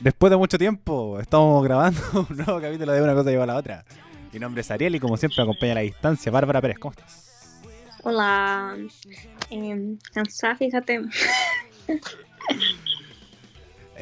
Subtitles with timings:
[0.00, 3.56] Después de mucho tiempo, estamos grabando un nuevo capítulo de Una cosa lleva a la
[3.56, 3.84] otra.
[4.32, 6.78] Mi nombre es Ariel y como siempre me acompaña a la distancia Bárbara Pérez.
[6.78, 7.60] ¿Cómo estás?
[8.02, 8.76] Hola.
[9.50, 11.02] Eh, cansada, fíjate.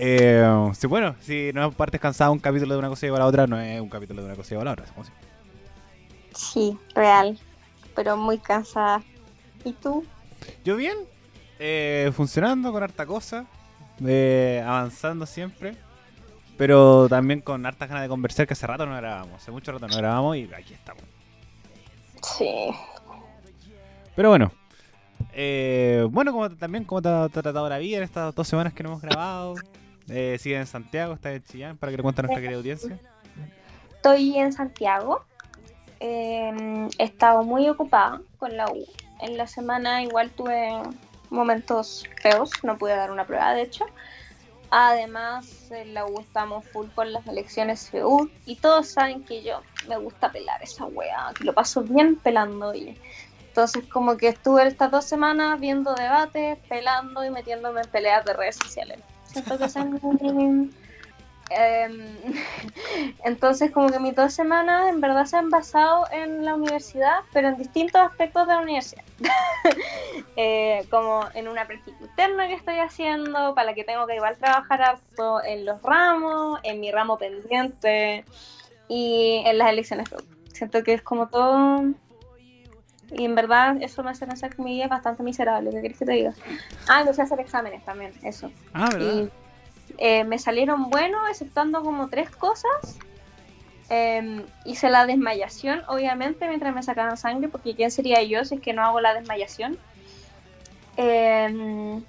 [0.00, 3.26] Eh, sí, bueno, si no partes cansado un capítulo de una cosa lleva a la
[3.26, 4.84] otra, no es un capítulo de una cosa lleva a la otra.
[4.94, 5.04] ¿cómo
[6.32, 7.36] Sí, real.
[7.96, 9.02] Pero muy cansada.
[9.64, 10.04] ¿Y tú?
[10.64, 10.98] Yo bien,
[11.58, 13.46] eh, funcionando con harta cosa,
[14.06, 15.74] eh, avanzando siempre,
[16.56, 19.88] pero también con hartas ganas de conversar que hace rato no grabamos, hace mucho rato
[19.88, 21.02] no grabamos y aquí estamos.
[22.22, 22.70] Sí.
[24.14, 24.50] Pero bueno,
[25.32, 28.48] eh, bueno, como también cómo te ha, te ha tratado la vida en estas dos
[28.48, 29.54] semanas que no hemos grabado.
[30.08, 32.98] Eh, sigue en Santiago, está en Chillán, para que le cuente a nuestra querida audiencia.
[33.94, 35.24] Estoy en Santiago.
[36.00, 38.84] Eh, he estado muy ocupada con la U.
[39.20, 40.70] En la semana igual tuve
[41.30, 43.86] momentos feos, no pude dar una prueba de hecho.
[44.70, 49.62] Además, en la U estamos full con las elecciones FEUD y todos saben que yo
[49.88, 52.98] me gusta pelar esa wea, que lo paso bien pelando y
[53.48, 58.34] entonces como que estuve estas dos semanas viendo debates, pelando y metiéndome en peleas de
[58.34, 59.00] redes sociales.
[59.24, 59.64] Siento que
[60.28, 60.70] Em,
[63.24, 67.48] entonces como que mis dos semanas en verdad se han basado en la universidad, pero
[67.48, 69.04] en distintos aspectos de la universidad.
[70.40, 74.36] Eh, como en una práctica interna que estoy haciendo, para la que tengo que igual
[74.36, 78.24] trabajar harto en los ramos, en mi ramo pendiente
[78.88, 80.08] y en las elecciones.
[80.52, 81.82] Siento que es como todo...
[83.10, 85.98] Y en verdad eso me hace pensar que mi vida es bastante miserable, ¿qué quieres
[85.98, 86.34] que te diga?
[86.86, 88.52] Ah, empecé a hacer exámenes también, eso.
[88.74, 89.14] Ah, ¿verdad?
[89.14, 89.30] Y
[89.98, 92.98] eh, me salieron buenos, exceptuando como tres cosas.
[93.90, 98.60] Eh, hice la desmayación, obviamente, mientras me sacaban sangre, porque ¿quién sería yo si es
[98.60, 99.76] que no hago la desmayación?
[100.96, 102.00] Eh,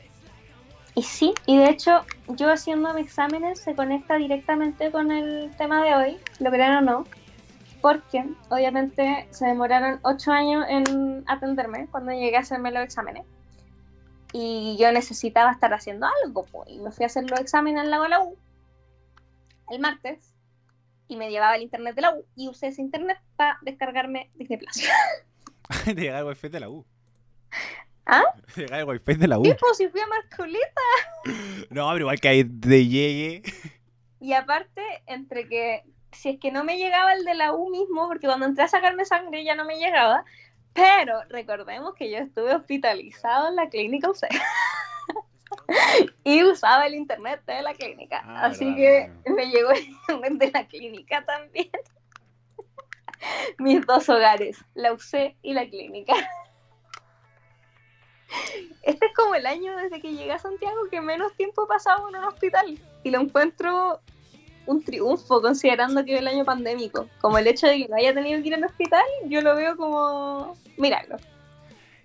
[0.93, 5.83] y sí, y de hecho, yo haciendo mis exámenes se conecta directamente con el tema
[5.83, 7.05] de hoy, lo crean o no,
[7.81, 13.25] porque obviamente se demoraron ocho años en atenderme cuando llegué a hacerme los exámenes
[14.33, 17.89] y yo necesitaba estar haciendo algo, pues, y me fui a hacer los exámenes al
[17.89, 18.37] lado de la U
[19.69, 20.33] el martes
[21.07, 24.59] y me llevaba el internet de la U y usé ese internet para descargarme Disney
[24.59, 24.83] Plus.
[25.85, 26.85] Te llega el wifi de la U.
[28.05, 28.23] ¿Ah?
[28.55, 29.43] Te llega el wifi de la U.
[29.43, 30.81] Pues, si fui a Marcoleta.
[31.69, 33.43] No, pero igual que ahí de llegue.
[34.19, 38.07] Y aparte, entre que si es que no me llegaba el de la U mismo,
[38.07, 40.25] porque cuando entré a sacarme sangre ya no me llegaba,
[40.79, 44.27] pero recordemos que yo estuve hospitalizado en la clínica UC.
[46.23, 48.23] y usaba el internet de la clínica.
[48.25, 49.35] Ah, Así verdad, que verdad.
[49.35, 51.69] me llegó el internet de la clínica también.
[53.59, 56.13] Mis dos hogares, la UC y la clínica.
[58.83, 62.07] Este es como el año desde que llegué a Santiago que menos tiempo he pasado
[62.09, 62.79] en un hospital.
[63.03, 63.99] Y lo encuentro
[64.65, 67.07] un triunfo considerando que es el año pandémico.
[67.19, 69.75] Como el hecho de que no haya tenido que ir al hospital, yo lo veo
[69.75, 71.17] como milagro.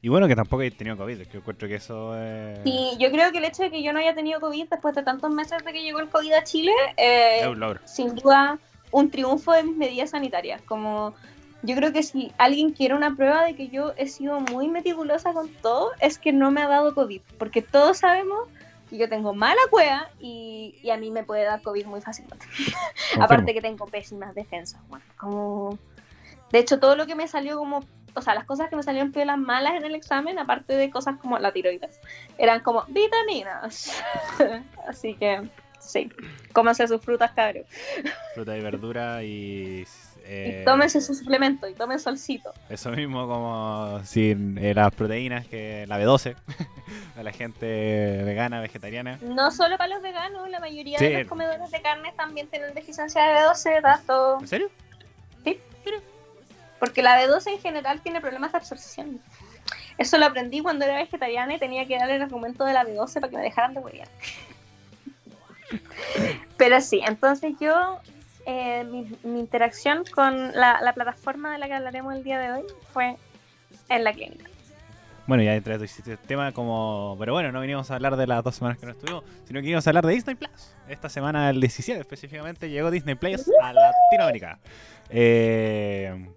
[0.03, 2.59] Y bueno, que tampoco he tenido COVID, es que encuentro que eso es.
[2.65, 5.03] Y yo creo que el hecho de que yo no haya tenido COVID después de
[5.03, 7.81] tantos meses de que llegó el COVID a Chile, eh, es un logro.
[7.87, 8.59] sin duda
[8.91, 10.61] un triunfo de mis medidas sanitarias.
[10.61, 11.15] Como
[11.63, 15.33] yo creo que si alguien quiere una prueba de que yo he sido muy meticulosa
[15.33, 17.23] con todo, es que no me ha dado COVID.
[17.39, 18.47] Porque todos sabemos
[18.91, 22.45] que yo tengo mala cueva y, y a mí me puede dar COVID muy fácilmente.
[23.19, 24.83] Aparte que tengo pésimas defensas.
[24.89, 25.79] Bueno, como...
[26.53, 27.83] De hecho, todo lo que me salió como...
[28.17, 31.17] O sea, las cosas que me salieron piolas malas en el examen, aparte de cosas
[31.21, 32.01] como la tiroides,
[32.39, 34.03] eran como vitaminas.
[34.89, 35.49] Así que,
[35.81, 36.11] sí.
[36.53, 37.65] Cómanse sus frutas, cabrón.
[38.35, 39.85] Fruta y verdura y.
[40.25, 42.53] eh, Y tómense su suplemento y tomen solcito.
[42.69, 46.37] Eso mismo como sin eh, las proteínas, que la B12,
[47.19, 49.19] a la gente vegana, vegetariana.
[49.23, 51.07] No solo para los veganos, la mayoría Sí.
[51.09, 54.39] de los comedores de carne también tienen deficiencia de B12, dato.
[54.41, 54.71] ¿En serio?
[56.85, 59.19] Porque la B12 en general tiene problemas de absorción.
[59.97, 63.15] Eso lo aprendí cuando era vegetariana y tenía que darle el argumento de la B12
[63.15, 64.09] para que me dejaran de huevear.
[66.59, 68.01] Pero sí, entonces yo,
[68.45, 72.53] eh, mi, mi interacción con la, la plataforma de la que hablaremos el día de
[72.53, 73.17] hoy fue
[73.89, 74.51] en la clínica.
[75.27, 77.17] Bueno, ya entré a este tema como...
[77.19, 79.63] Pero bueno, no vinimos a hablar de las dos semanas que no estuvimos, sino que
[79.63, 80.75] vinimos a hablar de Disney Plus.
[80.87, 84.59] Esta semana, el 17 específicamente, llegó Disney Plus a Latinoamérica.
[85.09, 86.29] Eh,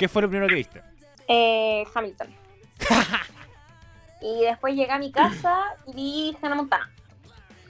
[0.00, 0.82] ¿Qué fue lo primero que viste?
[1.28, 2.34] Eh, Hamilton.
[4.22, 6.90] y después llegué a mi casa y vi Hannah Montana.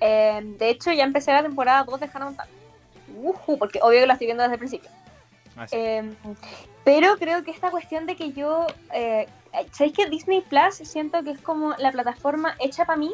[0.00, 2.50] Eh, de hecho, ya empecé la temporada 2 de Hannah Montana.
[3.16, 4.88] Ujú, porque obvio que la estoy viendo desde el principio.
[5.56, 5.74] Ah, sí.
[5.76, 6.08] Eh,
[6.84, 8.68] pero creo que esta cuestión de que yo.
[8.94, 9.26] Eh,
[9.72, 13.12] ¿Sabéis que Disney Plus siento que es como la plataforma hecha para mí?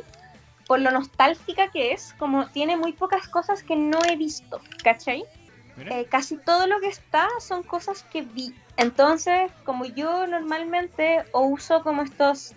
[0.67, 5.25] por lo nostálgica que es, como tiene muy pocas cosas que no he visto, ¿cachai?
[5.79, 8.55] Eh, casi todo lo que está son cosas que vi.
[8.77, 12.55] Entonces, como yo normalmente o uso como estos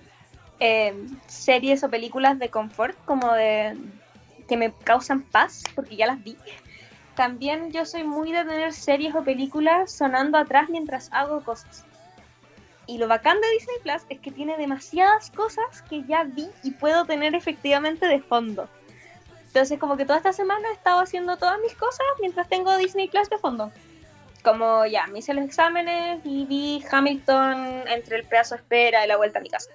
[0.59, 0.93] eh,
[1.27, 3.77] series o películas de confort, como de
[4.47, 6.37] que me causan paz, porque ya las vi.
[7.15, 11.83] También yo soy muy de tener series o películas sonando atrás mientras hago cosas.
[12.87, 16.71] Y lo bacán de Disney Plus es que tiene demasiadas cosas que ya vi y
[16.71, 18.67] puedo tener efectivamente de fondo.
[19.49, 23.07] Entonces, como que toda esta semana he estado haciendo todas mis cosas mientras tengo Disney
[23.07, 23.71] Plus de fondo.
[24.43, 29.07] Como ya, me hice los exámenes y vi Hamilton entre el pedazo de espera y
[29.07, 29.71] la vuelta a mi casa.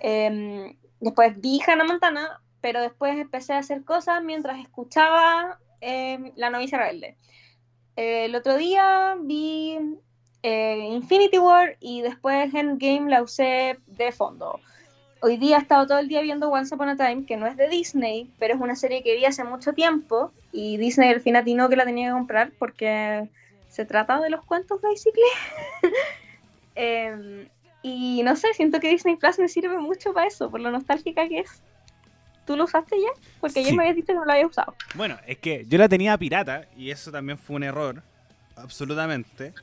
[0.00, 6.50] Em, después vi Hannah Montana, pero después empecé a hacer cosas mientras escuchaba em, La
[6.50, 7.16] novicia rebelde.
[7.94, 9.78] el otro día vi
[10.42, 14.58] eh, Infinity War y después Endgame la usé de fondo.
[15.20, 17.56] Hoy día he estado todo el día viendo Once Upon a Time, que no es
[17.56, 21.42] de Disney, pero es una serie que vi hace mucho tiempo y Disney al final
[21.42, 23.28] atinó que la tenía que comprar porque
[23.68, 25.22] se trata de los cuentos, basically.
[26.78, 27.48] Em,
[27.82, 31.26] y no sé, siento que Disney Plus me sirve mucho para eso, por lo nostálgica
[31.26, 31.62] que es.
[32.46, 33.08] ¿Tú lo usaste ya?
[33.40, 33.76] Porque ayer Sí.
[33.76, 34.74] me habías dicho que no lo había usado.
[34.94, 38.02] Bueno, es que yo la tenía pirata y eso también fue un error,
[38.56, 39.54] absolutamente.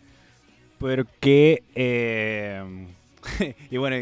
[0.80, 2.64] Porque, eh,
[3.72, 3.96] y bueno,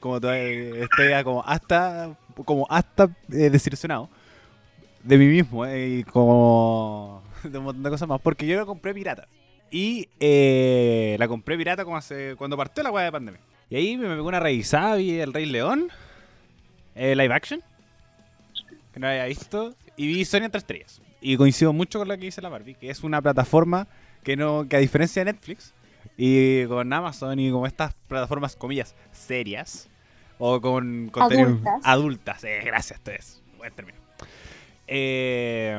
[0.00, 4.08] como todavía estoy ya como hasta, como hasta eh, desilusionado
[5.04, 8.66] de mí mismo eh, y como de un montón de cosas más, porque yo la
[8.66, 9.28] compré pirata.
[9.70, 13.40] Y eh, la compré pirata como hace, cuando partió la hueá de pandemia.
[13.70, 15.88] Y ahí me pegó una revisada, vi El Rey León,
[16.94, 17.60] eh, live action,
[18.92, 21.00] que no había visto, y vi Sony entre estrellas.
[21.20, 23.88] Y coincido mucho con lo que dice la Barbie, que es una plataforma
[24.22, 25.74] que no que a diferencia de Netflix
[26.16, 29.88] y con Amazon y como estas plataformas, comillas, serias,
[30.38, 31.80] o con contenido Adultas.
[31.84, 33.98] adultas, eh, gracias, esto es buen término.
[34.86, 35.76] Eh,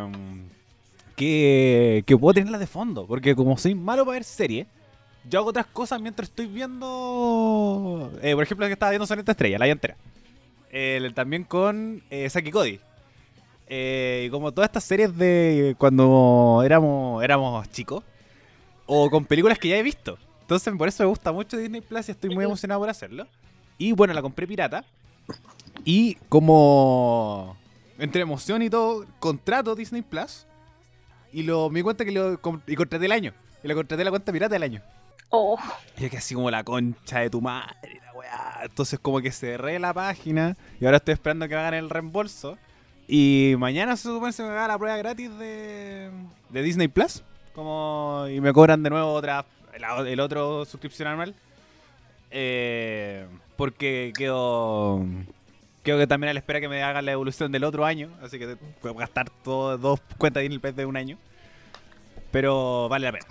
[1.15, 4.67] que, que puedo tenerlas de fondo, porque como soy malo para ver series,
[5.29, 8.11] yo hago otras cosas mientras estoy viendo.
[8.21, 9.95] eh, por ejemplo, que estaba viendo Soneta Estrella, la vida entera.
[10.69, 12.79] El- también con eh, Saki Cody.
[13.67, 18.03] Eh, y como todas estas series de cuando éramos, éramos chicos,
[18.85, 20.17] o con películas que ya he visto.
[20.45, 23.25] Entonces, por eso me gusta mucho Disney Plus y estoy muy emocionado por hacerlo.
[23.79, 24.85] Y bueno, la compré pirata.
[25.83, 27.57] Y como
[27.97, 30.45] entre emoción y todo, contrato Disney Plus.
[31.33, 33.33] Y lo, me di cuenta que lo y contraté el año.
[33.63, 34.83] Y lo contraté la cuenta pirata del año.
[35.29, 35.57] Oh,
[35.97, 38.59] Y es que así como la concha de tu madre, la weá.
[38.65, 42.59] Entonces como que cerré la página y ahora estoy esperando que me hagan el reembolso.
[43.07, 46.11] Y mañana se supone que se me haga la prueba gratis de,
[46.49, 47.23] de Disney Plus.
[47.55, 49.45] Como, y me cobran de nuevo otra
[49.75, 51.35] el, otro suscripción anual.
[52.31, 53.25] Eh,
[53.55, 55.05] porque quedo...
[55.83, 58.09] Creo que también a la espera que me hagan la evolución del otro año.
[58.21, 61.17] Así que puedo gastar todo, dos cuentas de Plus de un año.
[62.31, 63.25] Pero vale la pena.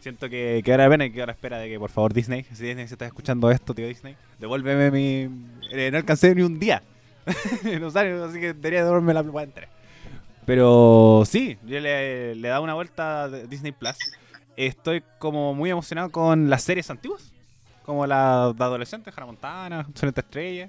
[0.00, 2.12] Siento que, que vale la pena y quedo a la espera de que por favor
[2.12, 5.28] Disney, si Disney se está escuchando esto, tío Disney, devuélveme mi...
[5.72, 6.82] eh, no alcancé ni un día.
[7.64, 9.68] en usar, así que debería devolverme la plata entera.
[10.44, 13.96] Pero sí, yo le, le he dado una vuelta a Disney Plus.
[14.56, 17.32] Estoy como muy emocionado con las series antiguas.
[17.84, 20.68] Como las de adolescentes, Hannah Montana, Soneta Estrella.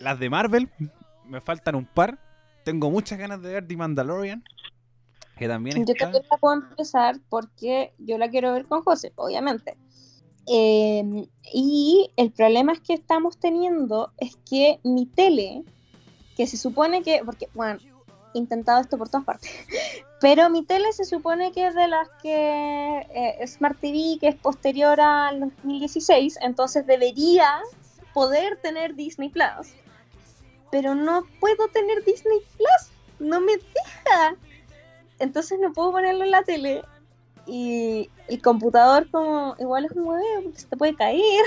[0.00, 0.68] Las de Marvel,
[1.26, 2.18] me faltan un par.
[2.64, 4.42] Tengo muchas ganas de ver The Mandalorian.
[5.38, 6.06] Que también yo está...
[6.06, 9.76] también la puedo empezar porque yo la quiero ver con José, obviamente.
[10.48, 15.64] Eh, y el problema es que estamos teniendo es que mi tele,
[16.36, 17.80] que se supone que, porque, bueno,
[18.36, 19.50] intentado esto por todas partes,
[20.20, 24.36] pero mi tele se supone que es de las que eh, Smart TV, que es
[24.36, 27.60] posterior al 2016, entonces debería
[28.14, 29.74] poder tener Disney Plus,
[30.70, 34.36] pero no puedo tener Disney Plus, no me deja.
[35.18, 36.82] Entonces no puedo ponerlo en la tele
[37.46, 41.44] y el computador como igual es un hueveo se te puede caer.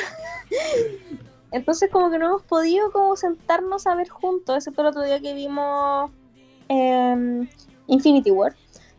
[1.51, 5.19] Entonces como que no hemos podido como sentarnos a ver juntos, excepto el otro día
[5.19, 6.11] que vimos
[6.69, 7.49] em,
[7.87, 8.55] Infinity War.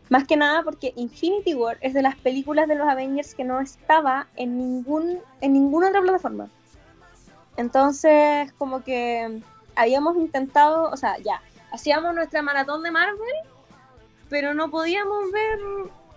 [0.09, 3.61] Más que nada porque Infinity War es de las películas de los Avengers que no
[3.61, 6.49] estaba en ningún en ninguna otra plataforma.
[7.57, 9.41] Entonces como que
[9.75, 13.35] habíamos intentado, o sea, ya, hacíamos nuestra maratón de Marvel,
[14.29, 15.59] pero no podíamos ver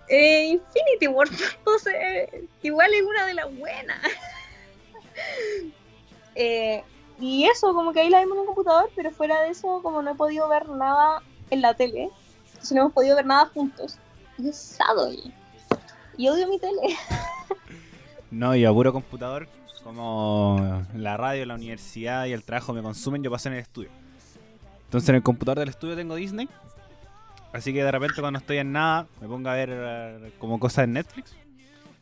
[0.09, 2.29] eh, Infinity War, entonces
[2.61, 3.99] igual es una de las buenas.
[6.37, 6.83] Eh,
[7.17, 10.01] y eso, como que ahí la vimos en el computador, pero fuera de eso, como
[10.01, 12.09] no he podido ver nada en la tele,
[12.47, 13.97] entonces no hemos podido ver nada juntos.
[14.37, 14.77] Y es.
[16.17, 16.81] Y odio mi tele.
[18.31, 19.47] No, yo a puro computador,
[19.83, 23.91] como la radio, la universidad y el trabajo me consumen, yo paso en el estudio.
[24.85, 26.49] Entonces en el computador del estudio tengo Disney.
[27.53, 30.83] Así que de repente cuando estoy en nada me pongo a ver eh, como cosas
[30.83, 31.33] en Netflix.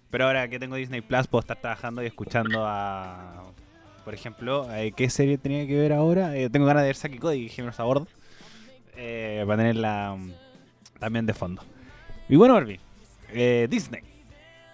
[0.09, 3.43] Pero ahora que tengo Disney Plus puedo estar trabajando y escuchando a...
[4.05, 6.35] Por ejemplo, eh, ¿qué serie tenía que ver ahora?
[6.35, 8.07] Eh, tengo ganas de ver Saki Cody Jiménez a bordo.
[8.95, 10.31] Eh, para tenerla mm,
[10.99, 11.63] también de fondo.
[12.29, 12.79] Y bueno, Barbie.
[13.29, 14.01] eh, Disney.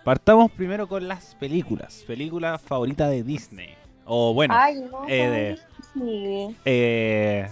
[0.04, 2.04] Partamos primero con las películas.
[2.08, 3.76] Película favorita de Disney.
[4.06, 5.58] O bueno, Ay, no, eh,
[5.96, 7.48] de- eh,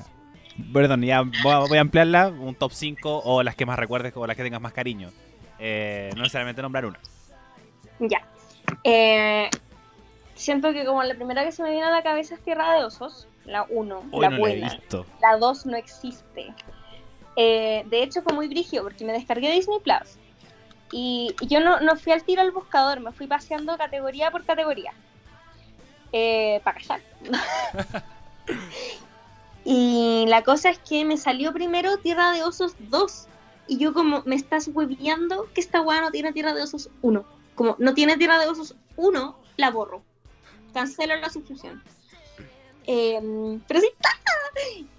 [0.73, 2.29] perdón, ya voy a, voy a ampliarla.
[2.29, 5.11] Un top 5 o las que más recuerdes o las que tengas más cariño.
[5.59, 6.99] Eh, no necesariamente nombrar una.
[7.99, 8.27] Ya.
[8.83, 9.49] Eh,
[10.35, 12.85] siento que como la primera que se me viene a la cabeza es Tierra de
[12.85, 14.69] Osos, la 1, Hoy la no la buena.
[14.69, 15.05] visto.
[15.21, 16.53] La 2 no existe.
[17.35, 20.17] Eh, de hecho fue muy brígido porque me descargué Disney Plus.
[20.91, 24.45] Y y yo no, no fui al tiro al buscador, me fui paseando categoría por
[24.45, 24.93] categoría.
[26.11, 27.01] Eh, para callar.
[29.65, 33.27] y la cosa es que me salió primero Tierra de Osos 2.
[33.69, 37.25] Y yo como, me estás hueviando que esta weá no tiene Tierra de Osos 1.
[37.55, 40.01] Como no tiene Tierra de Osos 1, la borro.
[40.73, 41.83] Cancelo la suscripción.
[42.87, 43.87] Eh, pero sí.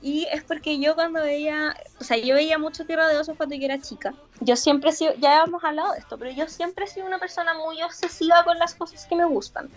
[0.00, 3.56] Y es porque yo cuando veía, o sea, yo veía mucho Tierra de Osos cuando
[3.56, 4.14] yo era chica.
[4.40, 7.54] Yo siempre he ya hemos hablado de esto, pero yo siempre he sido una persona
[7.54, 9.68] muy obsesiva con las cosas que me gustan.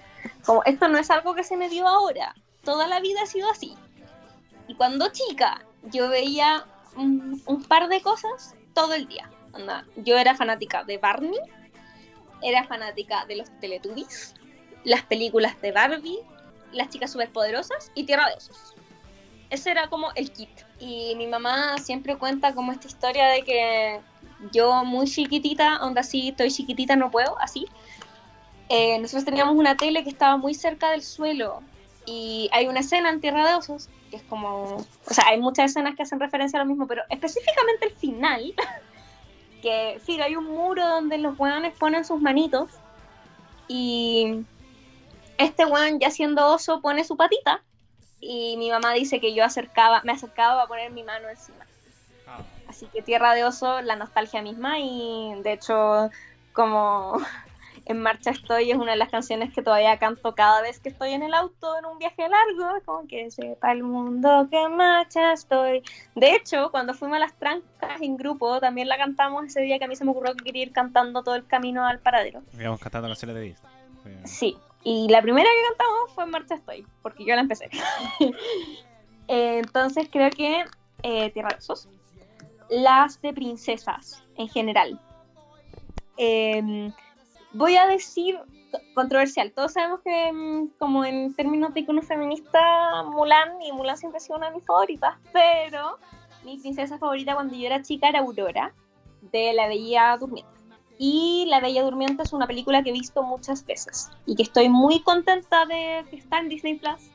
[0.45, 3.49] Como esto no es algo que se me dio ahora, toda la vida ha sido
[3.49, 3.75] así.
[4.67, 6.65] Y cuando chica, yo veía
[6.95, 9.29] un, par de cosas todo el día.
[9.53, 11.39] Onda, yo era fanática de Barney,
[12.41, 14.35] era fanática de los Teletubbies,
[14.83, 16.19] las películas de Barbie,
[16.71, 18.75] las chicas superpoderosas y Tierra de Osos.
[19.49, 20.49] Ese era como el kit.
[20.79, 23.99] Y mi mamá siempre cuenta como esta historia de que
[24.51, 27.67] yo muy chiquitita, onda así, estoy chiquitita, no puedo, así.
[28.69, 31.61] eh, nosotros teníamos una tele que estaba muy cerca del suelo
[32.05, 35.71] y hay una escena en Tierra de Osos que es como, o sea, hay muchas
[35.71, 38.53] escenas que hacen referencia a lo mismo, pero específicamente el final,
[39.61, 42.69] que sí, hay un muro donde los weones ponen sus manitos
[43.67, 44.43] y
[45.43, 47.61] este weón ya siendo oso pone su patita
[48.19, 51.65] y mi mamá dice que yo acercaba, me acercaba para poner mi mano encima.
[52.67, 56.09] Así que Tierra de Oso, la nostalgia misma y de hecho
[56.53, 57.17] como
[57.85, 61.11] En Marcha Estoy es una de las canciones que todavía canto cada vez que estoy
[61.11, 65.33] en el auto en un viaje largo, como que sepa el mundo que en marcha
[65.33, 65.83] estoy.
[66.15, 69.85] De hecho, cuando fuimos a las trancas en grupo, también la cantamos ese día que
[69.85, 72.41] a mí se me ocurrió que quería ir cantando todo el camino al paradero.
[72.53, 73.71] Íbamos cantando canciones de Disney.
[74.25, 77.69] Sí, y la primera que cantamos fue En Marcha Estoy, porque yo la empecé.
[79.27, 80.65] Eh, Entonces creo que
[81.03, 81.87] eh, Tierra de Osos.
[82.69, 84.99] Las de princesas en general.
[86.17, 86.91] Eh,
[87.53, 88.37] voy a decir
[88.93, 89.51] controversial.
[89.53, 94.21] Todos sabemos que mm, como en términos de icono feminista, Mulan, y Mulan siempre ha
[94.21, 95.97] sido una de mis favoritas, pero
[96.43, 98.73] mi princesa favorita cuando yo era chica era Aurora,
[99.21, 100.60] de La Bella Durmiente.
[101.03, 104.69] Y La Bella Durmiente es una película que he visto muchas veces y que estoy
[104.69, 107.09] muy contenta de que está en Disney Plus.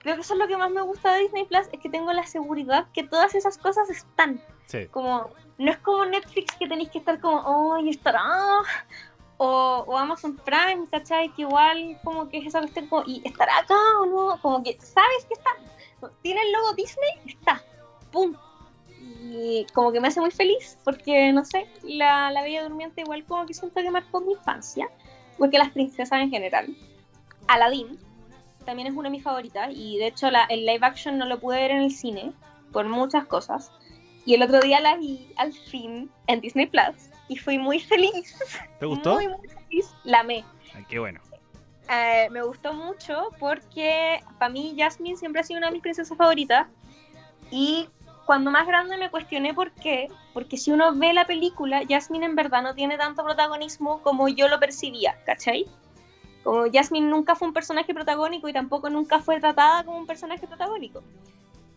[0.00, 2.12] Creo que eso es lo que más me gusta de Disney Plus, es que tengo
[2.12, 4.42] la seguridad que todas esas cosas están.
[4.66, 4.88] Sí.
[4.88, 8.20] Como, no es como Netflix que tenéis que estar como, oh, y estará.
[9.36, 11.32] O, o Amazon Prime, ¿cachai?
[11.32, 14.76] Que igual como que es esa cuestión como, y estará acá o no, como que
[14.80, 15.50] sabes que está.
[16.22, 17.62] Tiene el logo Disney, está.
[18.10, 18.34] ¡Pum!
[19.22, 23.24] Y como que me hace muy feliz porque, no sé, la, la Bella Durmiente igual
[23.24, 24.88] como que siento que marcó mi infancia,
[25.38, 26.74] porque las princesas en general.
[27.48, 27.98] Aladdin
[28.64, 31.40] también es una de mis favoritas y de hecho la, el live action no lo
[31.40, 32.32] pude ver en el cine
[32.72, 33.70] por muchas cosas.
[34.24, 38.38] Y el otro día la vi al fin en Disney Plus y fui muy feliz.
[38.78, 39.14] ¿Te gustó?
[39.14, 39.94] Muy, muy feliz.
[40.04, 40.44] La amé.
[40.74, 41.20] Ay, qué bueno.
[41.90, 46.16] Eh, me gustó mucho porque para mí Jasmine siempre ha sido una de mis princesas
[46.16, 46.68] favoritas.
[47.50, 47.88] Y
[48.30, 50.06] cuando más grande me cuestioné por qué.
[50.32, 54.46] Porque si uno ve la película, Jasmine en verdad no tiene tanto protagonismo como yo
[54.46, 55.66] lo percibía, ¿cachai?
[56.44, 60.46] Como Jasmine nunca fue un personaje protagónico y tampoco nunca fue tratada como un personaje
[60.46, 61.02] protagónico.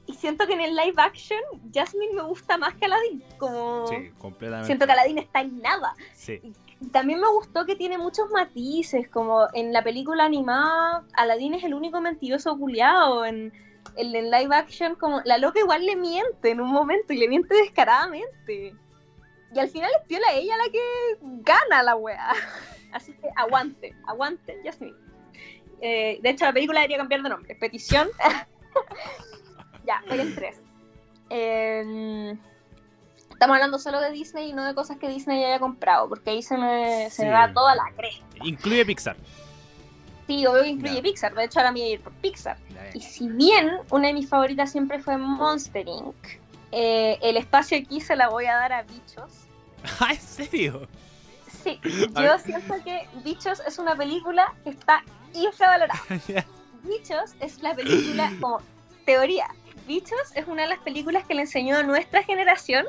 [0.06, 1.40] Y siento que en el live action
[1.74, 3.24] Jasmine me gusta más que Aladdin.
[3.40, 4.68] Como Sí, completamente.
[4.68, 5.96] siento que Aladdin está en nada.
[6.14, 6.40] Sí.
[6.92, 11.74] También me gustó que tiene muchos matices, como en la película animada, Aladdin es el
[11.74, 13.52] único mentiroso culiado, en,
[13.96, 17.28] en, en live action, como la loca igual le miente en un momento y le
[17.28, 18.76] miente descaradamente.
[19.54, 22.34] Y al final es piola ella la que gana la wea.
[22.92, 24.98] Así que aguante, aguante, Jasmine.
[25.82, 27.56] Eh, de hecho, la película debería cambiar de nombre.
[27.56, 28.08] Petición.
[29.86, 30.62] ya, voy en tres.
[31.30, 32.36] Eh,
[33.30, 36.42] estamos hablando solo de Disney y no de cosas que Disney haya comprado, porque ahí
[36.42, 38.26] se me, se me va toda la cresta.
[38.44, 39.18] Incluye Pixar.
[40.28, 41.02] Sí, obvio que incluye.
[41.02, 41.34] Pixar.
[41.34, 42.58] De hecho, ahora me voy a ir por Pixar.
[42.94, 46.16] Y si bien una de mis favoritas siempre fue Monster Inc.,
[46.72, 49.32] eh, el espacio aquí se la voy a dar a Bichos.
[50.00, 50.88] Ah, ¿en serio?
[51.62, 55.04] Sí, yo siento que Bichos es una película que está
[55.34, 56.00] infravalorada.
[56.84, 58.62] Bichos es la película, como
[59.06, 59.48] teoría,
[59.88, 62.86] Bichos es una de las películas que le enseñó a nuestra generación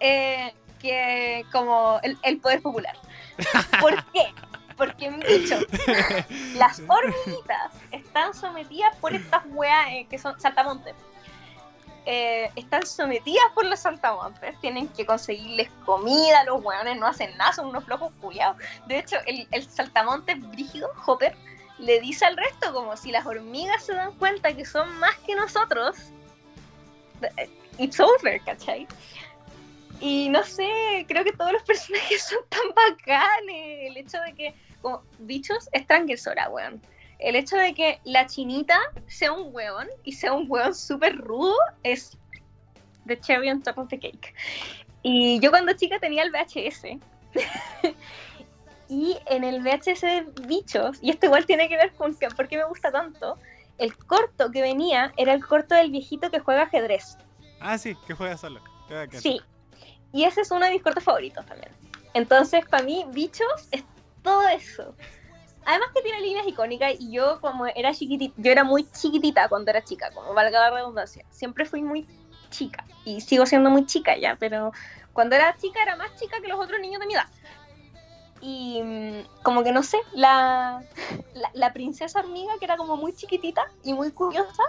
[0.00, 2.96] eh, que como el, el poder popular.
[3.80, 4.26] ¿Por qué?
[4.76, 5.66] Porque en Bichos
[6.56, 10.94] las hormiguitas están sometidas por estas weas eh, que son saltamontes.
[12.06, 17.52] Eh, están sometidas por los saltamontes, tienen que conseguirles comida, los weones no hacen nada,
[17.54, 18.58] son unos flojos culiados.
[18.86, 21.34] De hecho, el, el saltamonte brígido, Hopper,
[21.78, 25.34] le dice al resto como si las hormigas se dan cuenta que son más que
[25.34, 25.96] nosotros,
[27.36, 28.86] eh, it's over, ¿cachai?
[30.04, 33.88] Y no sé, creo que todos los personajes son tan bacanes.
[33.88, 36.82] El hecho de que, como bichos, es transgresora, weón.
[37.18, 41.56] El hecho de que la chinita sea un weón y sea un weón súper rudo
[41.84, 42.18] es
[43.06, 44.34] the cherry on top of the cake.
[45.02, 46.84] Y yo cuando chica tenía el VHS.
[48.90, 52.46] y en el VHS de bichos, y esto igual tiene que ver con que, por
[52.46, 53.38] qué me gusta tanto,
[53.78, 57.16] el corto que venía era el corto del viejito que juega ajedrez.
[57.58, 58.60] Ah, sí, que juega solo.
[59.12, 59.40] Sí.
[60.14, 61.72] Y ese es uno de mis cortos favoritos también.
[62.14, 63.82] Entonces, para mí, Bichos es
[64.22, 64.94] todo eso.
[65.66, 69.72] Además que tiene líneas icónicas y yo como era chiquitita, yo era muy chiquitita cuando
[69.72, 71.24] era chica, como valga la redundancia.
[71.30, 72.06] Siempre fui muy
[72.50, 74.70] chica y sigo siendo muy chica ya, pero
[75.12, 77.26] cuando era chica era más chica que los otros niños de mi edad.
[78.40, 80.84] Y mm, como que no sé, la,
[81.34, 84.62] la, la princesa hormiga que era como muy chiquitita y muy curiosa,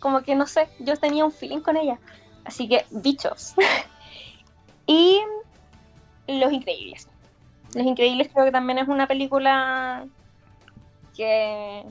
[0.00, 1.98] como que no sé, yo tenía un feeling con ella.
[2.44, 3.54] Así que, bichos.
[4.86, 5.20] y
[6.26, 7.08] Los Increíbles.
[7.74, 10.06] Los Increíbles creo que también es una película
[11.16, 11.84] que,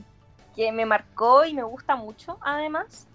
[0.54, 3.06] que me marcó y me gusta mucho, además.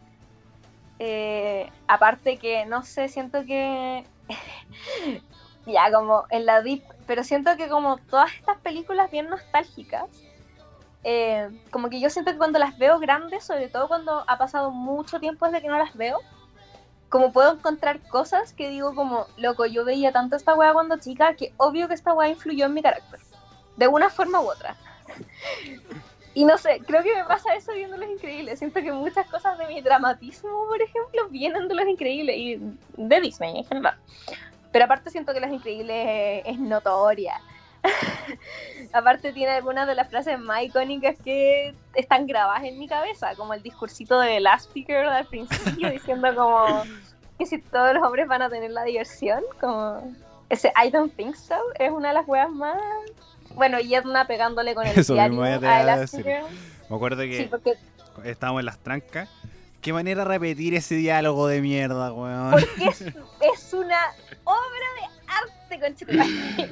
[0.99, 4.05] Eh, aparte que, no sé, siento que...
[5.65, 10.09] ya, como en la deep, pero siento que como todas estas películas bien nostálgicas,
[11.03, 14.71] eh, como que yo siento que cuando las veo grandes, sobre todo cuando ha pasado
[14.71, 16.19] mucho tiempo desde que no las veo,
[17.09, 21.35] como puedo encontrar cosas que digo como, loco, yo veía tanto esta weá cuando chica
[21.35, 23.19] que obvio que esta weá influyó en mi carácter,
[23.77, 24.75] de una forma u otra.
[26.33, 28.59] Y no sé, creo que me pasa eso viendo Los Increíbles.
[28.59, 32.59] Siento que muchas cosas de mi dramatismo, por ejemplo, vienen de Los Increíbles y
[32.97, 33.97] de Disney en general.
[34.73, 37.39] Pero aparte siento que Los Increíbles es notoria.
[38.93, 43.53] aparte tiene algunas de las frases más icónicas que están grabadas en mi cabeza, como
[43.53, 46.83] el discursito de Last Speaker al principio diciendo como
[47.37, 50.01] que si todos los hombres van a tener la diversión, como
[50.49, 52.81] ese I don't think so es una de las weas más
[53.55, 55.97] bueno, y Edna pegándole con el Eso diario te a a.
[55.97, 57.73] Me acuerdo que Sí, porque,
[58.23, 59.29] estábamos en las trancas.
[59.81, 62.51] Qué manera de repetir ese diálogo de mierda, weón.
[62.51, 63.99] porque es, es una
[64.43, 66.29] obra de arte, conchetumare.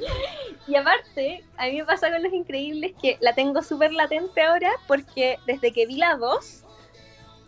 [0.66, 4.70] Y aparte, a mí me pasa con Los Increíbles que la tengo súper latente ahora
[4.86, 6.64] porque desde que vi la 2,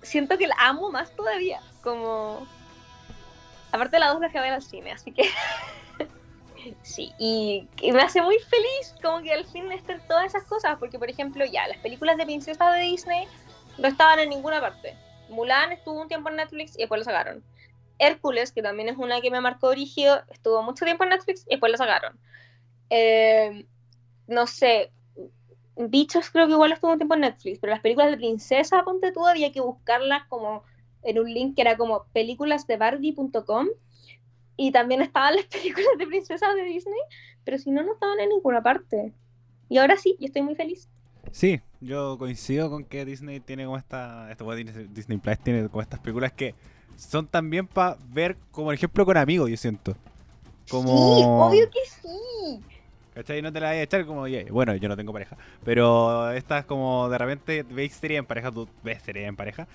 [0.03, 1.61] siento que la amo más todavía.
[1.83, 2.47] Como.
[3.73, 5.29] Aparte, la 2 la fui ver al cine, así que.
[6.83, 10.99] Sí, y, me hace muy feliz como que al fin estén todas esas cosas, porque
[10.99, 13.29] por ejemplo ya, las películas de princesas de Disney
[13.79, 14.97] no estaban en ninguna parte.
[15.29, 17.45] Mulan estuvo un tiempo en Netflix y después lo sacaron.
[17.99, 21.51] Hércules, que también es una que me marcó origen, estuvo mucho tiempo en Netflix y
[21.51, 22.19] después lo sacaron.
[22.91, 23.67] Eh,
[24.27, 24.93] no sé,
[25.77, 29.13] Bichos creo que igual estuvo un tiempo en Netflix, pero las películas de princesa, ponte
[29.13, 30.63] tú, había que buscarlas como
[31.03, 33.69] en un link que era como películasdebarbie.com
[34.57, 36.99] y también estaban las películas de princesas de Disney,
[37.45, 39.13] pero si no, no estaban en ninguna parte.
[39.69, 40.89] Y ahora sí, y estoy muy feliz.
[41.31, 44.35] Sí, yo coincido con que Disney tiene como esta.
[44.39, 46.55] Bueno, Disney, Disney Plus tiene como estas películas que
[46.97, 49.95] son también para ver, como por ejemplo, con amigos, yo siento.
[50.71, 51.17] Como.
[51.17, 52.76] Sí, obvio que sí.
[53.17, 53.41] ¿Cachai?
[53.41, 55.37] No te la vayas a echar como, "Oye, bueno, yo no tengo pareja.
[55.65, 59.67] Pero estas como de repente veis serie en pareja, tú ves serie en pareja.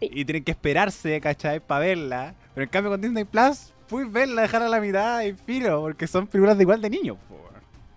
[0.00, 0.10] Sí.
[0.12, 1.60] Y tienen que esperarse, ¿cachai?
[1.60, 2.34] Para verla.
[2.54, 5.80] Pero en cambio con Disney Plus, puedes verla, dejar a la mitad y filo.
[5.80, 7.16] Porque son películas de igual de niños.
[7.26, 7.36] po.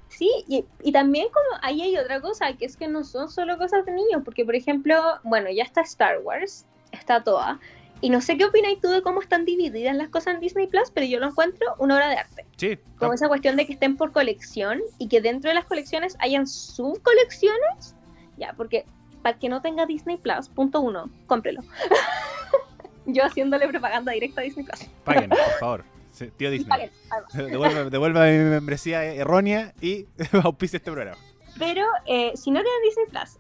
[0.08, 3.58] Sí, y, y también como ahí hay otra cosa, que es que no son solo
[3.58, 7.60] cosas de niños, porque por ejemplo, bueno, ya está Star Wars, está toda,
[8.04, 10.92] y no sé qué opináis tú de cómo están divididas las cosas en Disney Plus,
[10.94, 12.46] pero yo lo encuentro una obra de arte.
[12.58, 16.18] Sí, Como esa cuestión de que estén por colección y que dentro de las colecciones
[16.20, 17.96] hayan subcolecciones,
[18.36, 18.86] ya, porque
[19.22, 21.62] para que no tenga Disney Plus, punto uno, cómprelo.
[23.06, 24.86] yo haciéndole propaganda directa a Disney Plus.
[25.06, 25.86] paguen, por favor.
[26.12, 26.68] Sí, tío Disney.
[26.68, 30.08] paguen, devuelve mi membresía errónea y
[30.44, 31.18] auspicia este programa.
[31.58, 33.38] Pero eh, si no tienen Disney Plus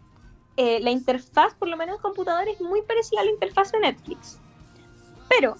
[0.55, 3.79] eh, la interfaz, por lo menos en computador, es muy parecida a la interfaz de
[3.79, 4.39] Netflix.
[5.29, 5.55] Pero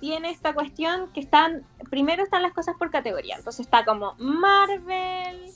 [0.00, 3.36] tiene esta cuestión que están, primero están las cosas por categoría.
[3.36, 5.52] Entonces está como Marvel,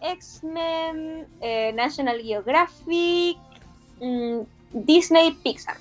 [0.00, 3.38] X-Men, eh, National Geographic,
[4.00, 4.40] mm,
[4.72, 5.76] Disney, Pixar.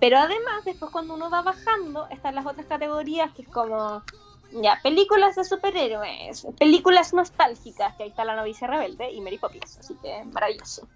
[0.00, 4.02] Pero además, después cuando uno va bajando, están las otras categorías que es como,
[4.50, 9.78] ya, películas de superhéroes, películas nostálgicas, que ahí está La novicia rebelde y Mary Poppins,
[9.78, 10.88] así que maravilloso.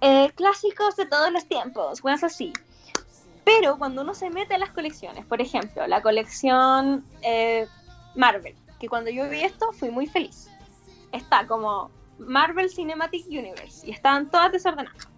[0.00, 2.52] Eh, clásicos de todos los tiempos, cosas así.
[3.48, 7.66] Pero cuando uno se mete a las colecciones, por ejemplo, la colección eh,
[8.14, 10.50] Marvel, que cuando yo vi esto fui muy feliz.
[11.12, 15.08] Está como Marvel Cinematic Universe y estaban todas desordenadas.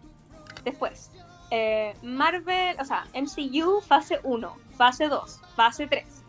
[0.62, 1.10] Después,
[1.50, 6.22] eh, Marvel, o sea, MCU fase 1, fase 2, fase 3.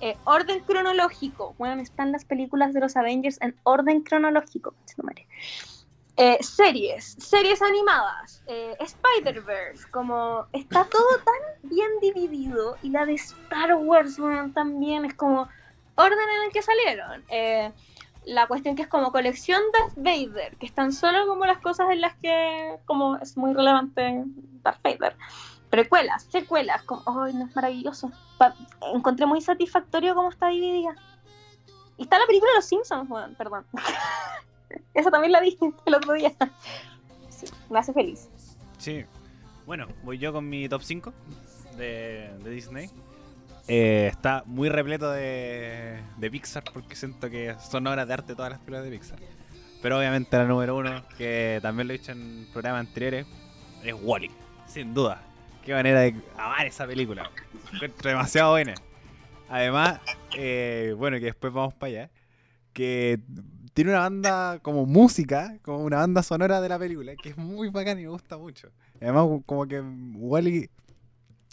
[0.00, 1.56] Eh, orden cronológico.
[1.58, 4.74] Bueno, están las películas de los Avengers en orden cronológico.
[6.20, 13.14] Eh, series, series animadas, eh, Spider-Verse, como está todo tan bien dividido y la de
[13.14, 14.16] Star Wars
[14.52, 15.48] también es como
[15.94, 17.24] orden en el que salieron.
[17.28, 17.72] Eh,
[18.24, 19.62] la cuestión que es como colección
[19.94, 24.24] de Vader, que están solo como las cosas en las que como es muy relevante
[24.64, 25.16] Darth Vader.
[25.70, 28.10] Precuelas, secuelas, como, ¡ay, no es maravilloso!
[28.92, 30.96] encontré muy satisfactorio cómo está dividida.
[31.96, 33.64] Y está la película de los Simpsons, perdón.
[34.94, 36.32] Esa también la vi el otro día.
[37.70, 38.28] me hace feliz.
[38.78, 39.04] Sí.
[39.66, 41.12] Bueno, voy yo con mi top 5
[41.76, 42.90] de, Disney.
[43.66, 48.50] Eh, está muy repleto de, de, Pixar porque siento que son obras de arte todas
[48.50, 49.18] las películas de Pixar.
[49.82, 53.26] Pero obviamente la número uno, que también lo he dicho en programas anteriores,
[53.84, 54.30] es Wally,
[54.66, 55.22] sin duda.
[55.64, 57.30] Qué manera de amar esa película.
[58.02, 58.74] demasiado buena.
[59.48, 60.00] Además,
[60.34, 62.10] eh, bueno, que después vamos para allá.
[62.72, 63.20] Que
[63.78, 67.68] tiene una banda como música, como una banda sonora de la película, que es muy
[67.68, 68.72] bacán y me gusta mucho.
[69.00, 70.68] Además, como que Wally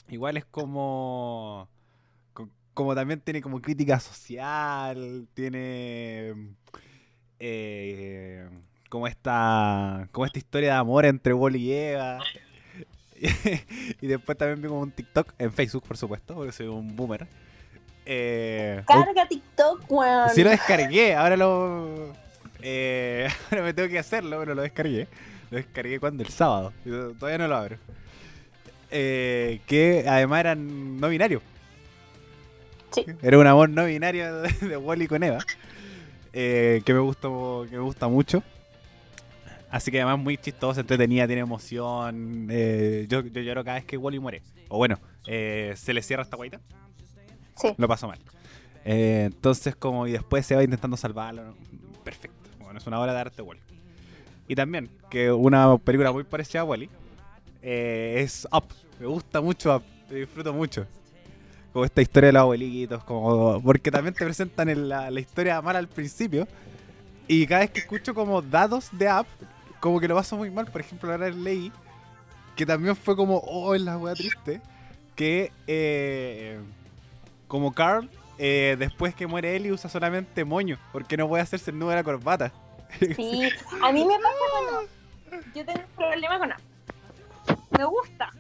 [0.09, 1.69] igual es como
[2.73, 6.55] como también tiene como crítica social, tiene
[7.37, 8.49] eh,
[8.89, 12.23] como esta como esta historia de amor entre Wally y Eva.
[14.01, 17.27] y después también vi como un TikTok en Facebook, por supuesto, porque soy un boomer
[18.05, 20.29] eh, Carga TikTok, weón.
[20.29, 22.13] Sí lo descargué, ahora lo.
[22.61, 25.07] Eh, ahora me tengo que hacerlo, pero lo descargué.
[25.49, 26.73] Lo descargué cuando el sábado.
[27.19, 27.77] Todavía no lo abro.
[28.91, 31.41] Eh, que además eran no binarios.
[32.91, 33.05] Sí.
[33.21, 35.39] Era un amor no binario de, Wally con Eva.
[36.33, 38.43] Eh, que me gustó, que me gusta mucho.
[39.69, 42.47] Así que además muy chistoso, entretenida, tiene emoción.
[43.09, 44.41] Yo, yo lloro cada vez que Wally muere.
[44.69, 46.61] O bueno, se le cierra esta guaita.
[47.77, 48.19] Lo pasó mal.
[48.83, 51.55] Eh, entonces, como y después se va intentando salvarlo.
[52.03, 52.49] Perfecto.
[52.59, 53.61] Bueno, es una obra de arte, Wally.
[54.47, 56.89] Y también, que una película muy parecida a Wally
[57.61, 58.65] eh, es Up.
[58.99, 59.83] Me gusta mucho Up.
[60.09, 60.85] Me disfruto mucho.
[61.73, 63.03] Como esta historia de los abuelitos.
[63.03, 66.47] Como, porque también te presentan la, historia mala al principio.
[67.27, 69.25] Y cada vez que escucho como datos de Up,
[69.79, 70.67] como que lo paso muy mal.
[70.67, 71.71] Por ejemplo, ahora leí
[72.55, 74.61] que también fue como, oh, es la wea triste.
[75.15, 76.59] Que eh,
[77.47, 81.79] como Carl, eh, después que muere Ellie usa solamente moño, porque no puede hacerse el
[81.79, 82.51] nudo de la corbata.
[83.15, 83.49] Sí,
[83.81, 84.89] a mí me pasa cuando
[85.53, 86.53] yo tengo un problema con
[87.77, 88.31] Me gusta,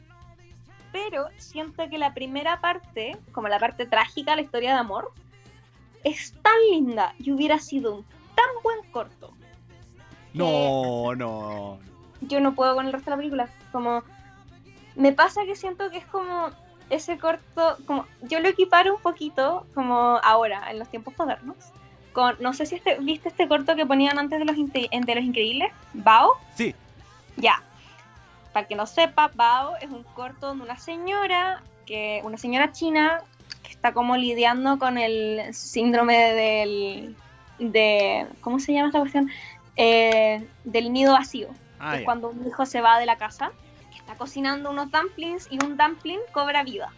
[0.91, 5.11] pero siento que la primera parte, como la parte trágica, la historia de amor,
[6.03, 9.33] es tan linda y hubiera sido un tan buen corto.
[10.33, 11.79] No, no.
[12.21, 13.49] Yo no puedo con el resto de la película.
[13.71, 14.03] Como
[14.95, 16.49] me pasa que siento que es como
[16.89, 21.57] ese corto, como yo lo equiparo un poquito, como ahora, en los tiempos modernos,
[22.13, 25.23] con, no sé si este, viste este corto que ponían antes de los, de los
[25.23, 26.31] Increíbles, Bao.
[26.55, 26.73] Sí.
[27.37, 27.61] Ya.
[28.53, 33.21] Para que no sepa, Bao es un corto de una señora, que una señora china,
[33.63, 37.15] que está como lidiando con el síndrome del,
[37.59, 39.29] de, ¿cómo se llama esta cuestión?
[39.75, 41.49] Eh, del nido vacío.
[41.79, 43.51] Ah, es cuando un hijo se va de la casa
[44.05, 46.93] está cocinando unos dumplings y un dumpling cobra vida.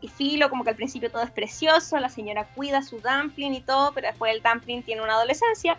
[0.00, 3.60] Y Filo, como que al principio todo es precioso, la señora cuida su dumpling y
[3.62, 5.76] todo, pero después el dumpling tiene una adolescencia.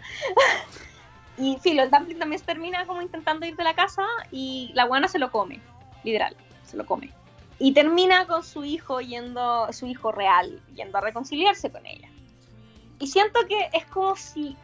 [1.38, 5.08] y Filo, el dumpling también termina como intentando ir de la casa y la guana
[5.08, 5.62] se lo come,
[6.04, 7.14] literal, se lo come.
[7.58, 12.10] Y termina con su hijo yendo, su hijo real, yendo a reconciliarse con ella.
[13.00, 14.58] Y siento que es como si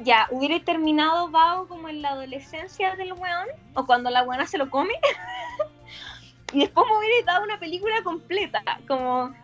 [0.00, 4.58] ya, hubiera terminado Bao como en la adolescencia del weón, o cuando la weona se
[4.58, 4.94] lo come,
[6.52, 9.34] y después me hubiera dado una película completa, como...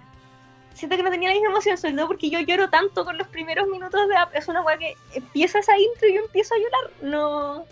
[0.75, 3.29] Siento que no tenía la misma emoción, sobre todo porque yo lloro tanto con los
[3.29, 6.90] primeros minutos de Es una weá que empieza esa intro y yo empiezo a llorar.
[7.01, 7.64] No...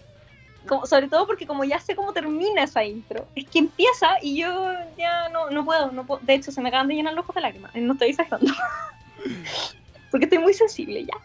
[0.68, 4.36] como, sobre todo porque como ya sé cómo termina esa intro, es que empieza y
[4.36, 6.20] yo ya no, no puedo, no puedo.
[6.22, 7.74] De hecho, se me acaban de llenar los ojos de lágrimas.
[7.74, 8.52] No estoy exagerando.
[10.12, 11.16] porque estoy muy sensible ya.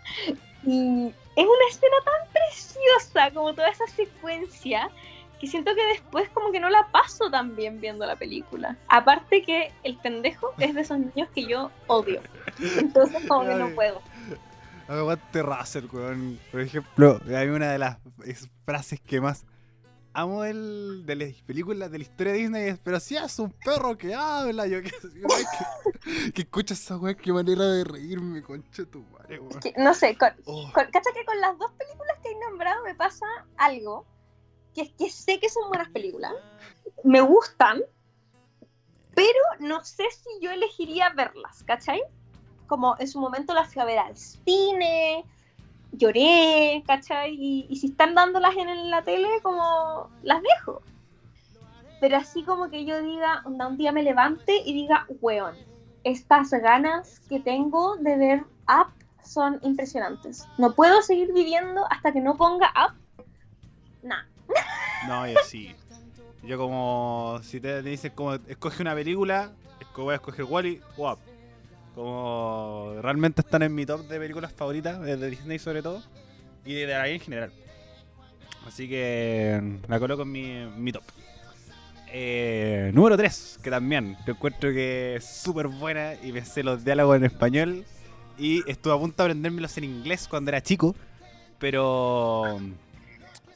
[0.66, 4.90] Y es una escena tan preciosa como toda esa secuencia
[5.40, 8.76] que siento que después como que no la paso tan bien viendo la película.
[8.88, 12.22] Aparte que el pendejo es de esos niños que yo odio.
[12.80, 14.02] Entonces como que no puedo.
[14.88, 16.40] Aguante Russell, weón.
[16.52, 17.98] Por ejemplo, hay una de las
[18.66, 19.46] frases que más
[20.18, 23.96] amo del, de las películas de la historia de Disney pero si es un perro
[23.96, 29.04] que habla, yo que, que, que escucha esa weá, qué manera de reírme, concha tu
[29.04, 29.60] madre, weón.
[29.78, 30.72] no sé, con, oh.
[30.74, 33.28] cacha que con las dos películas que he nombrado me pasa
[33.58, 34.06] algo
[34.74, 36.34] que es que sé que son buenas películas,
[37.04, 37.84] me gustan,
[39.14, 42.02] pero no sé si yo elegiría verlas, ¿cachai?
[42.66, 45.26] Como en su momento las fui a ver al cine,
[45.98, 47.36] lloré, ¿cachai?
[47.40, 50.82] Y, si están dándolas en la tele, como las dejo.
[52.00, 55.56] Pero así como que yo diga, un día me levante y diga, weón,
[56.04, 58.92] estas ganas que tengo de ver Up
[59.24, 60.48] son impresionantes.
[60.58, 63.26] No puedo seguir viviendo hasta que no ponga Up.
[64.04, 64.24] Nah.
[65.08, 65.76] No, y así.
[66.44, 69.52] Yo como, si te dicen como, escoge una película,
[70.04, 71.20] voy a escoger Wally o Up.
[71.98, 76.04] Como realmente están en mi top de películas favoritas, de Disney sobre todo,
[76.64, 77.52] y de la en general.
[78.68, 81.02] Así que la coloco en mi, mi top.
[82.14, 86.86] Eh, número 3, que también te encuentro que es súper buena y me sé los
[86.86, 87.84] diálogos en español.
[88.38, 90.96] Y estuve a punto de aprendérmelos en inglés cuando era chico,
[91.58, 92.60] pero.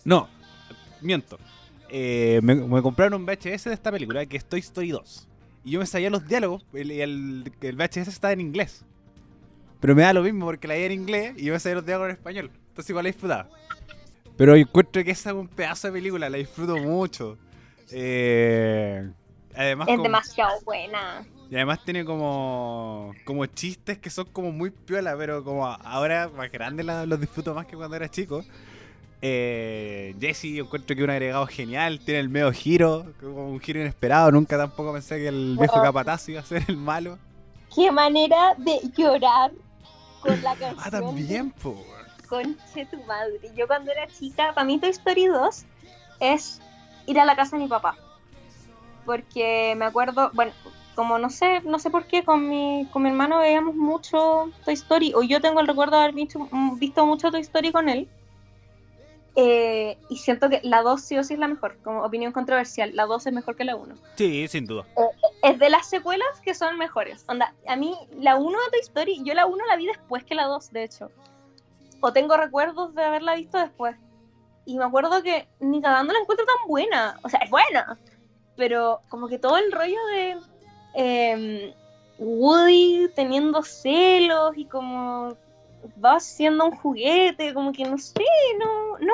[0.04, 0.28] No,
[1.00, 1.38] miento.
[1.90, 5.28] Eh, me, compraron un VHS de esta película, que es Toy Story 2.
[5.64, 8.84] Y yo me sabía los diálogos, el, el, el VHS está en inglés.
[9.80, 11.86] Pero me da lo mismo porque la vi en inglés y yo me sabía los
[11.86, 12.52] diálogos en español.
[12.70, 13.50] Entonces igual la disfrutaba.
[14.38, 17.38] Pero encuentro que esa es un pedazo de película, la disfruto mucho.
[17.92, 19.12] Eh,
[19.56, 21.26] además es demasiado buena.
[21.50, 26.50] Y además tiene como, como chistes que son como muy piola, pero como ahora más
[26.52, 28.44] grande los disfruto más que cuando era chico.
[29.22, 34.32] Eh, Jesse, encuentro que un agregado genial, tiene el medio giro, como un giro inesperado.
[34.32, 37.20] Nunca tampoco pensé que el viejo capataz iba a ser el malo.
[37.74, 39.52] Qué manera de llorar
[40.22, 40.84] con la canción.
[40.84, 41.86] Ah, también, po.
[42.28, 43.40] Conche tu madre.
[43.56, 45.66] Yo cuando era chica, para mí Toy Story 2
[46.20, 46.62] es
[47.06, 47.96] ir a la casa de mi papá.
[49.06, 50.52] Porque me acuerdo, bueno,
[50.96, 54.74] como no sé, no sé por qué, con mi, con mi hermano veíamos mucho Toy
[54.74, 58.08] Story, o yo tengo el recuerdo de haber visto, visto mucho Toy Story con él.
[59.36, 62.92] Eh, y siento que la 2 sí o sí es la mejor, como opinión controversial.
[62.94, 63.96] La 2 es mejor que la 1.
[64.16, 64.86] Sí, sin duda.
[64.98, 67.24] Eh, es de las secuelas que son mejores.
[67.28, 70.36] Onda, a mí, la 1 de Toy Story, yo la 1 la vi después que
[70.36, 71.12] la 2, de hecho.
[72.02, 73.96] O tengo recuerdos de haberla visto después.
[74.66, 77.20] Y me acuerdo que ni cagando la encuentro tan buena.
[77.24, 77.98] O sea, es buena.
[78.58, 80.38] Pero como que todo el rollo de
[80.94, 81.74] em,
[82.18, 85.38] Woody teniendo celos y como
[86.04, 88.24] va siendo un juguete, como que no sé,
[88.60, 89.14] no, no.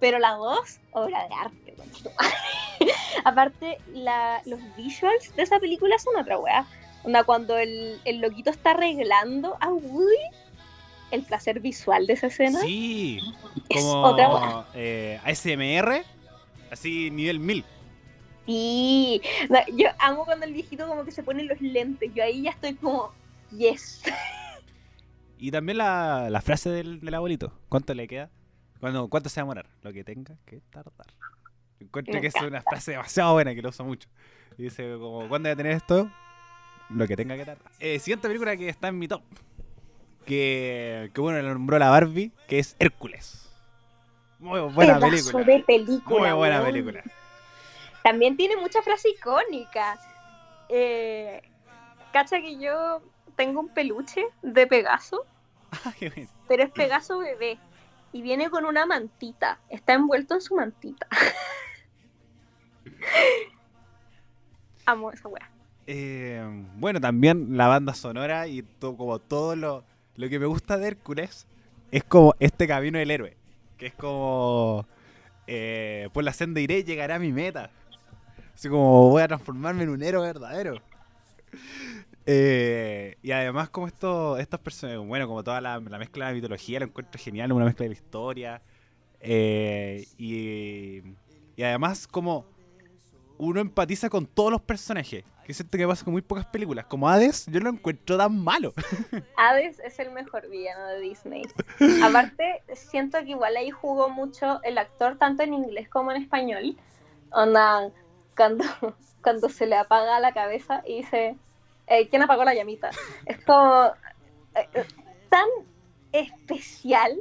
[0.00, 1.74] Pero la dos, obra de arte.
[3.24, 6.66] Aparte, la, los visuals de esa película son otra weá.
[7.04, 10.16] Onda, cuando el, el loquito está arreglando a Woody,
[11.12, 12.60] el placer visual de esa escena.
[12.60, 13.20] Sí,
[13.68, 16.04] como otra eh, ASMR,
[16.70, 17.64] así nivel 1000.
[18.46, 19.22] Sí,
[19.76, 22.12] yo amo cuando el viejito como que se pone los lentes.
[22.14, 23.12] Yo ahí ya estoy como,
[23.56, 24.02] yes.
[25.42, 27.52] Y también la, la frase del, del, abuelito.
[27.68, 28.30] ¿Cuánto le queda?
[28.78, 29.66] Cuando, ¿Cuánto se va a morar?
[29.82, 31.08] Lo que tenga que tardar.
[31.80, 34.08] Encuentro que es una frase demasiado buena que lo uso mucho.
[34.56, 36.08] Y dice como, ¿cuándo voy a tener esto?
[36.90, 37.72] Lo que tenga que tardar.
[37.80, 39.24] Eh, siguiente película que está en mi top.
[40.26, 43.50] Que, que bueno, lo nombró la Barbie, que es Hércules.
[44.38, 45.42] Muy buena película.
[45.42, 46.20] De película.
[46.20, 47.02] Muy buena película.
[48.04, 49.98] También tiene mucha frase icónica.
[50.68, 51.42] Eh,
[52.12, 53.02] cacha que yo
[53.34, 55.26] tengo un peluche de Pegaso
[56.48, 57.58] Pero es Pegaso bebé.
[58.12, 59.58] Y viene con una mantita.
[59.70, 61.06] Está envuelto en su mantita.
[64.86, 65.50] Amo esa weá.
[65.86, 66.42] Eh,
[66.76, 69.84] bueno, también la banda sonora y todo, como todo lo,
[70.16, 71.46] lo que me gusta de Hércules
[71.90, 73.36] es como este camino del héroe.
[73.78, 74.86] Que es como
[75.46, 77.70] eh, por la senda iré llegará a mi meta.
[78.54, 80.80] Así como voy a transformarme en un héroe verdadero.
[82.26, 86.80] Eh, y además como esto, estas personas, bueno, como toda la, mezcla de la mitología,
[86.80, 88.62] lo encuentro genial, una mezcla de la historia.
[89.20, 91.02] Eh, y,
[91.56, 92.44] y, además como
[93.38, 95.24] uno empatiza con todos los personajes.
[95.44, 96.86] Que siento que pasa con muy pocas películas.
[96.86, 98.72] Como Hades, yo lo encuentro tan malo.
[99.36, 101.42] Hades es el mejor villano de Disney.
[102.04, 106.76] Aparte, siento que igual ahí jugó mucho el actor, tanto en inglés como en español.
[107.32, 107.90] Onda,
[108.36, 108.64] cuando,
[109.22, 111.36] cuando se le apaga la cabeza y dice,
[111.86, 112.90] eh, ¿quién apagó la llamita?
[113.26, 113.86] Es como
[114.54, 114.84] eh, eh,
[115.28, 115.46] tan
[116.12, 117.18] especial.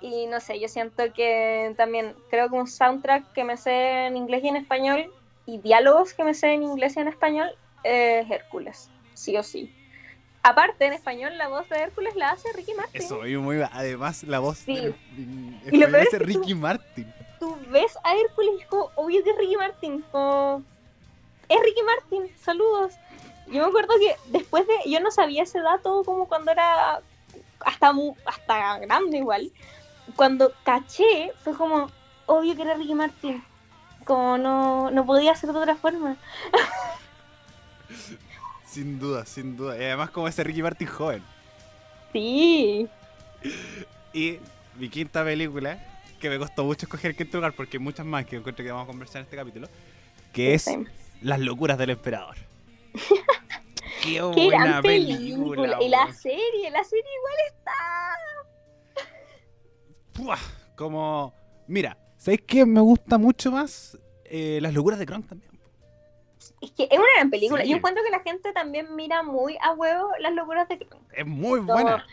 [0.00, 4.16] Y no sé, yo siento que también creo que un soundtrack que me sé en
[4.16, 5.10] inglés y en español
[5.46, 7.48] y diálogos que me sé en inglés y en español
[7.82, 9.72] es Hércules, sí o sí.
[10.42, 13.00] Aparte, en español, la voz de Hércules la hace Ricky Martin.
[13.02, 14.76] Eso, y muy, además la voz Sí.
[14.76, 17.12] en- en Y lo peor es es que Ricky tú- Martin.
[17.40, 20.04] Tú ves a Hércules y es como, obvio que es Ricky Martin.
[20.12, 20.62] Como,
[21.48, 22.94] es Ricky Martin, saludos.
[23.46, 24.90] Yo me acuerdo que después de.
[24.90, 27.00] Yo no sabía ese dato como cuando era.
[27.60, 27.92] Hasta,
[28.24, 29.50] hasta grande igual.
[30.14, 31.90] Cuando caché, fue como,
[32.26, 33.42] obvio que era Ricky Martin.
[34.04, 36.16] Como no, no podía ser de otra forma.
[38.66, 39.78] Sin duda, sin duda.
[39.78, 41.22] Y además como ese Ricky Martin joven.
[42.12, 42.86] Sí.
[44.12, 44.38] Y
[44.78, 45.82] mi quinta película,
[46.20, 48.84] que me costó mucho escoger quinto lugar, porque hay muchas más que encuentro que vamos
[48.84, 49.68] a conversar en este capítulo,
[50.32, 50.68] que es.
[51.22, 52.36] Las locuras del emperador.
[54.02, 55.18] Qué Qué buena gran película.
[55.62, 55.82] película.
[55.82, 57.72] Y la serie, la serie igual está.
[60.76, 61.34] Como,
[61.66, 63.98] mira, ¿sabéis qué me gusta mucho más?
[64.24, 65.50] Eh, las locuras de Kronk también.
[66.60, 67.62] Es que es una gran película.
[67.62, 67.70] Sí.
[67.70, 71.02] Yo encuentro que la gente también mira muy a huevo las locuras de Kronk.
[71.12, 71.72] Es muy No.
[71.72, 72.06] buena.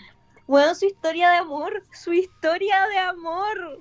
[0.48, 3.80] Bueno, su historia de amor, su historia de amor.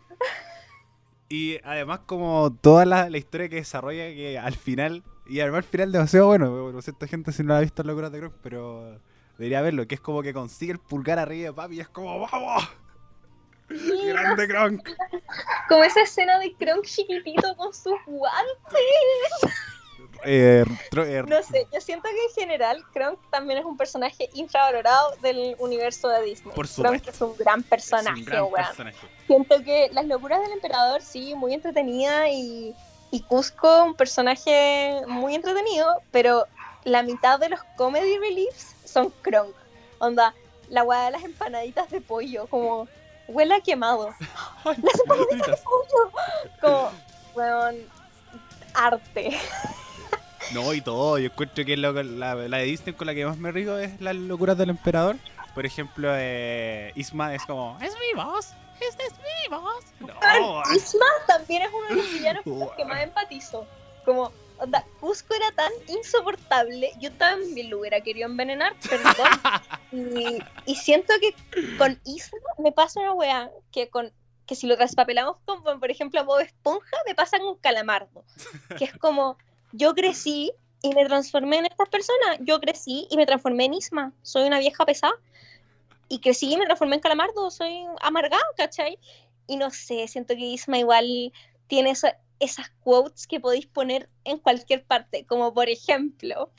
[1.28, 5.64] Y además como toda la, la historia que desarrolla que al final, y además al
[5.64, 8.98] final demasiado bueno, lo siento gente si no la ha visto Locuras de Kronk, pero
[9.38, 12.20] debería verlo, que es como que consigue el pulgar arriba de papi y es como
[12.20, 12.68] ¡Vamos!
[13.68, 14.88] ¡Grande Kronk!
[15.68, 18.80] Como esa escena de Kronk chiquitito con sus guantes.
[20.24, 20.64] Eh,
[20.96, 25.56] eh, No sé, yo siento que en general Kronk también es un personaje infravalorado del
[25.58, 26.54] universo de Disney.
[26.54, 29.06] Por Kronk es un gran es personaje, un gran personaje.
[29.26, 32.74] Siento que Las locuras del emperador, sí, muy entretenida y,
[33.12, 36.46] y Cusco, un personaje muy entretenido, pero
[36.85, 39.55] la mitad de los comedy reliefs son Kronk.
[39.98, 40.35] Onda,
[40.68, 42.88] la weá de las empanaditas de pollo, como
[43.29, 44.09] huele a quemado.
[44.64, 46.11] Ay, Las empanaditas de pollo,
[46.61, 46.90] como,
[47.35, 47.77] weón,
[48.75, 49.38] arte.
[50.53, 51.18] No, y todo.
[51.18, 54.01] Yo encuentro que lo- la, la de Disney con la que más me río es
[54.01, 55.16] las locuras del emperador.
[55.55, 59.85] Por ejemplo, eh, Isma es como, es mi voz, este es mi voz.
[60.00, 63.66] No, Isma también es uno de los villanos con los que más empatizo.
[64.04, 69.28] Como, onda, Cusco era tan insoportable, yo también lo hubiera querido envenenar, perdón.
[69.92, 71.35] y, y siento que
[71.76, 74.12] con Isma me pasa una weá que con
[74.46, 78.24] que si lo traspapelamos con, por ejemplo, a Bob Esponja, me pasa con Calamardo.
[78.76, 79.37] Que es como,
[79.72, 82.38] yo crecí y me transformé en estas personas.
[82.40, 84.12] Yo crecí y me transformé en Isma.
[84.22, 85.14] Soy una vieja pesada.
[86.12, 87.51] Y crecí y me transformé en Calamardo.
[87.51, 88.98] Soy amargado, ¿cachai?
[89.46, 91.33] Y no sé, siento que Isma igual
[91.68, 95.25] tiene esa- esas quotes que podéis poner en cualquier parte.
[95.25, 96.51] Como por ejemplo,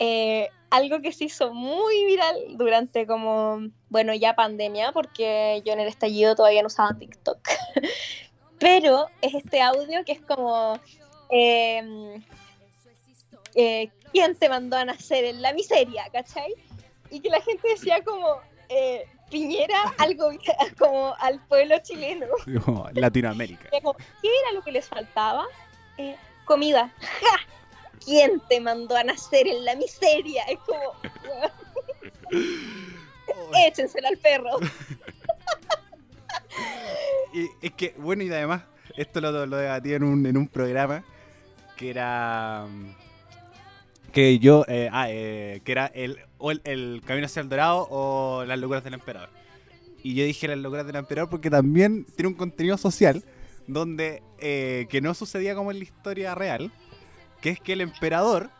[0.00, 5.78] eh, algo que se hizo muy viral durante como, bueno, ya pandemia, porque yo en
[5.80, 7.38] el estallido todavía no usaba TikTok.
[8.58, 10.80] Pero es este audio que es como,
[11.30, 12.20] eh,
[13.54, 16.08] eh, ¿quién te mandó a nacer en la miseria?
[16.12, 16.52] ¿Cachai?
[17.10, 20.30] Y que la gente decía como, eh, Piñera algo
[20.78, 22.26] como al pueblo chileno.
[22.64, 23.70] Como Latinoamérica.
[23.70, 25.46] Como, ¿Qué era lo que les faltaba?
[25.98, 26.92] Eh, comida.
[26.98, 27.38] ¡Ja!
[28.04, 30.42] ¿Quién te mandó a nacer en la miseria?
[30.44, 30.94] Es como,
[33.66, 34.58] échensela al perro.
[37.34, 38.62] Y es que, bueno, y además,
[38.96, 41.04] esto lo, lo debatí en un, en un programa
[41.76, 42.66] que era.
[44.12, 44.64] Que yo.
[44.68, 48.58] eh, ah, eh, que era el, o el, el Camino hacia el Dorado o Las
[48.58, 49.28] locuras del Emperador.
[50.02, 53.22] Y yo dije Las locuras del Emperador porque también tiene un contenido social
[53.66, 54.22] donde.
[54.38, 56.72] eh, que no sucedía como en la historia real.
[57.40, 58.50] Que es que el emperador.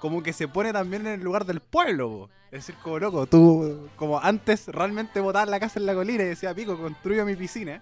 [0.00, 2.30] Como que se pone también en el lugar del pueblo.
[2.46, 6.26] Es decir, como loco, tú, como antes realmente botabas la casa en la colina y
[6.26, 7.80] decía, pico, construyo mi piscina.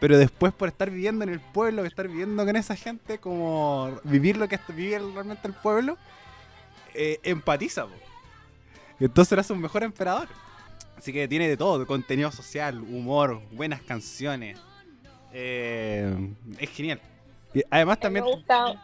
[0.00, 4.38] Pero después por estar viviendo en el pueblo, estar viviendo con esa gente, como vivir
[4.38, 5.98] lo que es- realmente el pueblo,
[6.94, 7.86] eh, empatiza.
[7.86, 7.92] po.
[9.00, 10.28] Entonces eres un mejor emperador.
[10.96, 14.58] Así que tiene de todo, contenido social, humor, buenas canciones.
[15.32, 17.00] Eh, es genial.
[17.52, 18.24] Y además también...
[18.24, 18.82] Me gustaba,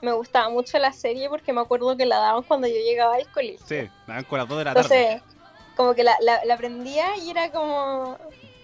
[0.00, 3.30] me gustaba mucho la serie porque me acuerdo que la daban cuando yo llegaba al
[3.30, 3.66] colegio.
[3.66, 5.12] Sí, daban con las 2 de la tarde.
[5.12, 5.36] Entonces,
[5.76, 8.16] como que la, la, la aprendía y era como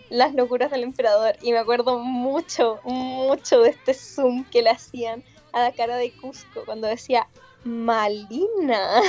[0.08, 1.36] las locuras del emperador.
[1.42, 5.22] Y me acuerdo mucho, mucho de este zoom que le hacían
[5.52, 7.28] a la cara de Cusco cuando decía
[7.64, 9.00] Malina.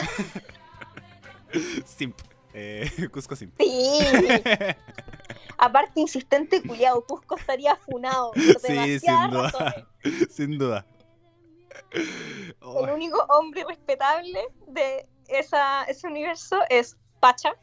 [1.86, 2.20] Simp.
[2.54, 3.54] Eh, Cusco Simp.
[3.60, 4.00] Sí.
[5.58, 8.32] Aparte, insistente culiado, Cusco estaría funado.
[8.32, 9.42] por Sí, sin duda.
[9.52, 9.86] razones.
[10.32, 10.86] Sin duda.
[12.62, 17.54] Oh, El único hombre respetable de esa, ese universo es Pacha.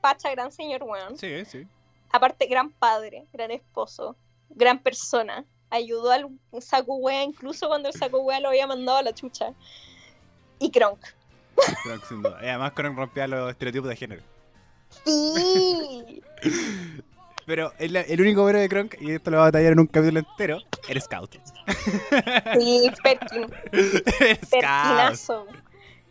[0.00, 1.16] Pacha, gran señor weón.
[1.18, 1.66] sí, sí.
[2.12, 4.16] Aparte, gran padre, gran esposo,
[4.50, 5.44] gran persona.
[5.74, 6.28] Ayudó al
[6.60, 9.52] saco wea incluso cuando el saco wea lo había mandado a la chucha.
[10.60, 11.00] Y Kronk.
[11.82, 12.38] Kronk, sin duda.
[12.42, 14.22] Y además Kronk rompía los estereotipos de género.
[15.04, 16.22] Sí.
[17.46, 19.86] Pero el, el único héroe de Kronk, y esto lo va a detallar en un
[19.86, 21.36] capítulo entero, era Scout.
[22.54, 23.46] Sí, Perkin.
[24.50, 25.46] Perkinazo.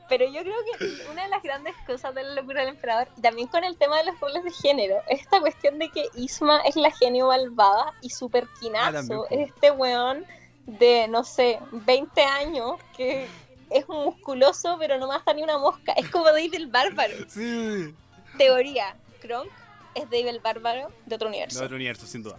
[0.10, 3.22] Pero yo creo que una de las grandes cosas de la locura del emperador, y
[3.22, 6.60] también con el tema de los roles de género, es esta cuestión de que Isma
[6.62, 8.30] es la genio malvada y su
[8.76, 8.92] Ah,
[9.30, 10.26] es este weón
[10.66, 13.28] de, no sé, 20 años que
[13.70, 15.94] es un musculoso pero no mata ni una mosca.
[15.94, 17.14] Es como Dave el Bárbaro.
[17.30, 17.94] Sí.
[18.38, 19.50] Teoría, Kronk
[19.96, 21.64] es Dave el Bárbaro de otro De universo.
[21.64, 22.38] otro universo, sin duda.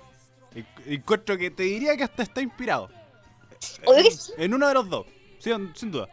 [0.54, 2.88] En- Encuentro que te diría que hasta está inspirado.
[3.60, 4.32] Sí.
[4.36, 5.06] En uno de los dos.
[5.38, 6.08] Sí, sin duda.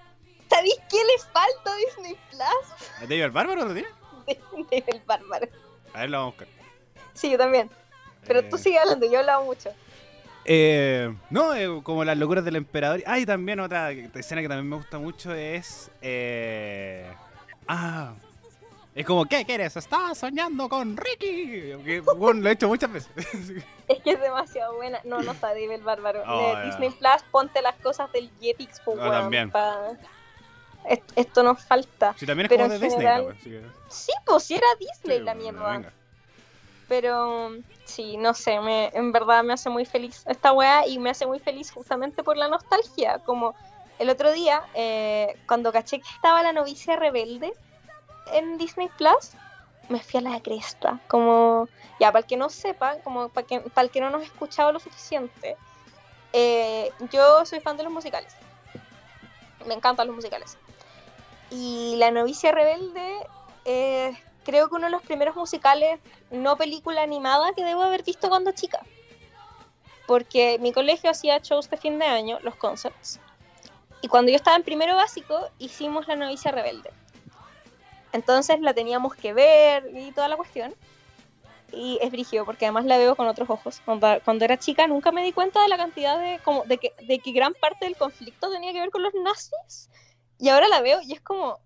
[0.61, 2.91] ¿Sabéis qué le falta a Disney Plus?
[2.97, 3.87] ¿A David el Bárbaro lo tiene?
[4.69, 5.47] Dave el Bárbaro.
[5.93, 6.47] A ver, lo vamos a buscar.
[7.15, 7.69] Sí, yo también.
[8.27, 9.71] Pero tú Eh, sigue hablando, yo he hablado mucho.
[10.45, 13.01] Eh, no, eh, como las locuras del emperador.
[13.07, 15.89] Ah, y también otra escena que también me gusta mucho es.
[16.03, 17.11] Eh,
[17.67, 18.13] ah.
[18.93, 19.75] Es como, ¿qué quieres?
[19.75, 21.73] Estás soñando con Ricky.
[21.83, 23.09] Que, bueno, lo he hecho muchas veces.
[23.87, 24.99] Es que es demasiado buena.
[25.05, 26.23] No, no está Dave el Bárbaro.
[26.25, 26.55] Oh.
[26.65, 29.51] Disney Plus, ponte las cosas del Jetix, pues, Ah, weón, también.
[29.51, 29.91] pa-
[30.85, 32.15] Est- Esto nos falta.
[32.17, 32.91] Sí, también es Pero como de Disney.
[32.91, 35.71] general- la wea, así que- Sí, pues sí era Disney sí, la mierda.
[35.71, 35.93] venga.
[36.87, 37.51] Pero
[37.85, 41.25] sí, no sé, me, en verdad me hace muy feliz esta weá y me hace
[41.25, 43.19] muy feliz justamente por la nostalgia.
[43.19, 43.55] Como
[43.99, 47.53] el otro día, eh, cuando caché que estaba la novicia rebelde
[48.33, 49.31] en Disney Plus,
[49.87, 50.99] me fui a la cresta.
[51.07, 51.69] Como,
[51.99, 54.25] ya, para el que no sepa, como para, que, para el que no nos ha
[54.25, 55.55] escuchado lo suficiente,
[56.33, 58.35] eh, yo soy fan de los musicales.
[59.65, 60.57] Me encantan los musicales.
[61.51, 63.27] Y La novicia rebelde
[63.65, 65.99] eh, creo que uno de los primeros musicales,
[66.31, 68.79] no película animada, que debo haber visto cuando chica.
[70.07, 73.19] Porque mi colegio hacía shows de fin de año, los concerts.
[74.01, 76.89] Y cuando yo estaba en primero básico, hicimos La novicia rebelde.
[78.13, 80.73] Entonces la teníamos que ver y toda la cuestión.
[81.71, 83.81] Y es brígido, porque además la veo con otros ojos.
[83.85, 86.93] Cuando, cuando era chica nunca me di cuenta de la cantidad de, como, de, que,
[87.03, 89.89] de que gran parte del conflicto tenía que ver con los nazis.
[90.41, 91.59] Y ahora la veo y es como,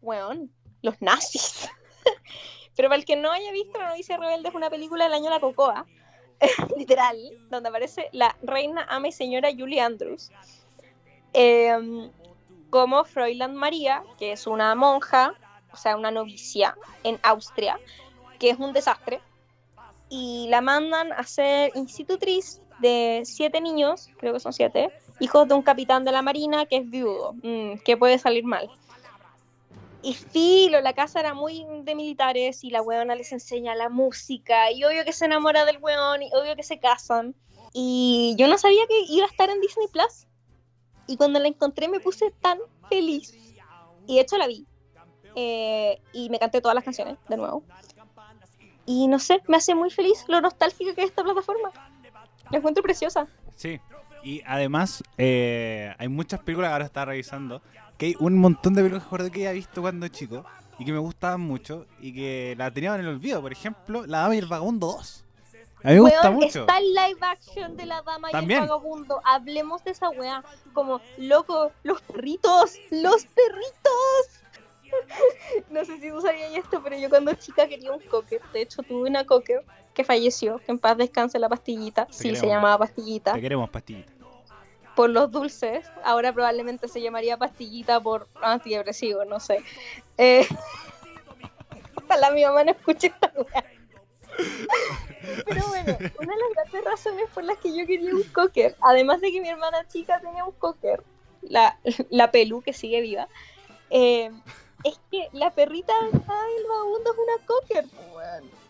[0.00, 0.50] weón,
[0.80, 1.68] los nazis.
[2.76, 5.28] Pero para el que no haya visto La novicia rebelde es una película del año
[5.28, 5.84] La Cocoa,
[6.76, 7.18] literal,
[7.50, 10.30] donde aparece la reina ama y señora Julie Andrews.
[11.32, 12.12] em,
[12.70, 15.34] como Fräulein María, que es una monja,
[15.72, 17.80] o sea, una novicia en Austria,
[18.38, 19.20] que es un desastre.
[20.08, 25.54] Y la mandan a ser institutriz de siete niños, creo que son siete, hijos de
[25.54, 28.70] un capitán de la marina que es viudo, mm, que puede salir mal.
[30.02, 34.70] Y filo, la casa era muy de militares y la weona les enseña la música
[34.70, 37.34] y obvio que se enamora del weón y obvio que se casan.
[37.72, 40.26] Y yo no sabía que iba a estar en Disney Plus.
[41.06, 42.58] Y cuando la encontré me puse tan
[42.90, 43.34] feliz.
[44.06, 44.66] Y de hecho la vi.
[45.36, 47.64] Eh, y me canté todas las canciones de nuevo.
[48.84, 51.72] Y no sé, me hace muy feliz lo nostálgica que es esta plataforma.
[52.50, 53.26] La encuentro preciosa.
[53.56, 53.80] Sí.
[54.24, 57.62] Y además, eh, hay muchas películas, ahora estaba revisando,
[57.98, 60.44] que hay un montón de películas que que había visto cuando chico
[60.78, 63.40] y que me gustaban mucho y que la tenían en el olvido.
[63.40, 65.24] Por ejemplo, La Dama y el Vagabundo 2.
[65.84, 66.60] A mí me gusta Weón, mucho.
[66.60, 69.20] está el live action de la dama y el vagabundo.
[69.22, 70.42] Hablemos de esa weá.
[70.72, 74.40] Como, loco, los perritos, los perritos.
[75.70, 78.40] no sé si tú sabías esto, pero yo cuando chica quería un cocker.
[78.54, 79.62] De hecho, tuve una cocker
[79.92, 80.58] que falleció.
[80.64, 82.06] Que en paz descanse la pastillita.
[82.08, 83.34] Sí, se llamaba pastillita.
[83.34, 84.10] Te queremos, pastillita.
[84.96, 85.86] Por los dulces.
[86.04, 89.62] Ahora probablemente se llamaría pastillita por antidepresivo, no sé.
[90.18, 90.46] Eh...
[92.04, 93.32] Ojalá mi mamá no escuche esta.
[95.46, 99.20] Pero bueno, una de las grandes razones por las que yo quería un cocker, además
[99.20, 101.02] de que mi hermana chica tenía un cocker,
[101.42, 101.78] la,
[102.10, 103.28] la Pelu, que sigue viva,
[103.90, 104.30] eh,
[104.82, 107.86] es que la perrita del vagabundo es una cocker,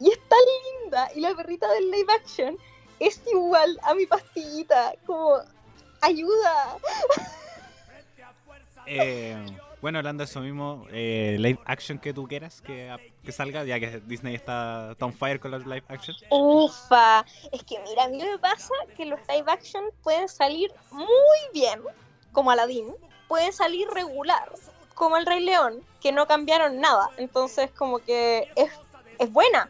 [0.01, 0.39] y es tan
[0.83, 2.59] linda, y la perrita del live action
[3.01, 5.39] es igual a mi pastillita, como,
[6.05, 6.77] ayuda.
[8.87, 9.47] Eh,
[9.81, 13.79] Bueno, hablando de eso mismo, eh, live action que tú quieras que, que salga, ya
[13.79, 16.17] que Disney está, está on fire con los live action.
[16.31, 21.41] Ufa, es que mira, a mí me pasa que los live action pueden salir muy
[21.53, 21.83] bien,
[22.33, 22.95] como Aladdin,
[23.29, 24.51] pueden salir regular,
[24.95, 27.11] como El Rey León, que no cambiaron nada.
[27.19, 28.71] Entonces, como que es,
[29.19, 29.69] es buena,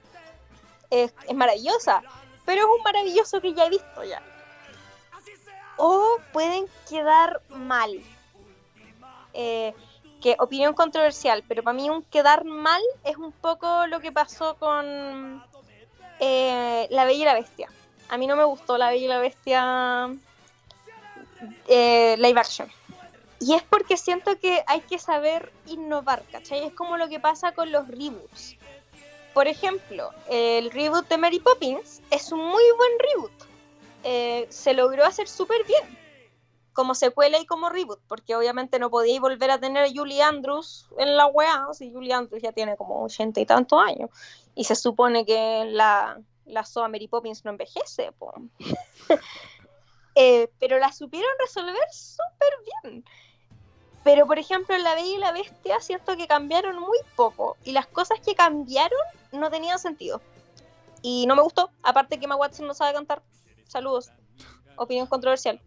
[0.90, 2.02] es, es maravillosa,
[2.44, 4.22] pero es un maravilloso que ya he visto ya.
[5.76, 7.90] O pueden quedar mal.
[9.32, 9.74] Eh,
[10.24, 14.56] que opinión controversial, pero para mí un quedar mal es un poco lo que pasó
[14.56, 15.44] con
[16.18, 17.68] eh, La Bella y la Bestia.
[18.08, 20.08] A mí no me gustó La Bella y la Bestia
[21.68, 22.70] eh, live action.
[23.38, 26.64] Y es porque siento que hay que saber innovar, ¿cachai?
[26.64, 28.56] Es como lo que pasa con los reboots.
[29.34, 33.53] Por ejemplo, el reboot de Mary Poppins es un muy buen reboot.
[34.04, 36.04] Eh, se logró hacer súper bien
[36.74, 40.86] como secuela y como reboot, porque obviamente no podíais volver a tener a Julie Andrews
[40.98, 44.10] en la weá, si Julie Andrews ya tiene como ochenta y tantos años,
[44.54, 48.10] y se supone que la, la Soa Mary Poppins no envejece,
[50.16, 52.52] eh, pero la supieron resolver súper
[52.82, 53.04] bien.
[54.02, 57.72] Pero, por ejemplo, en La Bella y la Bestia siento que cambiaron muy poco, y
[57.72, 59.00] las cosas que cambiaron
[59.32, 60.20] no tenían sentido.
[61.00, 63.22] Y no me gustó, aparte que Emma Watson no sabe cantar.
[63.66, 64.10] Saludos.
[64.76, 65.60] Opinión controversial.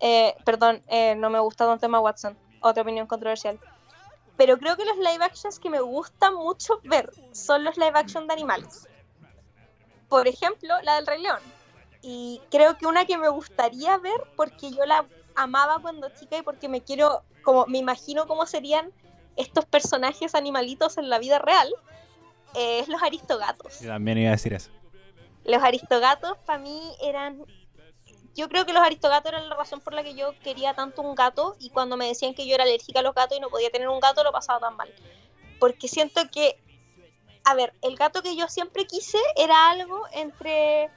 [0.00, 2.36] Eh, perdón, eh, no me gusta Don Tema Watson.
[2.60, 3.58] Otra opinión controversial.
[4.36, 8.26] Pero creo que los live actions que me gusta mucho ver son los live action
[8.26, 8.88] de animales.
[10.08, 11.40] Por ejemplo, la del Rey León.
[12.02, 16.42] Y creo que una que me gustaría ver porque yo la amaba cuando chica y
[16.42, 18.92] porque me quiero, como me imagino cómo serían
[19.36, 21.72] estos personajes animalitos en la vida real,
[22.54, 23.80] es los aristogatos.
[23.80, 24.70] Yo también iba a decir eso.
[25.44, 27.44] Los aristogatos para mí eran
[28.34, 31.14] yo creo que los aristogatos eran la razón por la que yo quería tanto un
[31.14, 33.70] gato y cuando me decían que yo era alérgica a los gatos y no podía
[33.70, 34.92] tener un gato lo pasaba tan mal.
[35.58, 36.58] Porque siento que,
[37.44, 40.90] a ver, el gato que yo siempre quise era algo entre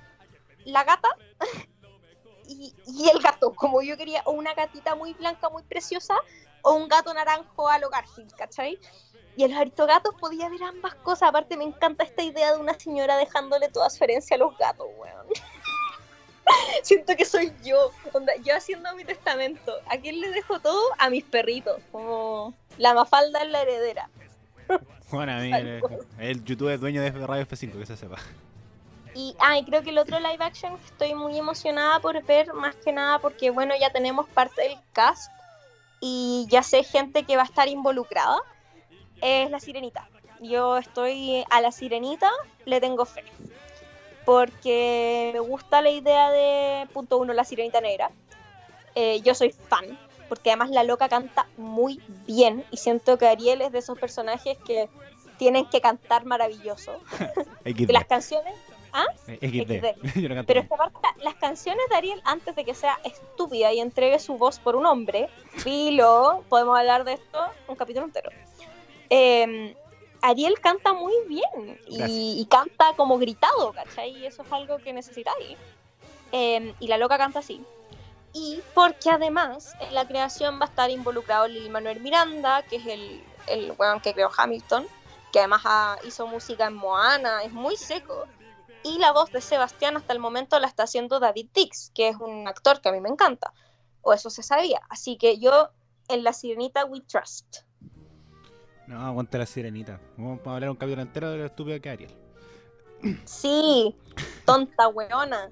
[0.65, 1.09] la gata
[2.47, 2.73] y,
[3.09, 6.15] el gato, como yo quería, o una gatita muy blanca, muy preciosa,
[6.61, 8.79] o un gato naranjo a lo Garfield, ¿cachai?
[9.35, 11.29] Y en los aristogatos podía ver ambas cosas.
[11.29, 14.87] Aparte, me encanta esta idea de una señora dejándole toda su herencia a los gatos,
[14.97, 15.27] weón.
[16.83, 17.91] Siento que soy yo,
[18.43, 19.73] yo haciendo mi testamento.
[19.87, 20.81] ¿A quién le dejo todo?
[20.99, 24.09] A mis perritos, como la mafalda es la heredera.
[25.11, 25.51] Bueno, a mí
[26.17, 28.17] el, YouTube es dueño de Radio F5, que se sepa.
[29.13, 32.75] Y, ah, creo que el otro live action que estoy muy emocionada por ver, más
[32.77, 35.31] que nada porque, bueno, ya tenemos parte del cast
[35.99, 38.41] y ya sé gente que va a estar involucrada,
[39.23, 40.07] es La Sirenita.
[40.41, 42.29] Yo estoy a La Sirenita,
[42.65, 43.23] le tengo fe
[44.25, 48.11] porque me gusta la idea de, punto uno, la sirenita negra.
[48.95, 49.97] Eh, yo soy fan,
[50.29, 54.57] porque además la loca canta muy bien y siento que Ariel es de esos personajes
[54.65, 54.87] que
[55.37, 56.99] tienen que cantar maravilloso.
[57.89, 58.53] las canciones...
[58.95, 59.07] ¿Ah?
[59.25, 60.43] XD.
[60.45, 64.37] Pero esta parte, las canciones de Ariel, antes de que sea estúpida y entregue su
[64.37, 68.29] voz por un hombre, filo, podemos hablar de esto un capítulo entero.
[69.09, 69.75] Eh,
[70.23, 74.17] Ariel canta muy bien y, canta como gritado, ¿cachai?
[74.17, 75.57] Y eso es algo que necesitáis.
[76.31, 77.61] Em, y la loca canta así.
[78.31, 82.87] Y porque además en la creación va a estar involucrado Lil Manuel Miranda, que es
[82.87, 84.87] el, el weón que creó Hamilton,
[85.33, 85.61] que además
[86.05, 88.25] hizo música en Moana, es muy seco.
[88.81, 92.15] Y la voz de Sebastián hasta el momento la está haciendo David Dix, que es
[92.15, 93.53] un actor que a mí me encanta.
[94.01, 94.79] O eso se sabía.
[94.89, 95.69] Así que yo
[96.07, 97.63] en La Sirenita We Trust.
[98.87, 99.99] No, aguante la sirenita.
[100.17, 102.11] Vamos a hablar un capítulo entero de lo estúpido que Ariel.
[103.25, 103.95] Sí,
[104.45, 105.49] tonta weona.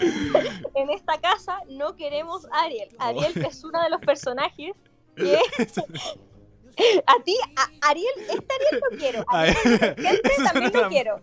[0.74, 2.88] en esta casa no queremos a Ariel.
[2.98, 4.72] Ariel es uno de los personajes
[5.16, 5.38] que.
[7.06, 9.24] a ti, a Ariel, este Ariel no quiero.
[9.28, 11.20] A este también no quiero.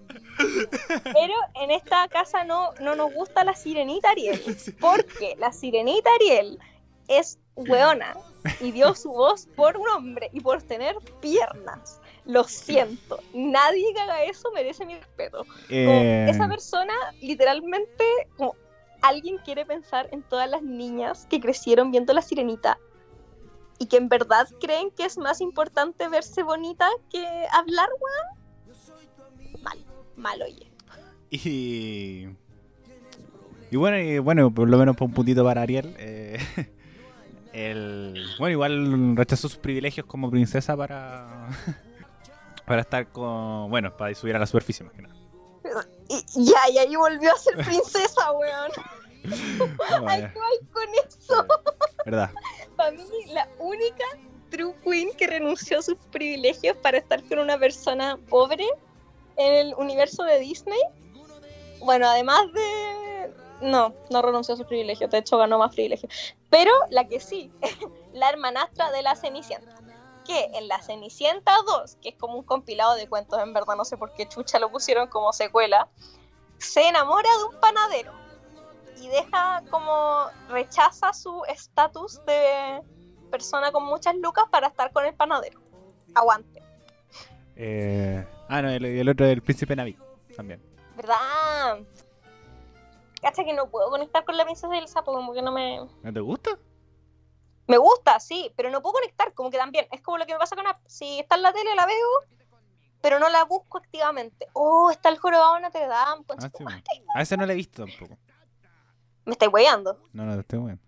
[1.03, 4.39] Pero en esta casa no, no nos gusta la sirenita Ariel.
[4.79, 6.59] Porque la sirenita Ariel
[7.07, 8.15] es weona
[8.59, 11.99] y dio su voz por un hombre y por tener piernas.
[12.25, 15.45] Lo siento, nadie que haga eso merece mi respeto.
[15.69, 18.05] Eh, esa persona, literalmente,
[18.37, 18.55] como
[19.01, 22.77] alguien quiere pensar en todas las niñas que crecieron viendo la sirenita
[23.79, 29.63] y que en verdad creen que es más importante verse bonita que hablar, weón.
[29.63, 29.77] Mal,
[30.15, 30.69] mal, oye.
[31.29, 32.27] Y.
[33.71, 35.95] Y bueno, y bueno, por lo menos por un puntito para Ariel.
[35.99, 36.39] Eh,
[37.53, 41.49] el, bueno, igual rechazó sus privilegios como princesa para
[42.69, 45.15] para estar con, bueno, para subir a la superficie más que nada.
[46.07, 48.71] Y, ya, y ahí volvió a ser princesa, weón.
[50.07, 50.29] Ay,
[50.71, 51.47] con eso.
[52.05, 52.31] ¿Verdad?
[52.75, 54.05] Para mí, la única
[54.51, 58.67] true queen que renunció a sus privilegios para estar con una persona pobre
[59.37, 60.79] en el universo de Disney.
[61.79, 63.08] Bueno, además de...
[63.61, 66.11] No, no renunció a sus privilegios, de hecho ganó más privilegios.
[66.49, 67.51] Pero la que sí,
[68.13, 69.75] la hermanastra de la Cenicienta.
[70.25, 73.85] Que en la Cenicienta 2, que es como un compilado de cuentos, en verdad no
[73.85, 75.89] sé por qué chucha lo pusieron como secuela,
[76.57, 78.13] se enamora de un panadero
[79.01, 82.81] y deja como rechaza su estatus de
[83.31, 85.59] persona con muchas lucas para estar con el panadero.
[86.13, 86.61] Aguante.
[87.55, 89.97] Eh, ah, no, el, el otro del príncipe Navi
[90.35, 90.61] también.
[90.95, 91.79] ¿Verdad?
[93.21, 95.79] Cacha que no puedo conectar con la princesa del sapo, como que no me.
[96.03, 96.51] ¿No te gusta?
[97.67, 99.87] Me gusta, sí, pero no puedo conectar, como que también.
[99.91, 100.63] Es como lo que me pasa con.
[100.65, 102.07] la- Si está en la tele, la veo,
[103.01, 104.47] pero no la busco activamente.
[104.53, 106.23] Oh, está el jorobado de Notre Dame.
[106.37, 106.83] Ah, sí, madre.
[107.13, 108.17] A ese no lo he visto tampoco.
[109.25, 109.99] Me estáis weyando.
[110.13, 110.81] No, no, te estoy viendo.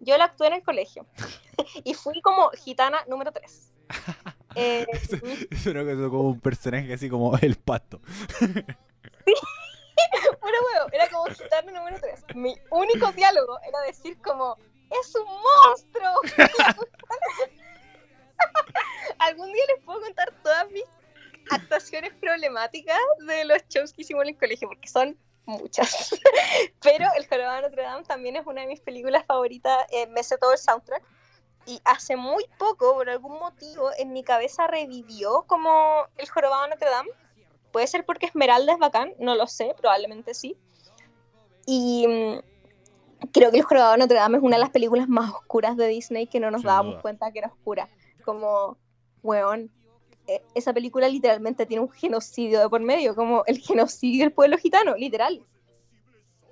[0.00, 1.06] Yo la actué en el colegio.
[1.84, 3.72] y fui como gitana número 3.
[4.54, 5.16] Eh, Eso,
[5.76, 8.00] eso como un personaje así como el pato.
[8.00, 8.64] Puro
[10.92, 12.24] era como gitana número 3.
[12.34, 14.56] Mi único diálogo era decir como,
[14.90, 16.20] ¡es un monstruo!
[19.18, 20.84] Algún día les puedo contar todas mis
[21.50, 26.14] actuaciones problemáticas de los shows que hicimos en el colegio, porque son muchas.
[26.82, 30.22] Pero El Jorobado de Notre Dame también es una de mis películas favoritas, eh, me
[30.22, 31.02] sé todo el soundtrack.
[31.66, 36.70] Y hace muy poco, por algún motivo, en mi cabeza revivió como El Jorobado de
[36.70, 37.10] Notre Dame.
[37.72, 40.56] Puede ser porque Esmeralda es bacán, no lo sé, probablemente sí.
[41.66, 45.30] Y mm, creo que El Jorobado de Notre Dame es una de las películas más
[45.32, 47.02] oscuras de Disney que no nos Sin dábamos duda.
[47.02, 47.88] cuenta que era oscura.
[48.24, 48.78] Como,
[49.22, 49.70] weón,
[50.26, 54.56] eh, esa película literalmente tiene un genocidio de por medio, como el genocidio del pueblo
[54.58, 55.42] gitano, literal.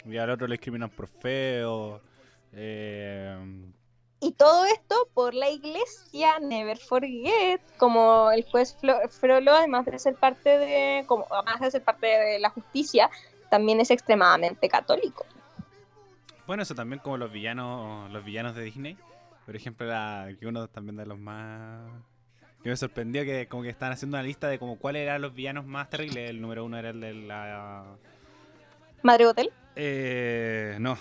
[0.05, 2.01] Y al otro le discriminan por feo.
[2.53, 3.37] Eh,
[4.27, 8.77] Y todo esto por la iglesia, never forget, como el juez
[9.21, 13.09] Frollo, además de ser parte de, como, además de ser parte de la justicia,
[13.51, 15.25] también es extremadamente católico.
[16.45, 18.97] Bueno, eso también como los villanos, los villanos de Disney.
[19.45, 21.89] Por ejemplo, la, que uno también de los más
[22.65, 25.35] que me sorprendió que como que estaban haciendo una lista de como cuáles eran los
[25.35, 26.31] villanos más terribles.
[26.31, 27.97] El número uno era el de la
[29.05, 29.53] Madre Hotel.
[29.77, 30.99] eh, no.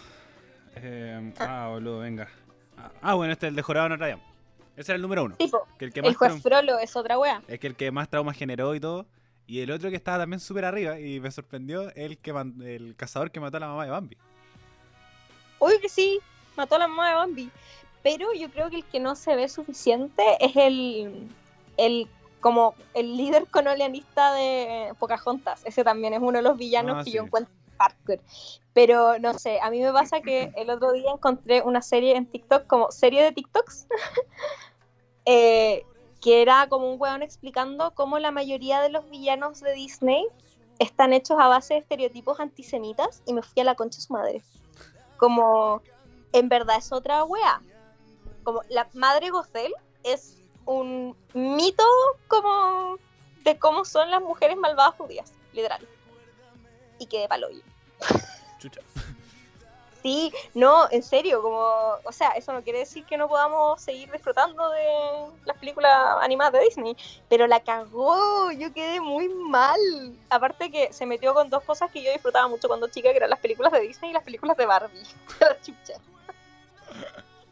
[0.76, 2.28] Eh, ah, boludo, venga.
[3.02, 4.22] Ah, bueno, este es el de Jorado Notre Dame.
[4.76, 5.36] Ese era el número uno.
[5.36, 7.42] Tipo, Que el que el más juez Frollo es otra wea.
[7.48, 9.06] es que el que más trauma generó y todo.
[9.48, 13.32] Y el otro que estaba también súper arriba y me sorprendió, el que el cazador
[13.32, 14.18] que mató a la mamá de Bambi.
[15.60, 16.20] Obvio que sí,
[16.58, 17.52] mató a la mamá de Bambi.
[18.04, 21.28] Pero yo creo que el que no se ve suficiente es el,
[21.78, 22.08] el
[22.42, 25.64] como el líder colonialista de Pocahontas.
[25.66, 27.16] Ese también es uno de los villanos Ah, que sí.
[27.18, 28.22] yo encuentro hardcore.
[28.74, 32.26] Pero no sé, a mí me pasa que el otro día encontré una serie en
[32.26, 33.88] TikTok, como serie de TikToks,
[35.26, 35.86] eh,
[36.22, 40.26] que era como un weón explicando cómo la mayoría de los villanos de Disney
[40.80, 44.14] están hechos a base de estereotipos antisemitas y me fui a la concha de su
[44.14, 44.44] madre.
[45.18, 45.82] Como,
[46.34, 47.62] en verdad es otra wea.
[48.44, 49.74] Como la madre Gothel
[50.04, 51.84] es un mito
[52.28, 52.98] como
[53.44, 55.88] de cómo son las mujeres malvadas judías, literal.
[57.00, 57.62] Y que de paloyo.
[58.60, 58.82] Chucha.
[60.06, 61.58] Sí, no, en serio, como,
[62.04, 64.86] o sea, eso no quiere decir que no podamos seguir disfrutando de
[65.46, 65.92] las películas
[66.22, 66.96] animadas de Disney,
[67.28, 69.80] pero la cagó, yo quedé muy mal.
[70.30, 73.32] Aparte que se metió con dos cosas que yo disfrutaba mucho cuando chica, que eran
[73.32, 75.02] las películas de Disney y las películas de Barbie.
[75.40, 75.96] La chucha.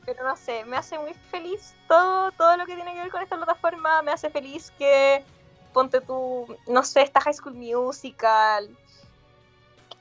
[0.05, 3.23] Pero no sé, me hace muy feliz todo, todo lo que tiene que ver con
[3.23, 5.25] esta plataforma, me hace feliz que
[5.73, 8.69] ponte tú, no sé, esta High School Musical,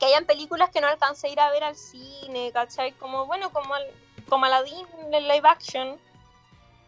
[0.03, 2.90] que hayan películas que no alcancé a ir a ver al cine, ¿cachai?
[2.92, 3.84] Como, bueno, como, al,
[4.28, 5.96] como Aladdin en live action.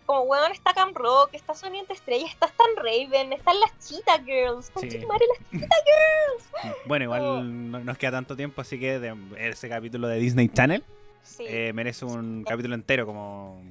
[0.05, 4.19] Como, weón, está Cam Rock, está Sonia entre Estrellas, está Stan Raven, están las Cheetah
[4.25, 4.69] Girls.
[4.71, 4.99] Con Sí.
[5.07, 7.07] madre, las Bueno, Oh.
[7.17, 10.83] igual no nos queda tanto tiempo, así que de- ese capítulo de Disney Channel
[11.23, 11.45] Sí.
[11.49, 13.63] eh, merece un capítulo entero como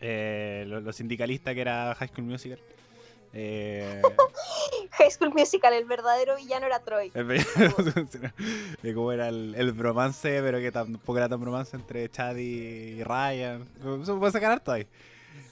[0.00, 2.58] eh, lo- los sindicalistas que era High School Musical.
[3.34, 4.00] Eh,
[4.92, 7.10] High School Musical, el verdadero villano era Troy.
[7.10, 13.02] de cómo era el, el bromance, pero que tampoco era tan bromance entre Chad y
[13.02, 13.68] Ryan.
[14.04, 14.86] Se puede sacar harto ahí.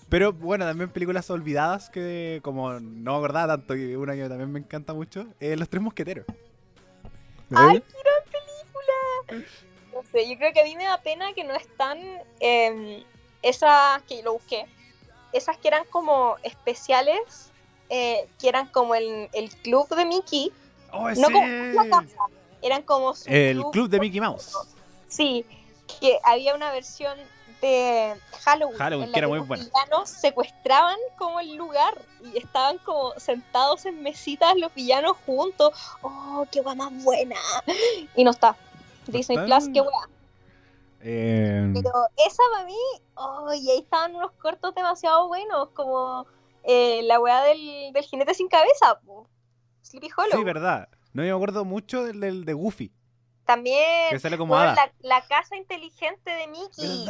[0.09, 4.93] Pero bueno, también películas olvidadas que como no acordaba tanto, una que también me encanta
[4.93, 6.27] mucho, es Los Tres Mosqueteros.
[7.55, 9.47] ¡Ay, qué gran película!
[9.93, 11.99] No sé, yo creo que a mí me da pena que no están
[12.41, 13.03] eh,
[13.41, 14.67] esas que lo busqué,
[15.33, 17.52] esas que eran como especiales,
[17.95, 20.51] eh, que eran como el, el club de Mickey,
[20.93, 22.25] ¡Oh, no como la casa,
[22.63, 24.57] eran como su El club de Mickey Mouse.
[25.09, 25.45] Sí,
[26.01, 27.19] que había una versión
[27.61, 28.79] de Halloween.
[28.79, 31.93] Halloween, en la que era muy los villanos secuestraban como el lugar
[32.33, 35.75] y estaban como sentados en mesitas los villanos juntos.
[36.01, 37.37] ¡Oh, qué guay más buena!
[38.17, 38.57] Y no está.
[39.07, 39.59] Disney está?
[39.59, 40.09] Plus, qué guay.
[41.03, 41.91] Eh, Pero
[42.27, 42.79] esa para mí,
[43.17, 46.27] oh, y ahí estaban unos cortos demasiado buenos, como
[46.65, 49.29] eh, la weá del, del jinete sin cabeza, po.
[49.83, 50.39] Sleepy Hollow.
[50.39, 50.89] sí, verdad.
[51.13, 52.91] No me acuerdo mucho del, del de Goofy,
[53.45, 54.93] También, que sale como weón, hada.
[55.01, 57.07] la, la casa inteligente de Mickey.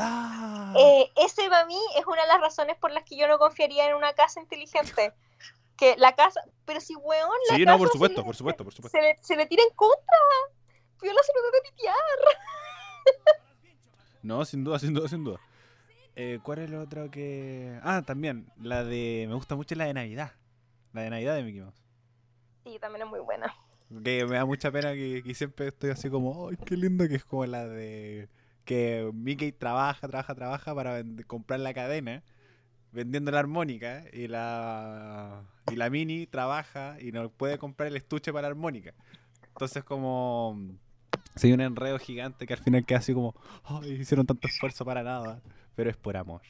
[0.76, 3.88] Eh, ese para mí es una de las razones por las que yo no confiaría
[3.88, 5.12] en una casa inteligente.
[5.76, 8.64] Que la casa, pero si weón, la sí, casa no, por supuesto, le- por supuesto,
[8.64, 8.98] por supuesto.
[8.98, 10.18] Se le, se le tira en contra.
[11.00, 11.94] Viola se lo debe pitear.
[14.22, 15.40] No, sin duda, sin duda, sin duda.
[16.14, 17.78] Eh, ¿Cuál es el otro que...?
[17.82, 19.24] Ah, también, la de...
[19.28, 20.32] Me gusta mucho la de Navidad.
[20.92, 21.82] La de Navidad de Mickey Mouse.
[22.64, 23.54] Sí, también es muy buena.
[24.04, 27.08] Que me da mucha pena que, que siempre estoy así como, ¡ay, qué lindo!
[27.08, 28.28] Que es como la de...
[28.64, 32.22] Que Mickey trabaja, trabaja, trabaja para comprar la cadena,
[32.92, 35.42] vendiendo la armónica, y la...
[35.70, 38.92] Y la Mini trabaja y no puede comprar el estuche para la armónica.
[39.48, 40.58] Entonces como...
[41.36, 43.34] Sí, un enredo gigante que al final queda así como,
[43.64, 45.40] ¡ay, hicieron tanto esfuerzo para nada!
[45.74, 46.42] Pero es por amor.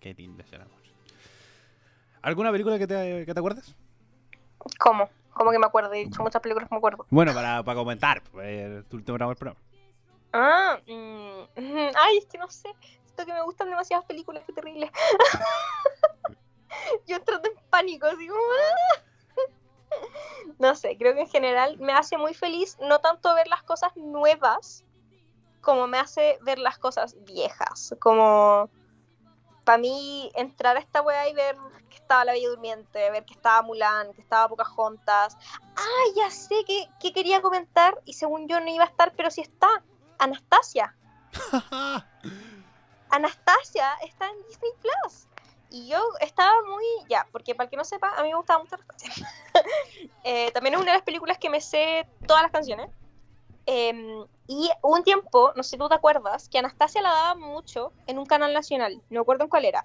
[0.00, 0.76] Qué lindo es el amor.
[2.22, 3.74] ¿Alguna película que te, que te acuerdes?
[4.78, 5.08] ¿Cómo?
[5.32, 5.92] ¿Cómo que me acuerdo?
[5.92, 7.06] He dicho muchas películas que me acuerdo.
[7.10, 8.22] Bueno, para, para comentar,
[8.88, 9.60] tu último del programa.
[10.32, 11.56] Ah, mm,
[11.96, 12.74] ay, es que no sé.
[13.04, 14.90] Siento que me gustan demasiadas películas, qué terrible.
[17.06, 18.40] Yo entrando en pánico, así como.
[20.58, 23.96] No sé, creo que en general me hace muy feliz no tanto ver las cosas
[23.96, 24.84] nuevas
[25.66, 27.92] como me hace ver las cosas viejas.
[27.98, 28.70] Como
[29.64, 31.56] para mí entrar a esta weá y ver
[31.90, 35.36] que estaba La Bella Durmiente, ver que estaba Mulan, que estaba Pocahontas.
[35.74, 39.28] Ah, ya sé que, que quería comentar y según yo no iba a estar, pero
[39.28, 39.82] sí está.
[40.18, 40.94] Anastasia.
[43.10, 45.26] Anastasia está en Disney Plus.
[45.70, 46.84] Y yo estaba muy.
[47.08, 49.28] Ya, porque para el que no sepa, a mí me gustaba mucho Anastasia.
[50.28, 52.90] Eh, también es una de las películas que me sé todas las canciones.
[53.66, 57.92] Eh, y un tiempo, no sé si tú te acuerdas, que Anastasia la daban mucho
[58.06, 58.94] en un canal nacional.
[59.10, 59.84] No me acuerdo en cuál era.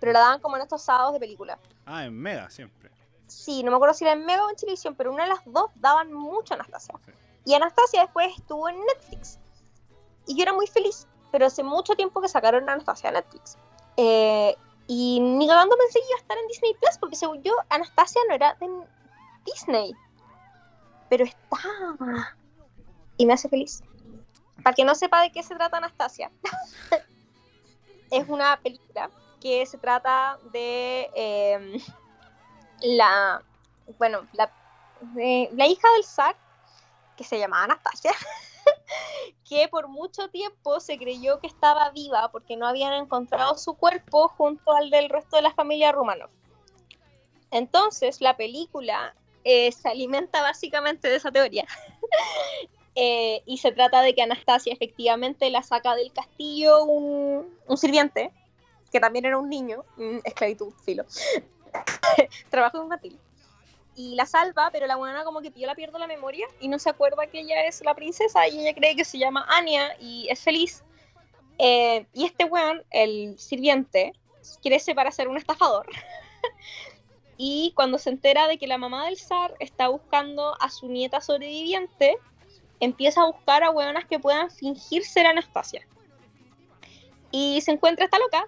[0.00, 1.58] Pero la daban como en estos sábados de película.
[1.86, 2.90] Ah, en Mega, siempre.
[3.28, 5.40] Sí, no me acuerdo si era en Mega o en Televisión, pero una de las
[5.46, 6.94] dos daban mucho Anastasia.
[7.06, 7.12] Sí.
[7.44, 9.38] Y Anastasia después estuvo en Netflix.
[10.26, 13.56] Y yo era muy feliz, pero hace mucho tiempo que sacaron a Anastasia a Netflix.
[13.96, 14.56] Eh,
[14.86, 18.20] y ni cagando pensé que iba a estar en Disney Plus, porque según yo, Anastasia
[18.28, 18.68] no era de
[19.44, 19.94] Disney.
[21.08, 22.36] Pero está.
[23.16, 23.82] Y me hace feliz.
[24.62, 26.30] Para que no sepa de qué se trata Anastasia,
[28.10, 29.10] es una película
[29.40, 31.78] que se trata de eh,
[32.82, 33.42] la.
[33.98, 34.52] Bueno, la,
[35.14, 36.36] la hija del zar,
[37.16, 38.12] que se llamaba Anastasia,
[39.48, 44.28] que por mucho tiempo se creyó que estaba viva porque no habían encontrado su cuerpo
[44.28, 46.30] junto al del resto de la familia Romanov.
[47.50, 51.66] Entonces, la película eh, se alimenta básicamente de esa teoría.
[52.94, 58.30] Eh, y se trata de que Anastasia efectivamente la saca del castillo un, sirviente,
[58.90, 59.84] que también era un niño,
[60.24, 61.04] esclavitud, filo,
[62.50, 63.18] trabajo infantil.
[63.94, 66.90] Y la salva, pero la buena como que pilla pierde la memoria y no se
[66.90, 70.40] acuerda que ella es la princesa y ella cree que se llama Anya y es
[70.40, 70.82] feliz.
[71.58, 74.12] Eh, y este weón, el sirviente,
[74.62, 75.86] crece para ser un estafador.
[77.36, 81.20] y cuando se entera de que la mamá del zar está buscando a su nieta
[81.20, 82.16] sobreviviente,
[82.82, 85.86] empieza a buscar a weonas que puedan fingir ser Anastasia.
[87.30, 88.44] Y se encuentra esta loca,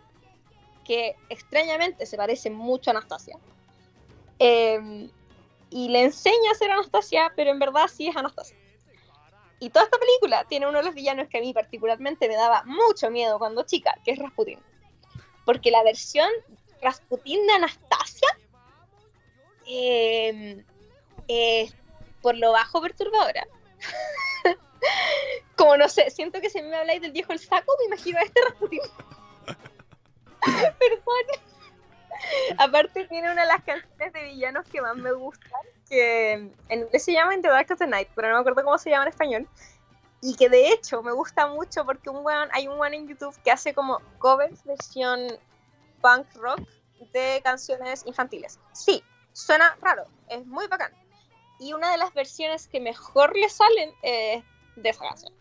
[0.85, 3.39] que extrañamente se parece mucho a Anastasia.
[4.41, 5.09] Eh,
[5.71, 8.57] y le enseña a ser Anastasia, pero en verdad sí es Anastasia.
[9.61, 12.65] Y toda esta película tiene uno de los villanos que a mí particularmente me daba
[12.65, 14.59] mucho miedo cuando chica, que es Rasputin.
[15.47, 16.29] Porque la versión
[16.83, 18.29] Rasputin de Anastasia
[19.65, 20.65] eh,
[21.29, 21.73] es
[22.21, 23.47] por lo bajo perturbadora.
[25.57, 28.23] Como no sé, siento que si me habláis del viejo el saco, me imagino a
[28.23, 28.81] este Rasputin.
[30.79, 31.55] Perdón.
[32.59, 37.05] Aparte tiene una de las canciones de villanos que más me gustan, que en inglés
[37.05, 39.05] se llama In the Dark of the Night, pero no me acuerdo cómo se llama
[39.05, 39.49] en español.
[40.21, 43.37] Y que de hecho me gusta mucho porque un weón, hay un one en YouTube
[43.43, 45.39] que hace como covers versión
[46.01, 46.61] punk rock
[47.13, 48.59] de canciones infantiles.
[48.73, 50.93] Sí, suena raro, es muy bacán.
[51.59, 54.45] Y una de las versiones que mejor le salen es
[54.77, 55.33] de esa canción.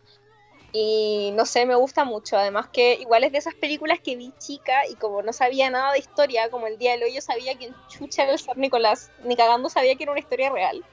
[0.76, 2.38] Y no sé, me gusta mucho.
[2.38, 5.94] Además que igual es de esas películas que vi chica y como no sabía nada
[5.94, 9.12] de historia, como el día del hoyo sabía que en chucha era el San Nicolás,
[9.24, 10.84] ni cagando sabía que era una historia real.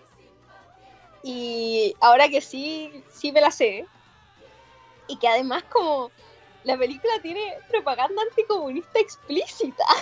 [1.22, 3.86] Y ahora que sí, sí me la sé.
[5.06, 6.10] Y que además como
[6.64, 9.84] la película tiene propaganda anticomunista explícita.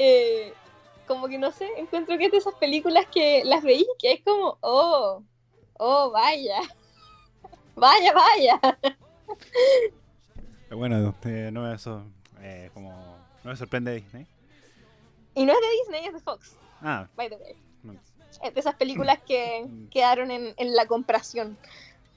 [0.00, 0.54] Eh,
[1.08, 4.22] como que no sé, encuentro que es de esas películas que las veis que es
[4.22, 5.22] como, oh,
[5.78, 6.60] oh, vaya,
[7.74, 8.78] vaya, vaya.
[10.70, 12.04] Bueno, eh, no, eso,
[12.40, 12.90] eh, como,
[13.42, 14.26] no me sorprende Disney.
[15.34, 16.56] Y no es de Disney, es de Fox.
[16.82, 17.08] Ah.
[17.16, 17.56] By the way.
[18.42, 21.56] Es de esas películas que quedaron en, en la comparación.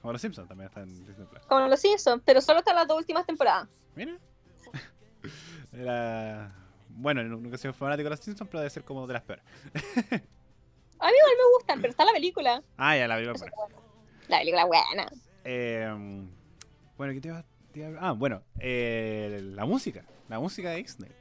[0.01, 1.45] Como los Simpsons también están en Disney Plus.
[1.45, 3.69] Como los Simpsons, pero solo hasta las dos últimas temporadas.
[3.95, 4.17] Mira.
[5.73, 6.60] Era.
[6.95, 9.43] Bueno, nunca sido fanático de los Simpsons, pero debe ser como de las peores.
[9.73, 12.61] A mí igual me gustan, pero está la película.
[12.77, 13.55] Ah, ya, la película buena.
[14.27, 15.07] La película buena.
[15.43, 16.25] Eh,
[16.97, 20.03] bueno, ¿qué te iba, a- te iba a- Ah, bueno, eh, la música.
[20.29, 21.11] La música de Disney.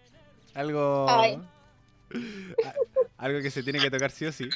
[0.54, 1.06] Algo.
[1.08, 1.40] Ay.
[3.18, 4.48] Algo que se tiene que tocar sí o sí.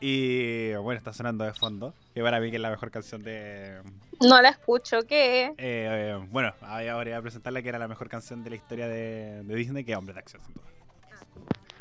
[0.00, 1.92] Y bueno, está sonando de fondo.
[2.14, 3.82] Que para mí que es la mejor canción de.
[4.20, 5.46] No la escucho, ¿qué?
[5.46, 8.88] eh, eh, bueno, ahora voy a presentarla que era la mejor canción de la historia
[8.88, 10.64] de, de Disney, que es Hombre de Acción, sin duda.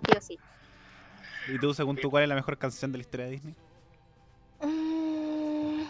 [0.05, 0.39] Sí o sí.
[1.53, 3.55] ¿Y tú, según tú, cuál es la mejor canción de la historia de Disney?
[4.61, 5.83] Mm,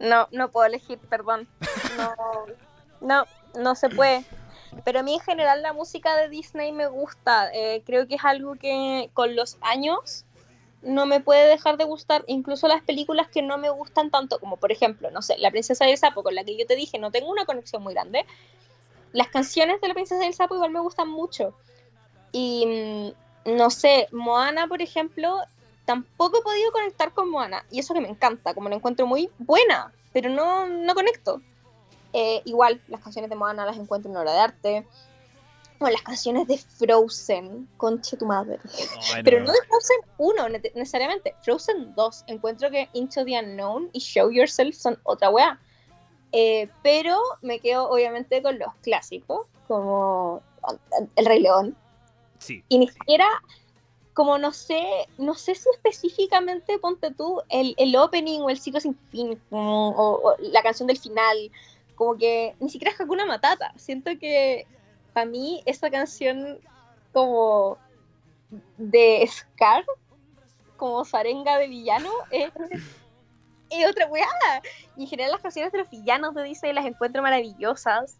[0.00, 1.48] No, no puedo elegir, perdón.
[1.96, 2.14] No,
[3.00, 3.24] no,
[3.60, 4.24] no se puede.
[4.84, 7.50] Pero a mí en general la música de Disney me gusta.
[7.52, 10.24] Eh, creo que es algo que con los años
[10.82, 12.24] no me puede dejar de gustar.
[12.26, 15.88] Incluso las películas que no me gustan tanto, como por ejemplo, no sé, La Princesa
[15.88, 18.24] y el Sapo, con la que yo te dije no tengo una conexión muy grande.
[19.12, 21.54] Las canciones de La Princesa y el Sapo igual me gustan mucho.
[22.32, 23.12] Y
[23.44, 25.38] mm, no sé, Moana, por ejemplo,
[25.84, 27.64] tampoco he podido conectar con Moana.
[27.70, 31.40] Y eso que me encanta, como la encuentro muy buena, pero no, no conecto.
[32.12, 34.86] Eh, igual, las canciones de Moana las encuentro en obra de arte.
[35.78, 38.58] O las canciones de Frozen, conche tu madre.
[39.14, 42.24] Ay, Pero no de Frozen 1 ne- necesariamente, Frozen 2.
[42.28, 45.60] Encuentro que Into the Unknown y Show Yourself son otra weá.
[46.32, 50.42] Eh, pero me quedo obviamente con los clásicos, como
[51.14, 51.76] El Rey León,
[52.38, 52.62] Sí.
[52.68, 53.26] y ni siquiera
[54.12, 54.82] como no sé
[55.18, 59.90] no sé si específicamente ponte tú el, el opening o el ciclo sin fin como-
[59.90, 61.50] o, o la canción del final
[61.96, 64.66] como que ni siquiera es Hakuna Matata siento que
[65.16, 66.58] para mí esa canción
[67.14, 67.78] como
[68.76, 69.82] de Scar
[70.76, 72.52] como Zarenga de villano es,
[73.70, 74.28] es otra weá
[74.94, 78.18] y en general las canciones de los villanos de Disney las encuentro maravillosas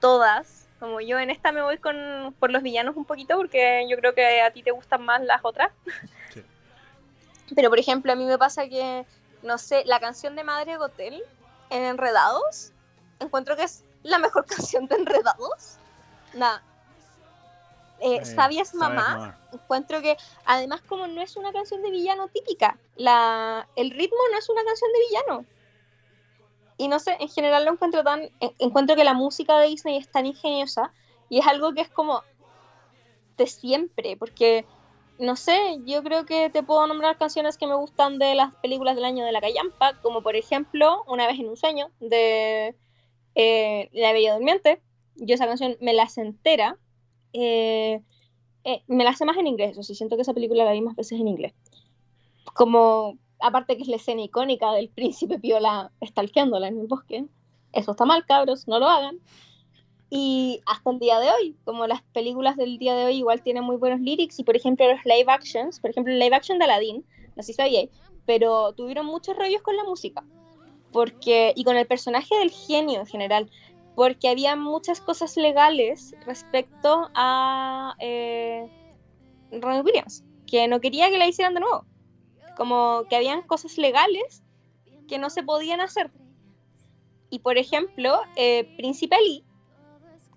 [0.00, 3.96] todas como yo en esta me voy con por los villanos un poquito porque yo
[3.96, 5.72] creo que a ti te gustan más las otras.
[6.34, 6.44] Sí.
[7.54, 9.06] Pero por ejemplo, a mí me pasa que
[9.42, 11.22] no sé, la canción de Madre Gotel
[11.70, 12.72] en Enredados,
[13.18, 15.78] encuentro que es la mejor canción de Enredados.
[16.36, 16.62] Nada.
[18.00, 21.90] Eh, Eh, Sabia es Sabia mamá, encuentro que además como no es una canción de
[21.90, 25.46] villano típica, la, el ritmo no es una canción de villano.
[26.76, 29.96] Y no sé, en general lo encuentro tan, en- encuentro que la música de Disney
[29.96, 30.92] es tan ingeniosa
[31.28, 32.22] y es algo que es como
[33.36, 34.64] de siempre, porque
[35.18, 38.96] no sé, yo creo que te puedo nombrar canciones que me gustan de las películas
[38.96, 42.76] del año de la Callampa, como por ejemplo Una vez en un sueño de
[43.36, 44.82] eh, La Bella Durmiente.
[45.16, 46.78] Yo esa canción me la sé entera.
[47.32, 48.00] Eh,
[48.64, 50.80] eh, me la sé más en inglés, eso sí, siento que esa película la vi
[50.80, 51.52] más veces en inglés.
[52.54, 57.26] Como, aparte que es la escena icónica del príncipe Piola stalkeándola en el bosque.
[57.72, 59.18] Eso está mal, cabros, no lo hagan.
[60.10, 63.64] Y hasta el día de hoy, como las películas del día de hoy igual tienen
[63.64, 66.64] muy buenos lyrics, y por ejemplo los live actions, por ejemplo el live action de
[66.64, 67.04] Aladdin,
[67.36, 67.90] no sé si sabíais,
[68.24, 70.24] pero tuvieron muchos rollos con la música.
[70.92, 73.50] Porque, y con el personaje del genio en general,
[73.94, 78.68] porque había muchas cosas legales respecto a eh,
[79.52, 81.86] Robin Williams, que no quería que la hicieran de nuevo.
[82.56, 84.42] Como que habían cosas legales
[85.08, 86.10] que no se podían hacer.
[87.30, 89.44] Y por ejemplo, eh, Príncipe Ali,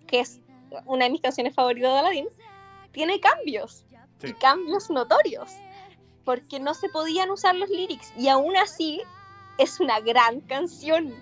[0.08, 0.41] que es
[0.86, 2.28] una de mis canciones favoritas de Aladdin,
[2.91, 3.86] tiene cambios.
[4.20, 4.28] Sí.
[4.30, 5.51] Y cambios notorios.
[6.26, 8.12] Porque no se podían usar los lyrics.
[8.18, 9.01] Y aún así,
[9.58, 11.14] es una gran canción.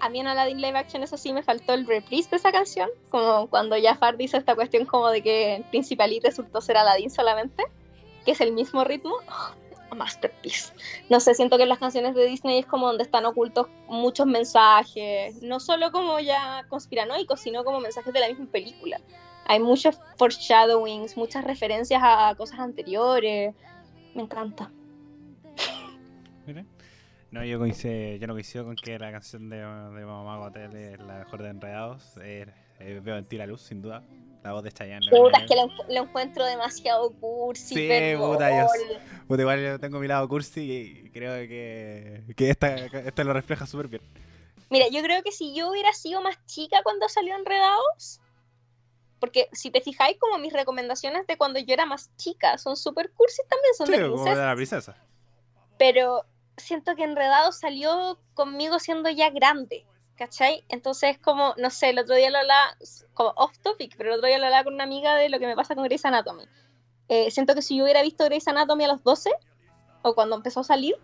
[0.00, 2.88] A mí en Aladdin Live Action, eso sí, me faltó el reprise de esa canción.
[3.10, 7.10] Como cuando Jafar dice esta cuestión como de que el Príncipe Ali resultó ser Aladdin
[7.10, 7.64] solamente.
[8.24, 9.16] Que es el mismo ritmo.
[9.28, 10.72] Oh, masterpiece.
[11.10, 14.26] No sé, siento que en las canciones de Disney es como donde están ocultos muchos
[14.26, 15.42] mensajes.
[15.42, 19.00] No solo como ya conspiranoicos, sino como mensajes de la misma película.
[19.46, 23.54] Hay muchos foreshadowings, muchas referencias a cosas anteriores.
[24.14, 24.70] Me encanta.
[27.30, 29.64] No, yo, coincido, yo no coincido con que la canción de, de
[30.04, 32.16] Mamá Gotel es la mejor de Enredados.
[32.22, 32.46] Eh,
[32.80, 34.02] eh, veo en ti la luz, sin duda.
[34.42, 35.08] La voz de Chayanne.
[35.10, 38.32] Puta, es que lo, encu- lo encuentro demasiado cursi, Sí, perdón.
[38.32, 38.66] puta, yo.
[39.28, 40.60] Puta, igual yo tengo mi lado cursi
[41.04, 44.02] y creo que, que esta, esta lo refleja súper bien.
[44.70, 48.20] Mira, yo creo que si yo hubiera sido más chica cuando salió Enredados,
[49.20, 53.10] porque si te fijáis como mis recomendaciones de cuando yo era más chica son súper
[53.12, 54.96] cursis también, son Sí, de como de princesas, la princesa.
[55.76, 56.24] pero
[56.56, 59.86] siento que Enredados salió conmigo siendo ya grande,
[60.16, 60.64] ¿cachai?
[60.68, 62.76] Entonces como, no sé, el otro día lo hablaba,
[63.14, 65.46] como off topic, pero el otro día lo hablaba con una amiga de lo que
[65.46, 66.44] me pasa con Grey's Anatomy.
[67.08, 69.30] Eh, siento que si yo hubiera visto Grey's Anatomy a los 12,
[70.02, 70.96] o cuando empezó a salir,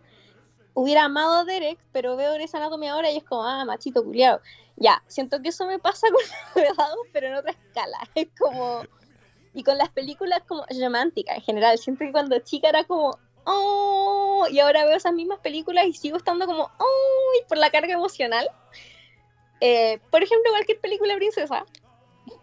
[0.75, 4.41] hubiera amado a Derek, pero veo Grey's Anatomy ahora y es como, ah, machito culiado.
[4.77, 6.21] Ya, siento que eso me pasa con
[6.63, 7.99] Enredados, pero en otra escala.
[8.15, 8.83] Es como...
[9.55, 11.79] Y con las películas como románticas en general.
[11.79, 16.17] Siento que cuando chica era como, oh, y ahora veo esas mismas películas y sigo
[16.17, 18.51] estando como, oh, y por la carga emocional.
[19.61, 21.65] Eh, por ejemplo, cualquier película princesa.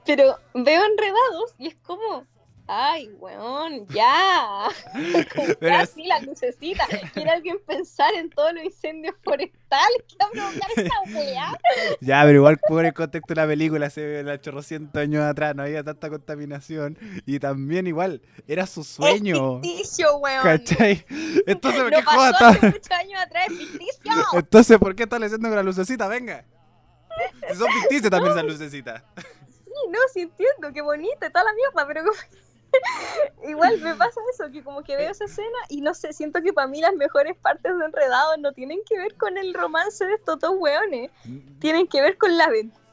[0.06, 2.26] Pero veo enredados y es como,
[2.68, 4.68] ay, weón, ya.
[5.60, 6.86] Pero ya es- sí, la lucecita.
[7.14, 11.60] Quiere alguien pensar en todos los incendios forestales que va a provocar esta weá.
[12.02, 15.56] Ya, pero igual por el contexto de la película, se ve la chorrocientos años atrás,
[15.56, 16.98] no había tanta contaminación.
[17.26, 19.60] Y también igual, era su sueño.
[19.60, 20.44] Es ficticio, weón.
[20.44, 21.06] ¿Cachai?
[21.48, 24.12] Entonces, ¿por No qué joda hace muchos años atrás, es ficticio.
[24.34, 26.08] Entonces, ¿por qué estás leyendo con la lucecita?
[26.08, 26.46] Venga.
[27.50, 29.04] Si son ficticias también esas lucecitas.
[29.18, 32.18] Sí, no, sí entiendo, qué bonita, toda la mierda, pero como-
[33.48, 36.54] igual me pasa eso, que como que veo esa escena y no sé, siento que
[36.54, 40.16] para mí las mejores partes de Enredados no tienen que ver con el romance de
[40.16, 41.12] estos dos weones,
[41.60, 42.84] tienen que ver con la aventura.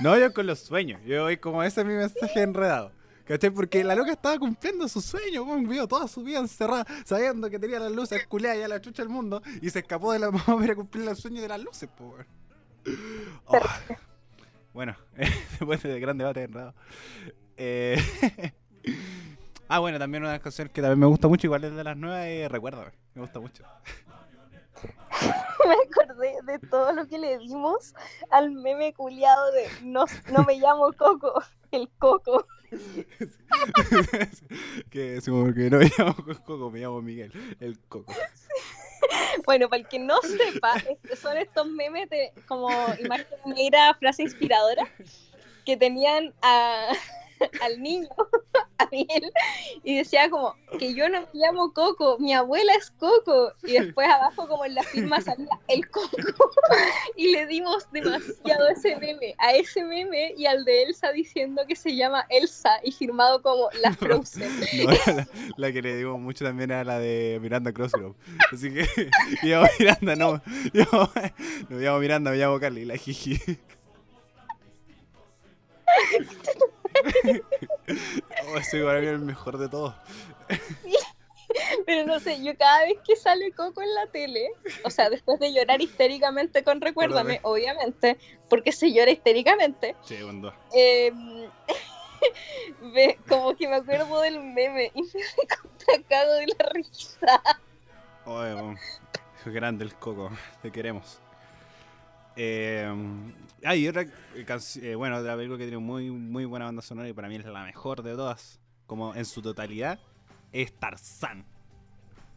[0.00, 1.00] No, yo con los sueños.
[1.04, 2.92] Yo voy como ese es mi mensaje enredado.
[3.24, 3.50] ¿Cachai?
[3.50, 5.68] Porque la loca estaba cumpliendo su sueño, weón.
[5.68, 9.02] Vio toda su vida encerrada, sabiendo que tenía las luces culeadas y a la chucha
[9.02, 9.42] del mundo.
[9.60, 12.14] Y se escapó de la mamá para cumplir el sueño de las luces, po.
[13.46, 13.58] Oh.
[14.72, 14.96] Bueno,
[15.58, 16.74] después de gran debate enredado.
[17.56, 18.00] Eh...
[19.68, 22.26] ah, bueno, también una canciones que también me gusta mucho, igual es de las nuevas,
[22.26, 22.92] es Recuérdame.
[23.14, 23.64] Me gusta mucho.
[25.66, 27.94] Me acordé de todo lo que le dimos
[28.30, 32.46] al meme culiado de no, no me llamo Coco, el Coco.
[34.90, 36.14] que es como que no me llamo
[36.44, 38.12] Coco, me llamo Miguel, el Coco.
[39.44, 42.68] Bueno, para el que no sepa, este- son estos memes de como
[42.98, 44.86] imagen negra, frase inspiradora,
[45.64, 46.92] que tenían a-
[47.60, 48.08] al niño,
[48.78, 49.32] a Miguel,
[49.84, 54.08] y decía como que yo no me llamo Coco, mi abuela es Coco, y después
[54.08, 56.16] abajo como en la firma salía el Coco,
[57.16, 61.62] y le dimos demasiado a ese meme, a ese meme y al de Elsa diciendo
[61.66, 64.50] que se llama Elsa y firmado como la Frozen.
[64.84, 68.14] No, la, la que le digo mucho también era la de Miranda Crossroad.
[68.52, 68.86] Así que
[69.42, 70.42] llamo Miranda, no.
[70.72, 70.84] Yo,
[71.68, 73.38] no me llamo Miranda, me llamo Carly, la jiji.
[78.48, 79.94] Oh, ese igual es el mejor de todos.
[81.86, 84.48] Pero no sé, yo cada vez que sale Coco en la tele,
[84.84, 90.52] o sea, después de llorar histéricamente con Recuérdame, obviamente, porque se llora histéricamente, Sí, bueno.
[90.74, 91.12] eh,
[92.94, 97.42] ve- como que me acuerdo del meme y me recontra cago de la risa.
[98.24, 98.76] Oye,
[99.46, 100.30] grande el coco,
[100.62, 101.20] te queremos.
[102.36, 102.92] Eh,
[103.64, 104.06] ah, y otra
[104.46, 107.36] canción, eh, bueno, la película que tiene muy, muy buena banda sonora y para mí
[107.36, 109.98] es la mejor de todas, como en su totalidad,
[110.52, 111.46] es Tarzán.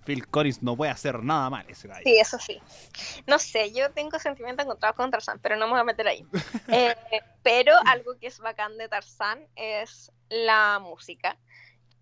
[0.05, 2.01] Phil Collins no puede hacer nada mal ese gallo.
[2.03, 2.59] Sí, eso sí.
[3.27, 6.25] No sé, yo tengo sentimientos encontrados con Tarzán, pero no me voy a meter ahí.
[6.69, 6.95] Eh,
[7.43, 11.37] pero algo que es bacán de Tarzán es la música.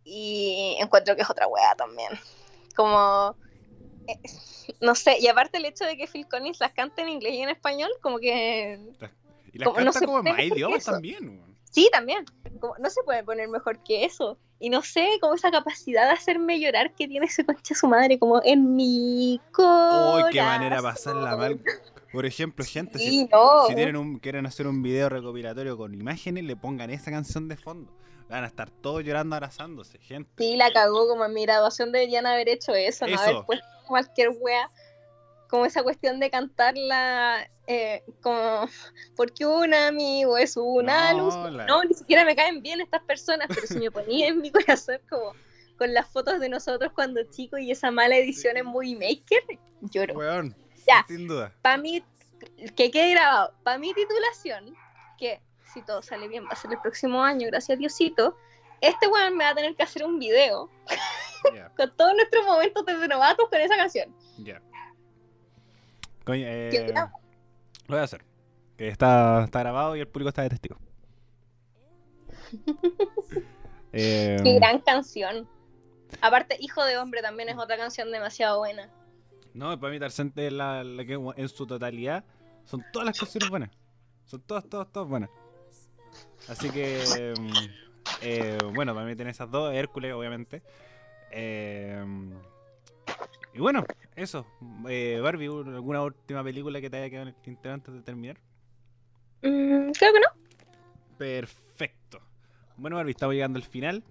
[0.04, 2.10] Y encuentro que es otra wea también.
[2.76, 3.36] Como.
[4.82, 7.41] no sé, y aparte el hecho de que Phil Collins las cante en inglés y
[7.41, 8.80] en español, como que.
[9.53, 11.41] Y las como no canta como en más idiomas también.
[11.72, 12.26] Sí, también.
[12.60, 14.38] Como, no se puede poner mejor que eso.
[14.60, 18.18] Y no sé, como esa capacidad de hacerme llorar que tiene ese concha su madre,
[18.18, 20.24] como en mi corazón.
[20.26, 21.62] Uy, qué manera pasarla mal.
[22.12, 23.68] Por ejemplo, gente, si, no.
[23.68, 27.91] tienen un, quieren hacer un video recopilatorio con imágenes, le pongan esa canción de fondo.
[28.30, 30.32] Van a estar todos llorando, abrazándose, gente.
[30.38, 33.24] Sí, la cagó, como en mi graduación deberían haber hecho eso, no Eso.
[33.24, 34.69] haber puesto cualquier wea.
[35.49, 38.67] Como esa cuestión de cantarla, eh, como,
[39.15, 41.53] porque un amigo es una No, luz.
[41.53, 44.51] la- No, ni siquiera me caen bien estas personas, pero si me ponía en mi
[44.51, 45.31] corazón como
[45.77, 49.41] con las fotos de nosotros cuando chicos y esa mala edición en Movie Maker,
[49.81, 50.15] lloro.
[50.15, 51.05] Weón, Ya.
[51.07, 51.53] sin duda.
[51.61, 52.03] Para mí,
[52.75, 54.75] que quede grabado, para mi titulación,
[55.17, 55.39] que
[55.73, 58.35] si todo sale bien va a ser el próximo año, gracias a Diosito,
[58.81, 60.69] este weón me va a tener que hacer un video
[61.77, 64.13] Con todos nuestros momentos de novatos con esa canción.
[64.38, 64.61] ya.
[66.29, 67.09] Eh, lo
[67.88, 68.23] voy a hacer.
[68.77, 70.77] Que está, está grabado y el público está de testigo.
[73.93, 75.47] Eh, Qué gran canción.
[76.21, 78.89] Aparte, Hijo de Hombre también es otra canción demasiado buena.
[79.53, 82.23] No, para mí Tarzán es la, la que en su totalidad
[82.65, 83.71] Son todas las canciones buenas.
[84.25, 85.29] Son todas, todas, todas buenas.
[86.47, 87.51] Así que, mm,
[88.21, 90.61] eh, bueno, para mí tiene esas dos, Hércules, obviamente.
[91.32, 92.03] Eh,
[93.53, 93.84] y bueno,
[94.15, 94.45] eso.
[94.88, 98.38] Eh, Barbie, ¿alguna última película que te haya quedado en el tintero antes de terminar?
[99.41, 100.65] Mm, creo que no.
[101.17, 102.19] Perfecto.
[102.78, 104.03] Bueno, Barbie, estamos llegando al final.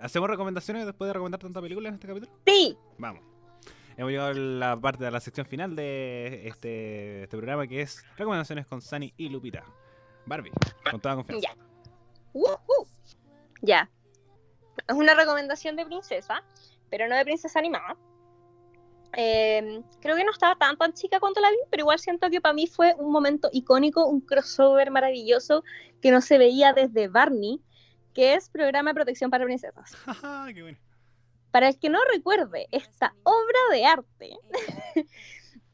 [0.00, 2.32] ¿Hacemos recomendaciones después de recomendar tanta película en este capítulo?
[2.46, 2.76] Sí.
[2.98, 3.22] Vamos.
[3.96, 8.04] Hemos llegado a la parte de la sección final de este, este programa que es
[8.16, 9.64] recomendaciones con Sani y Lupita.
[10.24, 10.52] Barbie,
[10.90, 11.48] con toda confianza.
[11.48, 11.68] Ya.
[13.60, 13.90] Ya.
[14.86, 16.42] Es una recomendación de princesa,
[16.90, 17.96] pero no de princesa animada.
[19.16, 22.40] Eh, creo que no estaba tan tan chica cuando la vi, pero igual siento que
[22.40, 25.64] para mí fue un momento icónico, un crossover maravilloso
[26.02, 27.60] que no se veía desde Barney,
[28.14, 29.96] que es Programa de Protección para Princesas.
[30.54, 30.78] Qué bueno.
[31.50, 34.36] Para el que no recuerde esta obra de arte,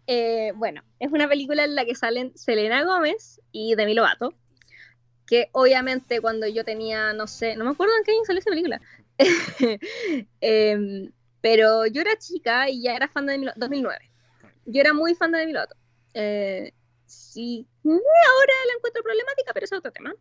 [0.06, 4.32] eh, bueno, es una película en la que salen Selena Gómez y Demi Lovato,
[5.26, 8.50] que obviamente cuando yo tenía, no sé, no me acuerdo en qué año salió esa
[8.50, 8.80] película,
[10.40, 11.10] eh,
[11.40, 14.10] pero yo era chica y ya era fan de Demi Lovato, 2009.
[14.66, 15.76] Yo era muy fan de Demi Lovato.
[16.14, 16.72] Eh,
[17.06, 20.14] sí, ahora la encuentro problemática, pero es otro tema.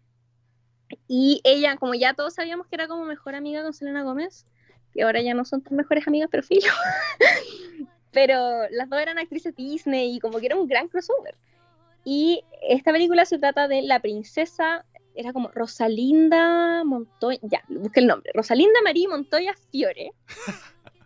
[1.08, 4.46] Y ella, como ya todos sabíamos que era como mejor amiga con Selena Gómez,
[4.94, 6.72] y ahora ya no son tan mejores amigas, pero filo.
[8.12, 11.36] pero las dos eran actrices Disney y como que era un gran crossover.
[12.06, 14.86] Y esta película se trata de la princesa,
[15.16, 20.12] era como Rosalinda Montoya, ya, busqué el nombre, Rosalinda María Montoya Fiore,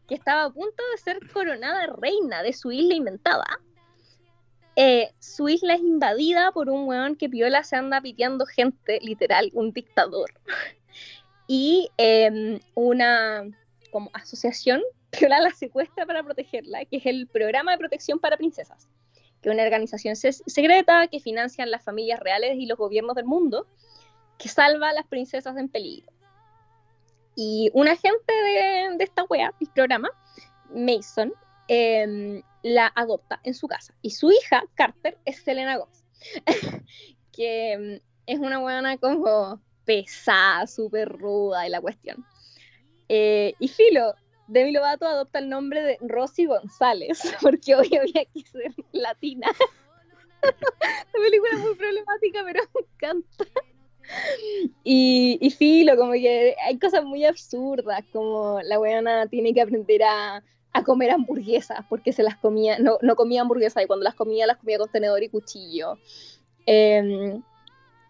[0.07, 3.45] que estaba a punto de ser coronada reina de su isla inventada.
[4.75, 9.49] Eh, su isla es invadida por un weón que piola se anda piteando gente, literal,
[9.53, 10.31] un dictador.
[11.47, 13.43] y eh, una
[13.91, 18.87] como asociación piola la secuestra para protegerla, que es el Programa de Protección para Princesas,
[19.41, 23.67] que es una organización secreta que financian las familias reales y los gobiernos del mundo,
[24.37, 26.11] que salva a las princesas en peligro.
[27.35, 30.09] Y un agente de, de esta wea, el programa,
[30.73, 31.33] Mason,
[31.67, 33.93] eh, la adopta en su casa.
[34.01, 36.03] Y su hija, Carter, es Selena Gómez,
[37.31, 42.25] que mm, es una buena como pesada, súper ruda y la cuestión.
[43.09, 44.15] Eh, y Filo,
[44.47, 49.47] Demi Lovato adopta el nombre de Rosy González, porque hoy había que ser latina.
[50.41, 53.45] la película es muy problemática, pero me encanta.
[54.83, 60.03] Y, y filo, como que hay cosas muy absurdas, como la weona tiene que aprender
[60.03, 60.43] a,
[60.73, 64.47] a comer hamburguesas, porque se las comía, no, no comía hamburguesas, y cuando las comía,
[64.47, 65.97] las comía con tenedor y cuchillo.
[66.65, 67.39] Eh,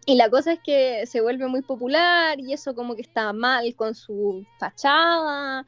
[0.06, 3.76] y la cosa es que se vuelve muy popular y eso como que está mal
[3.76, 5.66] con su fachada.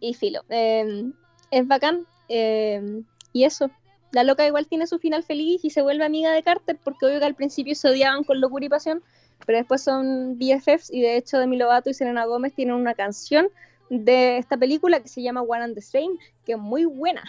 [0.00, 1.04] Y filo, eh,
[1.50, 2.06] es bacán.
[2.30, 3.02] Eh,
[3.34, 3.70] y eso,
[4.12, 7.18] la loca igual tiene su final feliz y se vuelve amiga de Carter porque obvio
[7.18, 9.02] que al principio se odiaban con locura y pasión,
[9.44, 13.48] pero después son BFFs y de hecho Demi Lovato y Selena Gómez tienen una canción
[13.90, 17.22] de esta película que se llama One and the Same, que es muy buena.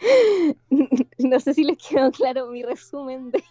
[1.18, 3.42] no sé si les quedó claro mi resumen de...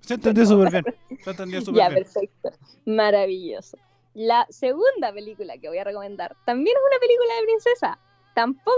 [0.00, 0.84] Se entendió súper bien.
[1.22, 2.02] Se entendió súper Ya, bien.
[2.04, 2.50] perfecto.
[2.84, 3.76] Maravilloso.
[4.14, 7.98] La segunda película que voy a recomendar también es una película de princesa.
[8.34, 8.76] Tampoco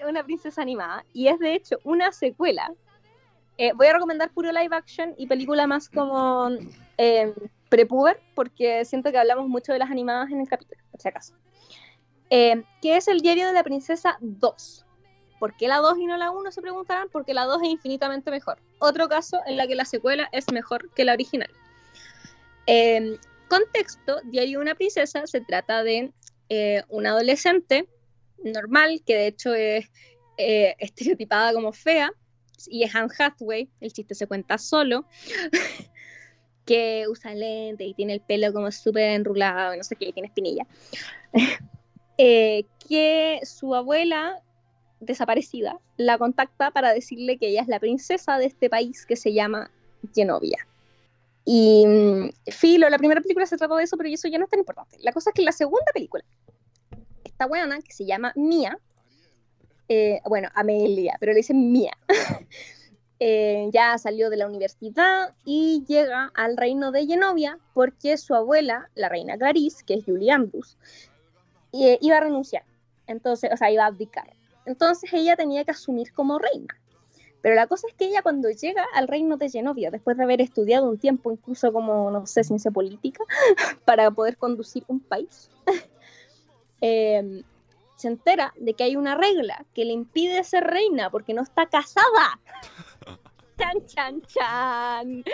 [0.00, 1.04] una, una princesa animada.
[1.12, 2.72] Y es de hecho una secuela.
[3.58, 6.48] Eh, voy a recomendar puro live action y película más como
[6.96, 7.34] eh,
[7.68, 11.34] prepuber, porque siento que hablamos mucho de las animadas en el capítulo, por si acaso.
[12.30, 14.84] Eh, que es el diario de la princesa 2.
[15.38, 16.50] ¿Por qué la 2 y no la 1?
[16.50, 18.58] Se preguntarán, porque la 2 es infinitamente mejor.
[18.78, 21.50] Otro caso en la que la secuela es mejor que la original.
[22.66, 26.12] Eh, contexto, Diario de una princesa se trata de
[26.48, 27.88] eh, una adolescente
[28.44, 29.90] normal, que de hecho es
[30.36, 32.12] eh, estereotipada como fea,
[32.66, 35.04] y es Anne Hathaway, el chiste se cuenta solo,
[36.64, 40.66] que usa lente y tiene el pelo como súper enrulado, no sé qué, tiene espinilla.
[42.20, 44.42] Eh, que su abuela
[44.98, 49.32] desaparecida la contacta para decirle que ella es la princesa de este país que se
[49.32, 49.70] llama
[50.12, 50.66] Genovia.
[51.44, 54.50] Y mm, Filo, la primera película se trata de eso, pero eso ya no es
[54.50, 54.98] tan importante.
[55.00, 56.24] La cosa es que la segunda película,
[57.24, 58.78] esta weona que se llama Mía,
[59.88, 61.96] eh, bueno, Amelia, pero le dicen Mía,
[63.20, 68.90] eh, ya salió de la universidad y llega al reino de Genovia porque su abuela,
[68.94, 70.32] la reina Clarice, que es Julie
[71.72, 72.64] eh, iba a renunciar.
[73.06, 74.30] Entonces, o sea, iba a abdicar.
[74.66, 76.78] Entonces ella tenía que asumir como reina.
[77.40, 80.42] Pero la cosa es que ella cuando llega al reino de Genovia, después de haber
[80.42, 83.24] estudiado un tiempo incluso como, no sé, ciencia política,
[83.86, 85.48] para poder conducir un país,
[86.82, 87.42] eh,
[87.98, 91.66] se entera de que hay una regla que le impide ser reina porque no está
[91.66, 92.40] casada.
[93.58, 95.24] chan, chan, chan.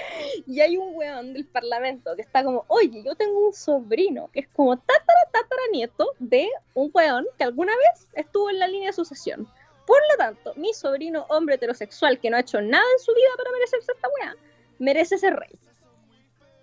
[0.47, 4.41] Y hay un weón del parlamento que está como, oye, yo tengo un sobrino que
[4.41, 8.89] es como tatara, tatara nieto de un weón que alguna vez estuvo en la línea
[8.89, 9.47] de sucesión.
[9.86, 13.28] Por lo tanto, mi sobrino hombre heterosexual que no ha hecho nada en su vida
[13.36, 14.36] para merecerse esta weá,
[14.78, 15.59] merece ser rey.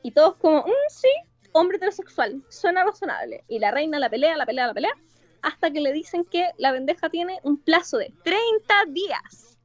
[0.01, 1.09] Y todos como, mm, sí,
[1.51, 3.43] hombre heterosexual, suena razonable.
[3.47, 4.97] Y la reina la pelea, la pelea, la pelea,
[5.41, 9.57] hasta que le dicen que la bendeja tiene un plazo de 30 días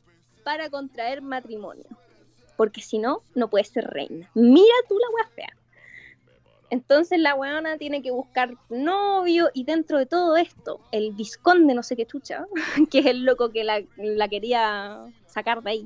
[0.45, 1.87] para contraer matrimonio.
[2.57, 4.31] Porque si no, no puede ser reina.
[4.35, 5.49] Mira tú la wea.
[6.71, 11.83] Entonces la weona tiene que buscar novio y dentro de todo esto, el visconde no
[11.83, 12.47] sé qué chucha,
[12.91, 15.85] que es el loco que la, quería sacar de ahí,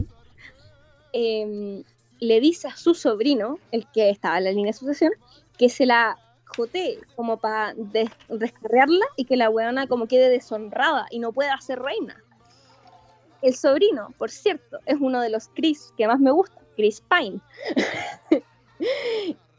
[1.12, 1.82] eh,
[2.18, 5.12] le dice a su sobrino, el que estaba en la línea de sucesión,
[5.58, 6.18] que se la
[6.56, 7.74] jotee como para
[8.28, 12.22] descarrearla y que la weona como quede deshonrada y no pueda ser reina.
[13.42, 17.40] El sobrino, por cierto, es uno de los Chris que más me gusta, Chris Pine.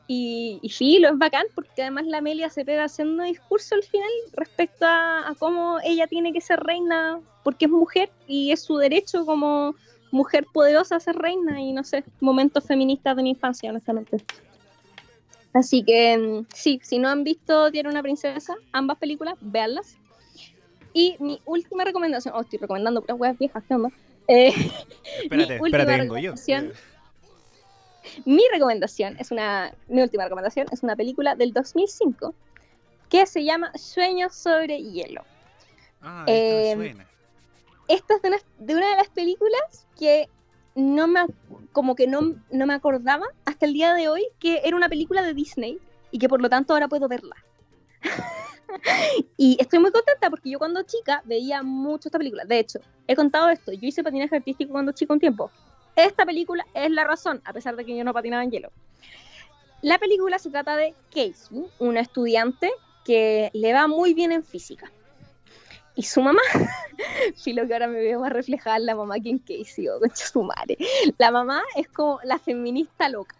[0.07, 3.83] y, y sí, lo es bacán porque además la Amelia se pega haciendo discurso al
[3.83, 8.61] final respecto a, a cómo ella tiene que ser reina porque es mujer y es
[8.61, 9.75] su derecho como
[10.11, 14.23] mujer poderosa ser reina y no sé, momentos feministas de mi infancia, honestamente.
[15.53, 19.97] Así que mm, sí, si no han visto Tiene una princesa, ambas películas, véanlas.
[20.93, 23.89] Y mi última recomendación, oh, estoy recomendando puras weas viejas, ¿qué onda?
[24.27, 24.53] Eh,
[25.23, 26.33] espérate, espérate, vengo yo.
[28.25, 32.33] Mi recomendación es una, mi última recomendación es una película del 2005
[33.09, 35.23] que se llama Sueños sobre hielo.
[36.01, 37.11] Ah, eh, suena
[37.91, 40.29] esta es de una, de las películas que
[40.75, 41.21] no me,
[41.71, 45.21] como que no, no me acordaba hasta el día de hoy que era una película
[45.21, 45.79] de Disney
[46.11, 47.35] y que por lo tanto ahora puedo verla.
[49.37, 52.45] y estoy muy contenta porque yo cuando chica veía mucho esta película.
[52.45, 55.51] De hecho, he contado esto, yo hice patinaje artístico cuando chico un tiempo.
[55.95, 58.71] Esta película es la razón, a pesar de que yo no patinaba en hielo.
[59.81, 62.71] La película se trata de Casey, una estudiante
[63.03, 64.91] que le va muy bien en física
[65.95, 66.41] y su mamá,
[67.45, 70.25] lo que ahora me veo más reflejada en la mamá que en Casey o concha
[70.25, 70.77] su madre.
[71.17, 73.35] La mamá es como la feminista loca.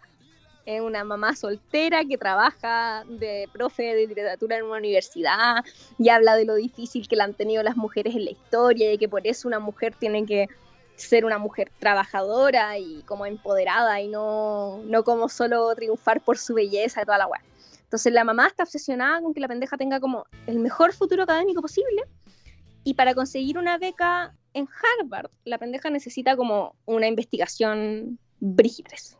[0.64, 5.64] Es una mamá soltera que trabaja de profe de literatura en una universidad
[5.98, 8.98] y habla de lo difícil que la han tenido las mujeres en la historia y
[8.98, 10.48] que por eso una mujer tiene que
[10.94, 16.54] ser una mujer trabajadora y como empoderada y no, no como solo triunfar por su
[16.54, 17.42] belleza y toda la weá.
[17.82, 21.60] Entonces la mamá está obsesionada con que la pendeja tenga como el mejor futuro académico
[21.60, 22.04] posible
[22.84, 24.68] y para conseguir una beca en
[25.00, 29.16] Harvard, la pendeja necesita como una investigación brígides.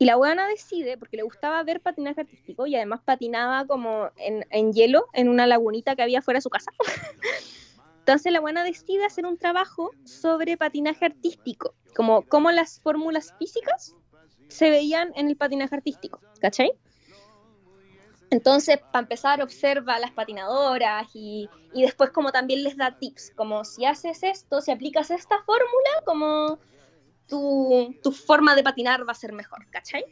[0.00, 4.46] Y la buena decide, porque le gustaba ver patinaje artístico y además patinaba como en,
[4.50, 6.70] en hielo en una lagunita que había fuera de su casa.
[8.00, 13.94] Entonces la buena decide hacer un trabajo sobre patinaje artístico, como cómo las fórmulas físicas
[14.48, 16.72] se veían en el patinaje artístico, ¿cachai?
[18.30, 23.64] Entonces, para empezar, observa a las patinadoras y, después como también les da tips, como
[23.64, 26.58] si haces esto, si aplicas esta fórmula, como
[27.26, 30.04] tu, forma de patinar va a ser mejor, ¿cachai?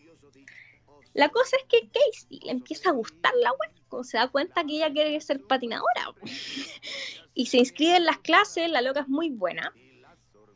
[1.13, 4.65] La cosa es que Casey le empieza a gustar la web, como se da cuenta
[4.65, 6.15] que ella quiere ser patinadora.
[7.35, 9.73] y se inscribe en las clases, la loca es muy buena.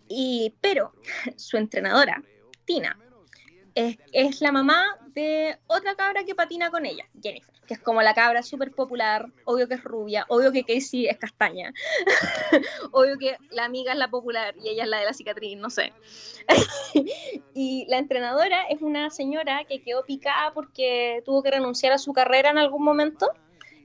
[0.09, 0.93] Y, pero
[1.37, 2.23] su entrenadora,
[2.65, 2.99] Tina,
[3.75, 4.85] es, la mamá
[5.15, 9.27] de otra cabra que patina con ella, Jennifer, que es como la cabra súper popular,
[9.45, 11.73] obvio que es rubia, obvio que Casey es castaña,
[12.93, 15.71] obvio que la amiga es la popular y ella es la de la cicatriz, no
[15.71, 15.93] sé.
[17.55, 22.13] y la entrenadora es una señora que quedó picada porque tuvo que renunciar a su
[22.13, 23.31] carrera en algún momento.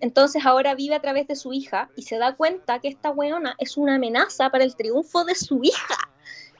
[0.01, 3.55] Entonces ahora vive a través de su hija y se da cuenta que esta weona
[3.59, 5.95] es una amenaza para el triunfo de su hija.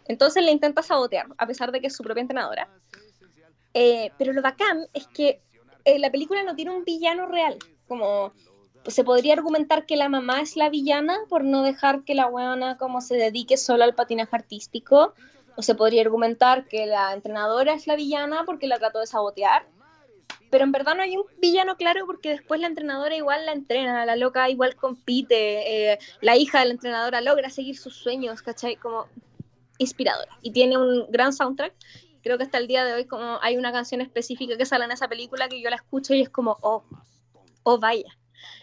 [0.07, 2.69] Entonces le intenta sabotear, a pesar de que es su propia entrenadora.
[3.77, 5.41] Eh, pero lo bacán es que
[5.83, 7.59] eh, la película no tiene un villano real.
[7.87, 8.33] Como
[8.83, 12.27] pues, se podría argumentar que la mamá es la villana por no dejar que la
[12.27, 15.13] weona como se dedique solo al patinaje artístico.
[15.57, 19.67] O se podría argumentar que la entrenadora es la villana porque la trató de sabotear.
[20.49, 24.05] Pero en verdad no hay un villano claro porque después la entrenadora igual la entrena,
[24.05, 28.77] la loca igual compite, eh, la hija de la entrenadora logra seguir sus sueños, ¿cachai?
[28.77, 29.07] Como
[29.79, 30.31] inspiradora.
[30.41, 31.73] Y tiene un gran soundtrack
[32.25, 34.91] creo que hasta el día de hoy como hay una canción específica que sale en
[34.91, 36.83] esa película que yo la escucho y es como, oh,
[37.61, 38.17] oh vaya.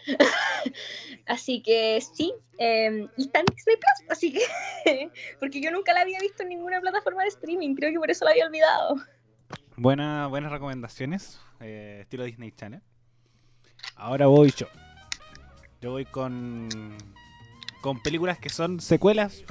[1.27, 5.09] así que sí, eh, y está en Disney Plus, así que,
[5.39, 8.25] porque yo nunca la había visto en ninguna plataforma de streaming, creo que por eso
[8.25, 8.97] la había olvidado.
[9.77, 12.81] Buena, buenas recomendaciones, eh, estilo Disney Channel.
[13.95, 14.67] Ahora voy yo.
[15.79, 16.67] Yo voy con,
[17.81, 19.41] con películas que son secuelas,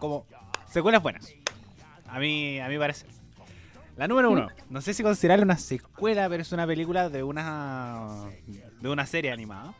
[0.00, 0.26] como
[0.68, 1.32] secuelas buenas.
[2.08, 3.19] A mí, a mí parece.
[4.00, 4.48] La número uno.
[4.70, 8.24] No sé si considerarla una secuela, pero es una película de una
[8.80, 9.74] de una serie animada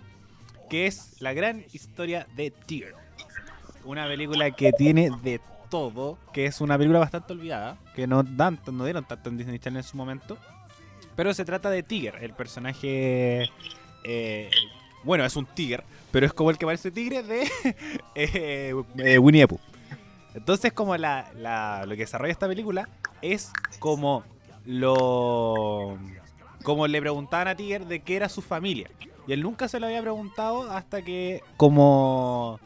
[0.68, 2.94] que es La gran historia de Tigger.
[3.84, 5.40] Una película que tiene de
[5.70, 9.58] todo, que es una película bastante olvidada, que no, dan, no dieron tanto en Disney
[9.58, 10.36] Channel en su momento.
[11.16, 13.48] Pero se trata de Tiger, el personaje.
[14.04, 14.50] eh,
[15.02, 15.82] bueno, es un Tiger,
[16.12, 17.42] pero es como el que parece tigre de
[18.14, 19.60] eh, eh, Winnie the Pooh.
[20.34, 22.86] Entonces, como la, la- lo que desarrolla esta película
[23.22, 24.24] es como
[24.64, 25.98] lo.
[26.62, 28.90] Como le preguntaban a Tiger de qué era su familia.
[29.26, 32.60] Y él nunca se lo había preguntado hasta que, como.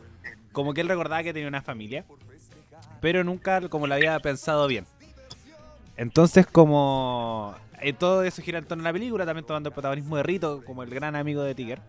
[0.53, 2.05] Como que él recordaba que tenía una familia.
[3.01, 4.87] Pero nunca como lo había pensado bien.
[5.97, 7.55] Entonces, como.
[7.81, 10.63] eh, todo eso gira en torno a la película, también tomando el protagonismo de Rito,
[10.65, 11.81] como el gran amigo de Tiger.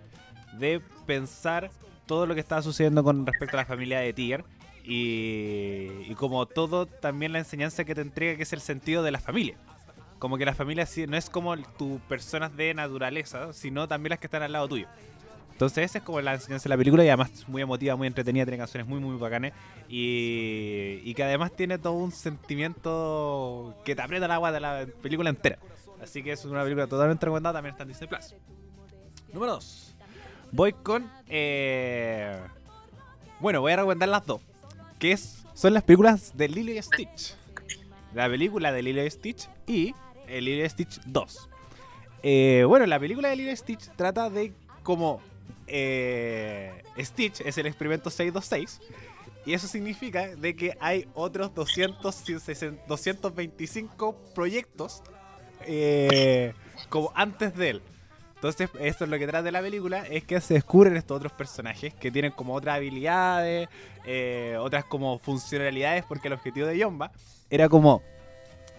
[0.60, 1.72] De pensar
[2.06, 4.44] todo lo que estaba sucediendo con respecto a la familia de Tiger.
[4.88, 9.20] Y, como todo, también la enseñanza que te entrega, que es el sentido de la
[9.20, 9.58] familia.
[10.20, 14.28] Como que la familia no es como tus personas de naturaleza, sino también las que
[14.28, 14.88] están al lado tuyo.
[15.52, 18.08] Entonces esa es como la enseñanza de la película y además es muy emotiva, muy
[18.08, 19.54] entretenida, tiene canciones muy muy bacanes
[19.88, 24.86] y, y que además tiene todo un sentimiento que te aprieta el agua de la
[25.02, 25.58] película entera.
[26.02, 28.36] Así que es una película totalmente recomendada, también está en Disney Plus.
[29.32, 29.96] Número 2.
[30.52, 31.10] Voy con...
[31.28, 32.38] eh,
[33.40, 34.42] Bueno, voy a recomendar las dos.
[35.06, 35.20] Que
[35.54, 37.36] son las películas de Lilo y Stitch.
[38.16, 39.94] La película de Lilo y Stitch y
[40.28, 41.50] el Lilo y Stitch 2.
[42.24, 44.52] Eh, bueno, la película de Lilo y Stitch trata de
[44.82, 45.22] cómo
[45.68, 48.82] eh, Stitch es el experimento 626
[49.46, 55.04] y eso significa de que hay otros 260 225 proyectos
[55.68, 56.56] eh,
[56.90, 57.82] como antes de él.
[58.48, 61.32] Entonces, esto es lo que trata de la película, es que se descubren estos otros
[61.32, 63.68] personajes que tienen como otras habilidades,
[64.06, 67.12] eh, otras como funcionalidades, porque el objetivo de Yomba
[67.50, 68.04] era como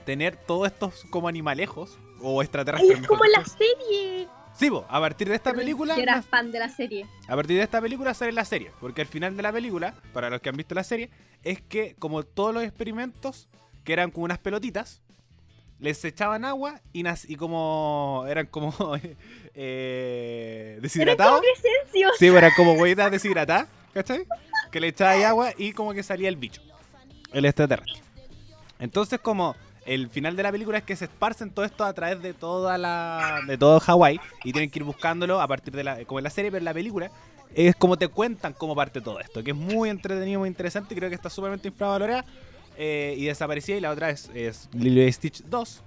[0.04, 3.00] tener todos estos como animalejos o extraterrestres.
[3.00, 4.28] es como la serie.
[4.54, 7.04] Sí, po, a partir de esta película Yo era fan de la serie.
[7.26, 8.70] a partir de esta película sale la serie.
[8.80, 11.10] Porque al final de la película, para los que han visto la serie,
[11.42, 13.48] es que como todos los experimentos,
[13.82, 15.02] que eran como unas pelotitas,
[15.78, 18.74] les echaban agua y, y como eran como
[19.54, 21.40] eh, deshidratados.
[21.40, 22.08] como Crescencio.
[22.18, 24.26] Sí, eran como huevitas deshidratadas, ¿cachai?
[24.70, 26.62] Que le echabas agua y como que salía el bicho,
[27.32, 28.00] el extraterrestre.
[28.78, 29.54] Entonces como
[29.84, 32.76] el final de la película es que se esparcen todo esto a través de toda
[32.76, 36.24] la de todo Hawái y tienen que ir buscándolo a partir de la como en
[36.24, 37.10] la serie, pero en la película
[37.54, 40.96] es como te cuentan cómo parte todo esto, que es muy entretenido, muy interesante y
[40.96, 42.24] creo que está súpermente infravalorada
[42.78, 45.82] eh, y desaparecida y la otra es, es Lilo y Stitch 2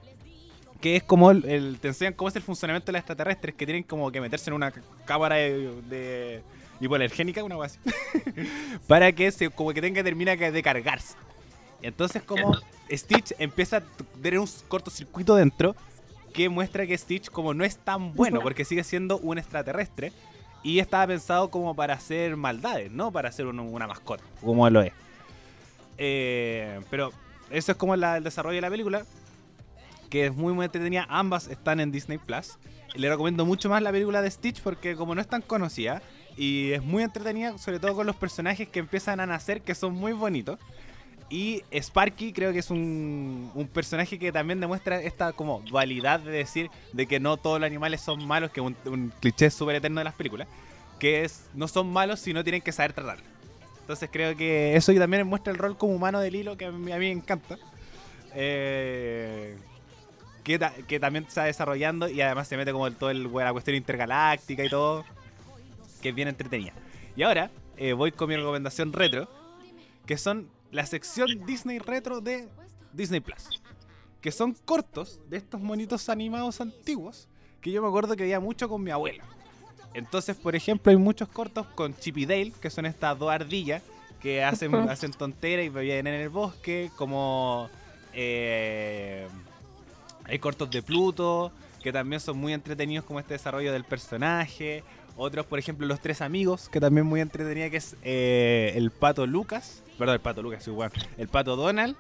[0.82, 3.66] que es como el, el- te enseñan cómo es el funcionamiento de los extraterrestres que
[3.66, 4.72] tienen como que meterse en una
[5.06, 6.42] cámara de, de
[6.80, 8.40] hipoalergénica, una cosa así,
[8.88, 11.16] para que se como que tenga que termina de cargarse.
[11.82, 12.58] Entonces como
[12.90, 13.84] Stitch empieza a
[14.22, 15.76] tener un cortocircuito dentro
[16.34, 20.14] que muestra que Stitch como no es tan bueno porque sigue siendo un extraterrestre
[20.64, 24.94] y estaba pensado como para hacer maldades, no para un- una mascota, como lo es.
[26.02, 27.12] Eh, pero
[27.52, 29.06] eso es como el desarrollo de la película
[30.10, 31.06] que es muy muy entretenida.
[31.10, 32.58] Ambas están en Disney Plus.
[32.96, 36.02] Le recomiendo mucho más la película de Stitch porque como no es tan conocida
[36.36, 39.94] y es muy entretenida, sobre todo con los personajes que empiezan a nacer que son
[39.94, 40.60] muy bonitos.
[41.30, 46.32] Y Sparky creo que es un, un personaje que también demuestra esta como dualidad de
[46.32, 49.76] decir de que no todos los animales son malos, que es un, un cliché súper
[49.76, 50.48] eterno de las películas,
[50.98, 53.39] que es no son malos si no tienen que saber tratarlos.
[53.90, 56.92] Entonces creo que eso también muestra el rol como humano del hilo que a mí,
[56.92, 57.58] a me encanta.
[58.36, 59.58] Eh,
[60.44, 63.76] que también se está desarrollando y además se mete como el, todo el, la cuestión
[63.76, 65.06] intergaláctica y todo,
[66.04, 66.74] que es bien entretenida.
[67.16, 69.28] Y ahora eh, voy con mi recomendación retro,
[70.06, 72.48] que son la sección Disney Retro de
[72.94, 73.60] Disney Plus.
[74.22, 77.28] Que son cortos de estos monitos animados antiguos
[77.60, 79.24] que yo me acuerdo que veía mucho con mi abuela.
[79.94, 83.82] Entonces, por ejemplo, hay muchos cortos con Chip y Dale, que son estas dos ardillas
[84.22, 87.70] que hacen, hacen tonteras y viven en el bosque, como
[88.14, 89.28] eh,
[90.26, 91.52] hay cortos de Pluto,
[91.82, 94.84] que también son muy entretenidos como este desarrollo del personaje.
[95.16, 99.26] Otros, por ejemplo, Los Tres Amigos, que también muy entretenida, que es eh, el Pato
[99.26, 101.96] Lucas, perdón, el Pato Lucas, igual, el Pato Donald,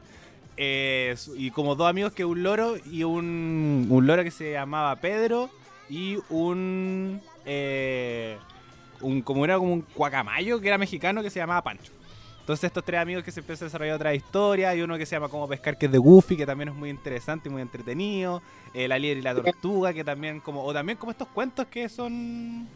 [0.58, 4.96] eh, y como dos amigos que un loro y un, un loro que se llamaba
[4.98, 5.50] Pedro
[5.90, 8.38] y un, eh,
[9.02, 11.92] un como era como un cuacamayo que era mexicano que se llamaba Pancho.
[12.40, 15.16] Entonces estos tres amigos que se empiezan a desarrollar otra historia, y uno que se
[15.16, 18.42] llama Cómo pescar, que es de Goofy, que también es muy interesante y muy entretenido,
[18.74, 21.88] eh, La liebre y la tortuga, que también como, o también como estos cuentos que
[21.90, 22.68] son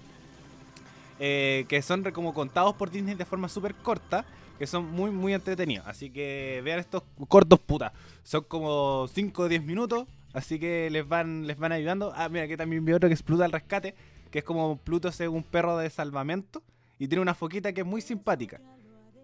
[1.20, 4.26] eh, que son como contados por Disney de forma súper corta,
[4.60, 5.88] que son muy, muy entretenidos.
[5.88, 7.94] Así que vean estos cortos, puta.
[8.24, 12.14] Son como 5 o 10 minutos, así que les van, les van ayudando.
[12.16, 13.96] Ah, mira, que también vi otro que es Pluto al rescate,
[14.34, 16.64] que es como Pluto es un perro de salvamento
[16.98, 18.60] y tiene una foquita que es muy simpática.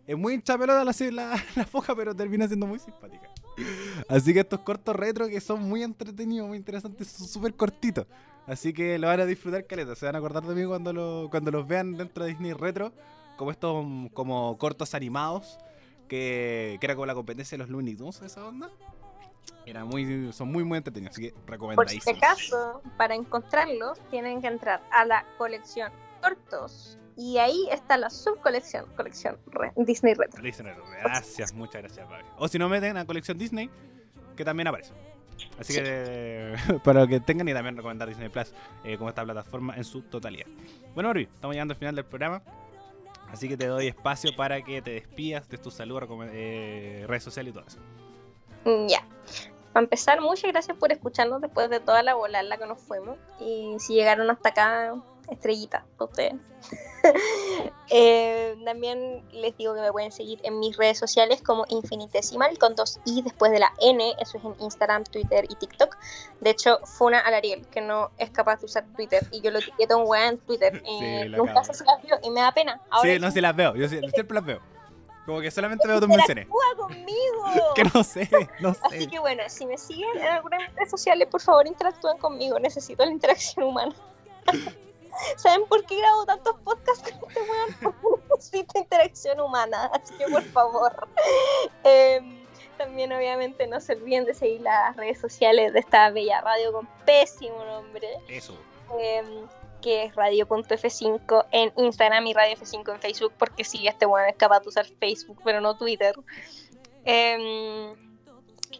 [0.06, 3.27] Es muy hinchapelota la, la, la foca, pero termina siendo muy simpática.
[4.07, 8.06] Así que estos cortos retro que son muy entretenidos, muy interesantes, son súper cortitos.
[8.45, 9.95] Así que lo van a disfrutar caleta.
[9.95, 12.94] Se van a acordar de mí cuando, lo, cuando los vean dentro de Disney Retro.
[13.36, 13.84] Como estos
[14.14, 15.57] como cortos animados.
[16.07, 18.69] Que, que era como la competencia de los Looney Tunes, esa onda.
[19.70, 21.14] Era muy, son muy muy entretenidos.
[21.14, 22.18] Así que Por si recomendadísimos.
[22.18, 25.91] acaso, para encontrarlos, tienen que entrar a la colección
[26.22, 26.98] cortos.
[27.16, 30.41] Y ahí está la subcolección, colección re- Disney Retro.
[30.41, 30.86] Disney Retro.
[31.04, 32.24] Gracias, muchas gracias, Babi.
[32.38, 33.70] O si no, meten a colección Disney,
[34.38, 34.94] que también aparece.
[35.60, 35.82] Así Sí.
[35.82, 40.02] que para que tengan y también recomendar Disney Plus eh, como esta plataforma en su
[40.04, 40.48] totalidad.
[40.96, 42.41] Bueno, Barbie, estamos llegando al final del programa.
[43.32, 46.02] Así que te doy espacio para que te despidas de tu salud,
[46.32, 47.80] eh, redes sociales y todo eso.
[48.88, 49.06] Ya.
[49.74, 52.80] Para empezar, muchas gracias por escucharnos después de toda la bola en la que nos
[52.82, 53.18] fuimos.
[53.40, 54.94] Y si llegaron hasta acá,
[55.30, 56.34] estrellita para ustedes.
[57.91, 62.76] Eh, también les digo que me pueden seguir en mis redes sociales como infinitesimal con
[62.76, 64.14] dos i después de la n.
[64.20, 65.98] Eso es en Instagram, Twitter y TikTok.
[66.40, 69.26] De hecho, Funa al Ariel, que no es capaz de usar Twitter.
[69.32, 70.84] Y yo lo etiqueto en weá en Twitter.
[70.86, 72.80] Sí, Eh, nunca si las veo y me da pena.
[72.91, 73.76] Ahora sí, no, si las veo.
[73.76, 74.60] Yo sí- siempre las veo.
[75.30, 76.47] Como que solamente veo tus menciones.
[76.76, 77.73] conmigo.
[77.76, 78.27] Que no sé,
[78.61, 79.07] no Así sé.
[79.07, 82.57] que bueno, si me siguen en algunas redes sociales, por favor interactúen conmigo.
[82.57, 83.93] Necesito la interacción humana.
[85.38, 87.95] ¿Saben por qué grabo tantos podcasts con este weón?
[88.35, 89.91] Necesito interacción humana.
[89.93, 91.07] Así que por favor.
[91.84, 92.43] Em,
[92.80, 96.88] también obviamente no se olviden de seguir las redes sociales de esta bella radio con
[97.06, 98.07] pésimo nombre.
[98.27, 98.57] Eso.
[98.99, 99.47] em,
[99.81, 104.35] que es radio.f5 en Instagram y radio F5 en Facebook, porque sí, este weón es
[104.35, 106.15] capaz de usar Facebook, pero no Twitter.
[107.06, 107.95] Em,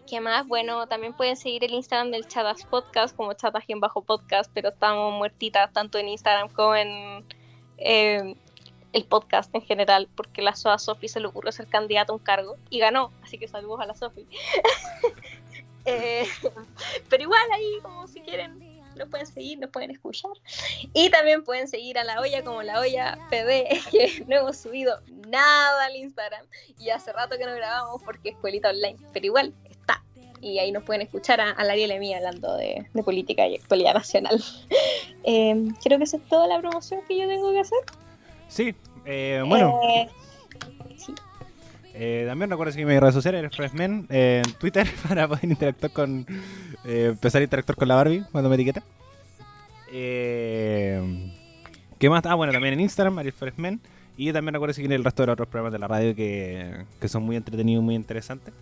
[0.07, 0.47] ¿Qué más?
[0.47, 5.13] Bueno, también pueden seguir el Instagram del Chatas Podcast como chatas bajo podcast, pero estamos
[5.13, 7.23] muertitas tanto en Instagram como en
[7.77, 8.35] em,
[8.93, 12.21] el podcast en general, porque la SOA Sofi se le ocurrió ser candidata a un
[12.21, 14.26] cargo y ganó, así que saludos a la Sofi.
[15.85, 16.27] Eh,
[17.09, 18.59] pero igual ahí, como si quieren,
[18.99, 20.31] nos pueden seguir, nos pueden escuchar.
[20.93, 24.99] Y también pueden seguir a la olla como la olla PD, que no hemos subido
[25.27, 26.45] nada al Instagram.
[26.77, 30.03] Y hace rato que no grabamos porque es escuelita online, pero igual está.
[30.41, 33.03] Y ahí nos pueden escuchar a, a la Ariel y a mí hablando de, de
[33.03, 34.41] política y actualidad nacional.
[35.26, 37.77] Eh, creo que esa es toda la promoción que yo tengo que hacer.
[38.47, 38.73] Sí,
[39.05, 39.80] eh, bueno.
[39.84, 40.09] Eh,
[40.97, 41.13] sí.
[41.93, 43.51] Eh, también recuerden seguirme en mis redes sociales,
[44.09, 46.26] eh, en Twitter para poder interactuar con.
[46.90, 48.82] Eh, empezar a interactuar con la Barbie cuando me etiqueta.
[49.91, 51.32] Eh,
[51.99, 52.26] ¿Qué más?
[52.26, 53.80] Ah, bueno, también en Instagram, Ariel Freshman.
[54.18, 57.07] Y también recuerden seguir el resto de los otros programas de la radio que, que
[57.07, 58.53] son muy entretenidos muy interesantes.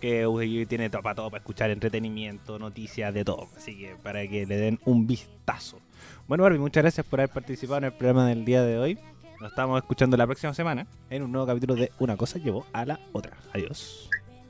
[0.00, 3.48] Que UDG tiene todo, para todo, para escuchar entretenimiento, noticias, de todo.
[3.56, 5.78] Así que para que le den un vistazo.
[6.26, 8.98] Bueno, Barbie, muchas gracias por haber participado en el programa del día de hoy.
[9.40, 12.86] Nos estamos escuchando la próxima semana en un nuevo capítulo de Una cosa llevó a
[12.86, 13.36] la otra.
[13.52, 14.08] Adiós.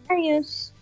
[0.08, 0.73] Adiós.